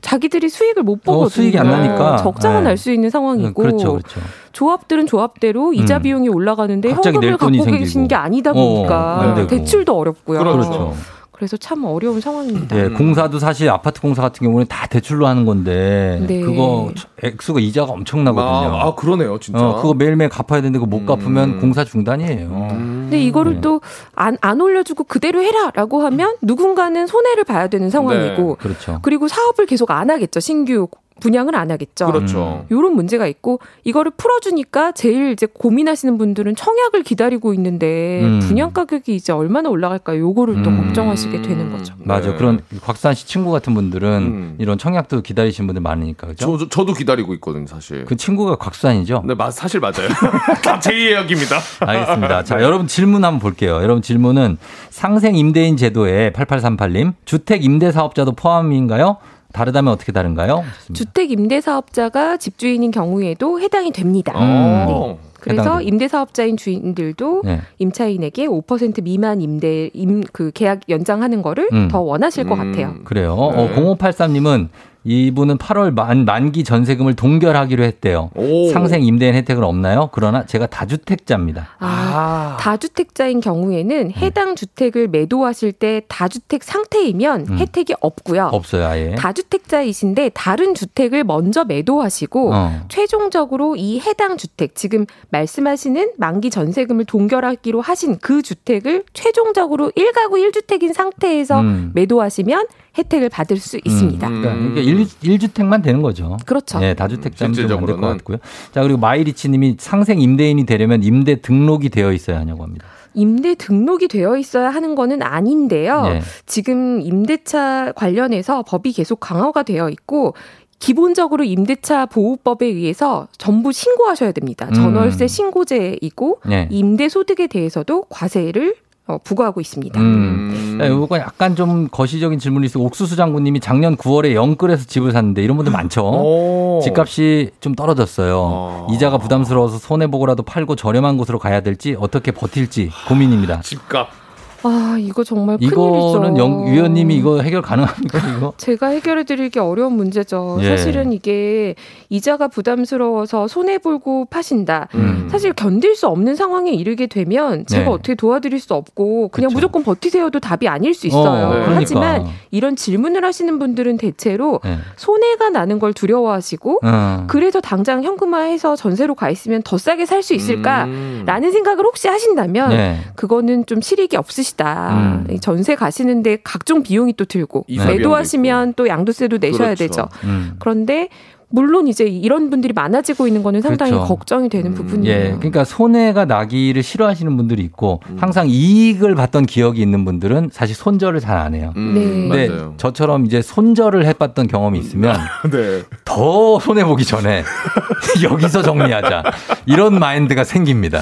[0.00, 1.24] 자기들이 수익을 못 보거든요.
[1.24, 2.18] 어, 수익이 안 나니까.
[2.18, 2.64] 적자가 네.
[2.64, 3.54] 날수 있는 상황이고.
[3.54, 4.20] 그렇죠, 그렇죠.
[4.52, 6.02] 조합들은 조합대로 이자 음.
[6.02, 7.78] 비용이 올라가는데 현금을 갖고 생기고.
[7.78, 9.46] 계신 게 아니다 어, 보니까 안 되고.
[9.46, 10.40] 대출도 어렵고요.
[10.40, 10.94] 그렇죠.
[11.34, 12.78] 그래서 참 어려운 상황입니다.
[12.78, 16.40] 예, 공사도 사실 아파트 공사 같은 경우는 다 대출로 하는 건데 네.
[16.40, 16.92] 그거
[17.24, 18.74] 액수가 이자가 엄청나거든요.
[18.76, 19.58] 아, 아, 그러네요, 진짜.
[19.60, 22.68] 어, 그거 매일매일 갚아야 되는데 그거 못 갚으면 공사 중단이에요.
[22.70, 29.00] 근데 이거를 또안안 올려주고 그대로 해라라고 하면 누군가는 손해를 봐야 되는 상황이고 그렇죠.
[29.02, 30.38] 그리고 사업을 계속 안 하겠죠.
[30.38, 30.86] 신규
[31.24, 32.06] 분양을 안 하겠죠.
[32.06, 32.66] 그렇죠.
[32.68, 38.40] 이런 문제가 있고 이거를 풀어주니까 제일 이제 고민하시는 분들은 청약을 기다리고 있는데 음.
[38.40, 40.84] 분양 가격이 이제 얼마나 올라갈까 요거를 또 음.
[40.84, 41.94] 걱정하시게 되는 거죠.
[41.98, 42.30] 맞아.
[42.30, 42.36] 네.
[42.36, 44.56] 그런 곽산 씨 친구 같은 분들은 음.
[44.58, 46.58] 이런 청약도 기다리시는 분들 많으니까 그죠?
[46.58, 48.04] 저, 저, 도 기다리고 있거든요, 사실.
[48.04, 49.22] 그 친구가 곽산이죠?
[49.24, 50.08] 네, 맞, 사실 맞아요.
[50.82, 51.56] 제 이야기입니다.
[51.80, 52.44] 알겠습니다.
[52.44, 53.76] 자, 여러분 질문 한번 볼게요.
[53.76, 54.58] 여러분 질문은
[54.90, 59.16] 상생 임대인 제도에 8838님 주택 임대 사업자도 포함인가요?
[59.54, 60.64] 다르다면 어떻게 다른가요?
[60.92, 64.32] 주택 임대 사업자가 집주인인 경우에도 해당이 됩니다.
[64.36, 64.84] 음.
[64.88, 65.18] 어.
[65.40, 65.88] 그래서 해당돼요.
[65.88, 67.60] 임대 사업자인 주인들도 네.
[67.78, 71.88] 임차인에게 5% 미만 임대 임 그 계약 연장하는 거를 음.
[71.88, 72.94] 더 원하실 것 같아요.
[73.04, 73.36] 그래요.
[73.54, 73.80] 네.
[73.80, 74.68] 어, 0583님은
[75.04, 78.30] 이분은 8월 만, 만기 전세금을 동결하기로 했대요.
[78.34, 78.70] 오.
[78.70, 80.08] 상생 임대인 혜택은 없나요?
[80.12, 81.68] 그러나 제가 다주택자입니다.
[81.78, 84.14] 아, 다주택자인 경우에는 네.
[84.16, 87.58] 해당 주택을 매도하실 때 다주택 상태이면 음.
[87.58, 88.48] 혜택이 없고요.
[88.52, 89.14] 없어요, 아예.
[89.16, 92.80] 다주택자이신데 다른 주택을 먼저 매도하시고 어.
[92.88, 100.94] 최종적으로 이 해당 주택 지금 말씀하시는 만기 전세금을 동결하기로 하신 그 주택을 최종적으로 1가구 1주택인
[100.94, 101.90] 상태에서 음.
[101.94, 104.28] 매도하시면 혜택을 받을 수 있습니다.
[104.28, 104.42] 음.
[104.42, 106.36] 그러니까 이게 일, 일주택만 되는 거죠.
[106.46, 106.78] 그렇죠.
[106.78, 108.00] 네, 다주택자는 좀안 될 것.
[108.00, 108.38] 같고요.
[108.72, 112.86] 자, 그리고 마이리치 님이 상생 임대인이 되려면 임대 등록이 되어 있어야 하냐고 합니다.
[113.14, 116.02] 임대 등록이 되어 있어야 하는 거는 아닌데요.
[116.02, 116.20] 네.
[116.46, 120.34] 지금 임대차 관련해서 법이 계속 강화가 되어 있고
[120.80, 124.66] 기본적으로 임대차 보호법에 의해서 전부 신고하셔야 됩니다.
[124.68, 124.74] 음.
[124.74, 126.68] 전월세 신고제이고 네.
[126.70, 128.74] 임대 소득에 대해서도 과세를
[129.06, 130.00] 어, 부과하고 있습니다.
[130.00, 130.78] 음.
[130.80, 132.80] 자, 요거 약간 좀 거시적인 질문이 있어.
[132.80, 136.02] 옥수수 장군님이 작년 9월에 영끌에서 집을 샀는데 이런 분들 많죠.
[136.02, 136.80] 오.
[136.82, 138.36] 집값이 좀 떨어졌어요.
[138.38, 138.86] 어.
[138.92, 143.60] 이자가 부담스러워서 손해 보고라도 팔고 저렴한 곳으로 가야 될지 어떻게 버틸지 고민입니다.
[143.60, 144.23] 집값.
[144.64, 146.38] 아 이거 정말 이거는 큰일이죠.
[146.42, 148.52] 영 위원님이 이거 해결 가능합니까 이거?
[148.58, 150.58] 제가 해결해 드리기 어려운 문제죠.
[150.62, 150.68] 예.
[150.68, 151.74] 사실은 이게
[152.08, 154.88] 이자가 부담스러워서 손해 보고 파신다.
[154.94, 155.28] 음.
[155.30, 157.90] 사실 견딜 수 없는 상황에 이르게 되면 제가 네.
[157.90, 159.56] 어떻게 도와드릴 수 없고 그냥 그쵸.
[159.56, 161.46] 무조건 버티세요도 답이 아닐 수 있어요.
[161.46, 161.74] 어, 그러니까.
[161.76, 164.78] 하지만 이런 질문을 하시는 분들은 대체로 네.
[164.96, 167.24] 손해가 나는 걸 두려워하시고 어.
[167.28, 171.52] 그래서 당장 현금화해서 전세로 가 있으면 더 싸게 살 수 있을까라는 음.
[171.52, 172.98] 생각을 혹시 하신다면 네.
[173.14, 174.94] 그거는 좀 실익이 없으시 다.
[174.96, 175.26] 음.
[175.30, 179.84] 이 전세 가시는데 각종 비용이 또 들고 이사 매도하시면 또 양도세도 내셔야 그렇죠.
[179.84, 180.08] 되죠.
[180.24, 180.56] 음.
[180.58, 181.08] 그런데
[181.50, 184.08] 물론 이제 이런 분들이 많아지고 있는 거는 상당히 그렇죠.
[184.08, 184.74] 걱정이 되는 음.
[184.74, 185.16] 부분이에요.
[185.16, 188.16] 예, 그러니까 손해가 나기를 싫어하시는 분들이 있고 음.
[188.18, 191.72] 항상 이익을 봤던 기억이 있는 분들은 사실 손절을 잘 안 해요.
[191.76, 192.00] 음, 네.
[192.46, 192.74] 근데 맞아요.
[192.76, 195.16] 저처럼 이제 손절을 해봤던 경험이 있으면
[195.52, 195.82] 네.
[196.04, 197.44] 더 손해 보기 전에
[198.24, 199.22] 여기서 정리하자
[199.66, 201.00] 이런 마인드가 생깁니다.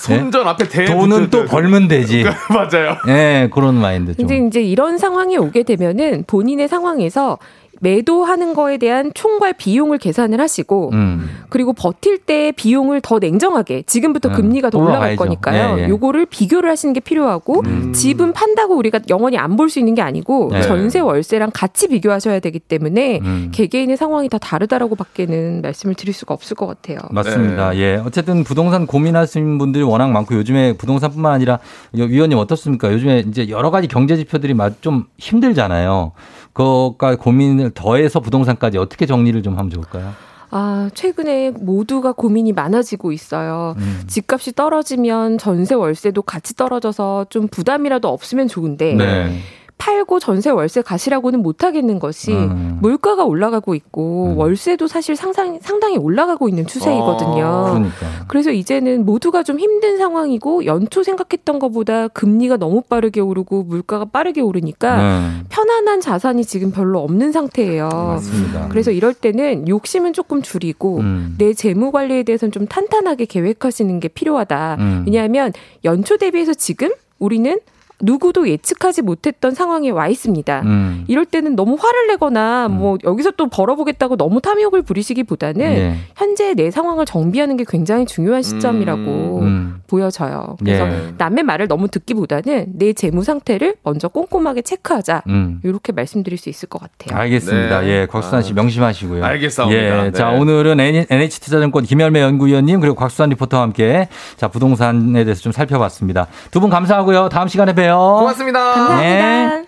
[0.00, 2.24] 손절 앞에 대 돈은 또 벌면 되지.
[2.48, 2.96] 맞아요.
[3.08, 4.26] 예, 그런 마인드 좀.
[4.26, 7.38] 근데 이제 이런 상황에 오게 되면은 본인의 상황에서
[7.82, 11.28] 매도하는 거에 대한 총괄 비용을 계산을 하시고 음.
[11.48, 15.16] 그리고 버틸 때 비용을 더 냉정하게 지금부터 음, 금리가 더 올라갈 올라가야죠.
[15.18, 15.78] 거니까요.
[15.78, 15.88] 예, 예.
[15.88, 17.92] 요거를 비교를 하시는 게 필요하고 음.
[17.92, 20.62] 집은 판다고 우리가 영원히 안 볼 수 있는 게 아니고 네.
[20.62, 23.50] 전세 월세랑 같이 비교하셔야 되기 때문에 음.
[23.52, 26.98] 개개인의 상황이 다 다르다라고 밖에는 말씀을 드릴 수가 없을 것 같아요.
[27.10, 27.76] 맞습니다.
[27.76, 27.96] 예.
[28.04, 31.58] 어쨌든 부동산 고민하시는 분들이 워낙 많고 요즘에 부동산뿐만 아니라
[31.92, 32.92] 위원님 어떻습니까?
[32.92, 36.12] 요즘에 이제 여러 가지 경제 지표들이 막좀 힘들잖아요.
[36.52, 40.12] 그것과 고민을 더해서 부동산까지 어떻게 정리를 좀 하면 좋을까요?
[40.52, 43.74] 아, 최근에 모두가 고민이 많아지고 있어요.
[43.78, 44.02] 음.
[44.08, 49.38] 집값이 떨어지면 전세 월세도 같이 떨어져서 좀 부담이라도 없으면 좋은데 네.
[49.80, 52.78] 팔고 전세 월세 가시라고는 못 하겠는 것이 음.
[52.82, 57.44] 물가가 올라가고 있고 월세도 사실 상상, 상당히 올라가고 있는 추세이거든요.
[57.44, 58.06] 아, 그러니까.
[58.28, 64.42] 그래서 이제는 모두가 좀 힘든 상황이고 연초 생각했던 것보다 금리가 너무 빠르게 오르고 물가가 빠르게
[64.42, 65.44] 오르니까 네.
[65.48, 67.88] 편안한 자산이 지금 별로 없는 상태예요.
[67.88, 68.68] 맞습니다.
[68.68, 71.36] 그래서 이럴 때는 욕심은 조금 줄이고 음.
[71.38, 74.76] 내 재무 관리에 대해서는 좀 탄탄하게 계획하시는 게 필요하다.
[74.78, 75.04] 음.
[75.06, 75.54] 왜냐하면
[75.84, 77.58] 연초 대비해서 지금 우리는
[78.02, 80.62] 누구도 예측하지 못했던 상황에 와 있습니다.
[80.64, 81.04] 음.
[81.08, 85.94] 이럴 때는 너무 화를 내거나 뭐 여기서 또 벌어보겠다고 너무 탐욕을 부리시기보다는 예.
[86.16, 89.80] 현재 내 상황을 정비하는 게 굉장히 중요한 시점이라고 음.
[89.86, 90.56] 보여져요.
[90.60, 91.14] 그래서 예.
[91.18, 95.22] 남의 말을 너무 듣기보다는 내 재무 상태를 먼저 꼼꼼하게 체크하자.
[95.28, 95.60] 음.
[95.64, 97.18] 이렇게 말씀드릴 수 있을 것 같아요.
[97.20, 97.80] 알겠습니다.
[97.80, 97.88] 네.
[97.88, 99.24] 예, 곽수산 씨 명심하시고요.
[99.24, 99.82] 알겠사옵니다.
[99.82, 100.12] 예, 네.
[100.12, 106.26] 자 오늘은 NH투자증권 김열매 연구위원님 그리고 곽수산 리포터와 함께 자 부동산에 대해서 좀 살펴봤습니다.
[106.50, 107.30] 두 분 감사하고요.
[107.30, 107.89] 다음 시간에 봬요.
[107.96, 108.98] 고맙습니다.
[109.00, 109.64] 네.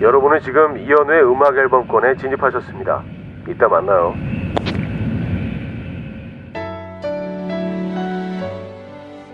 [0.00, 3.02] 여러분은 지금 이현우의 음악 앨범권에 진입하셨습니다.
[3.48, 4.14] 이따 만나요.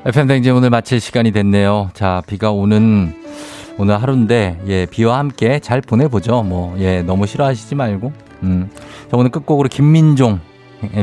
[0.07, 1.91] FM 댕진 오늘 마칠 시간이 됐네요.
[1.95, 3.15] 자, 비가 오는
[3.79, 6.43] 오늘 하루인데, 예, 비와 함께 잘 보내보죠.
[6.43, 8.13] 뭐, 예, 너무 싫어하시지 말고.
[8.43, 8.71] 음.
[9.11, 10.54] 자, 오늘 끝곡으로 김민종, 예,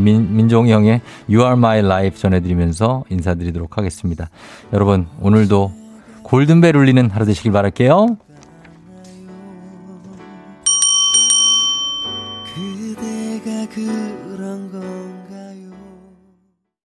[0.01, 4.29] 민, 민종이 형의 You Are My Life 전해드리면서 인사드리도록 하겠습니다.
[4.73, 5.71] 여러분, 오늘도
[6.23, 8.17] 골든벨 울리는 하루 되시길 바랄게요.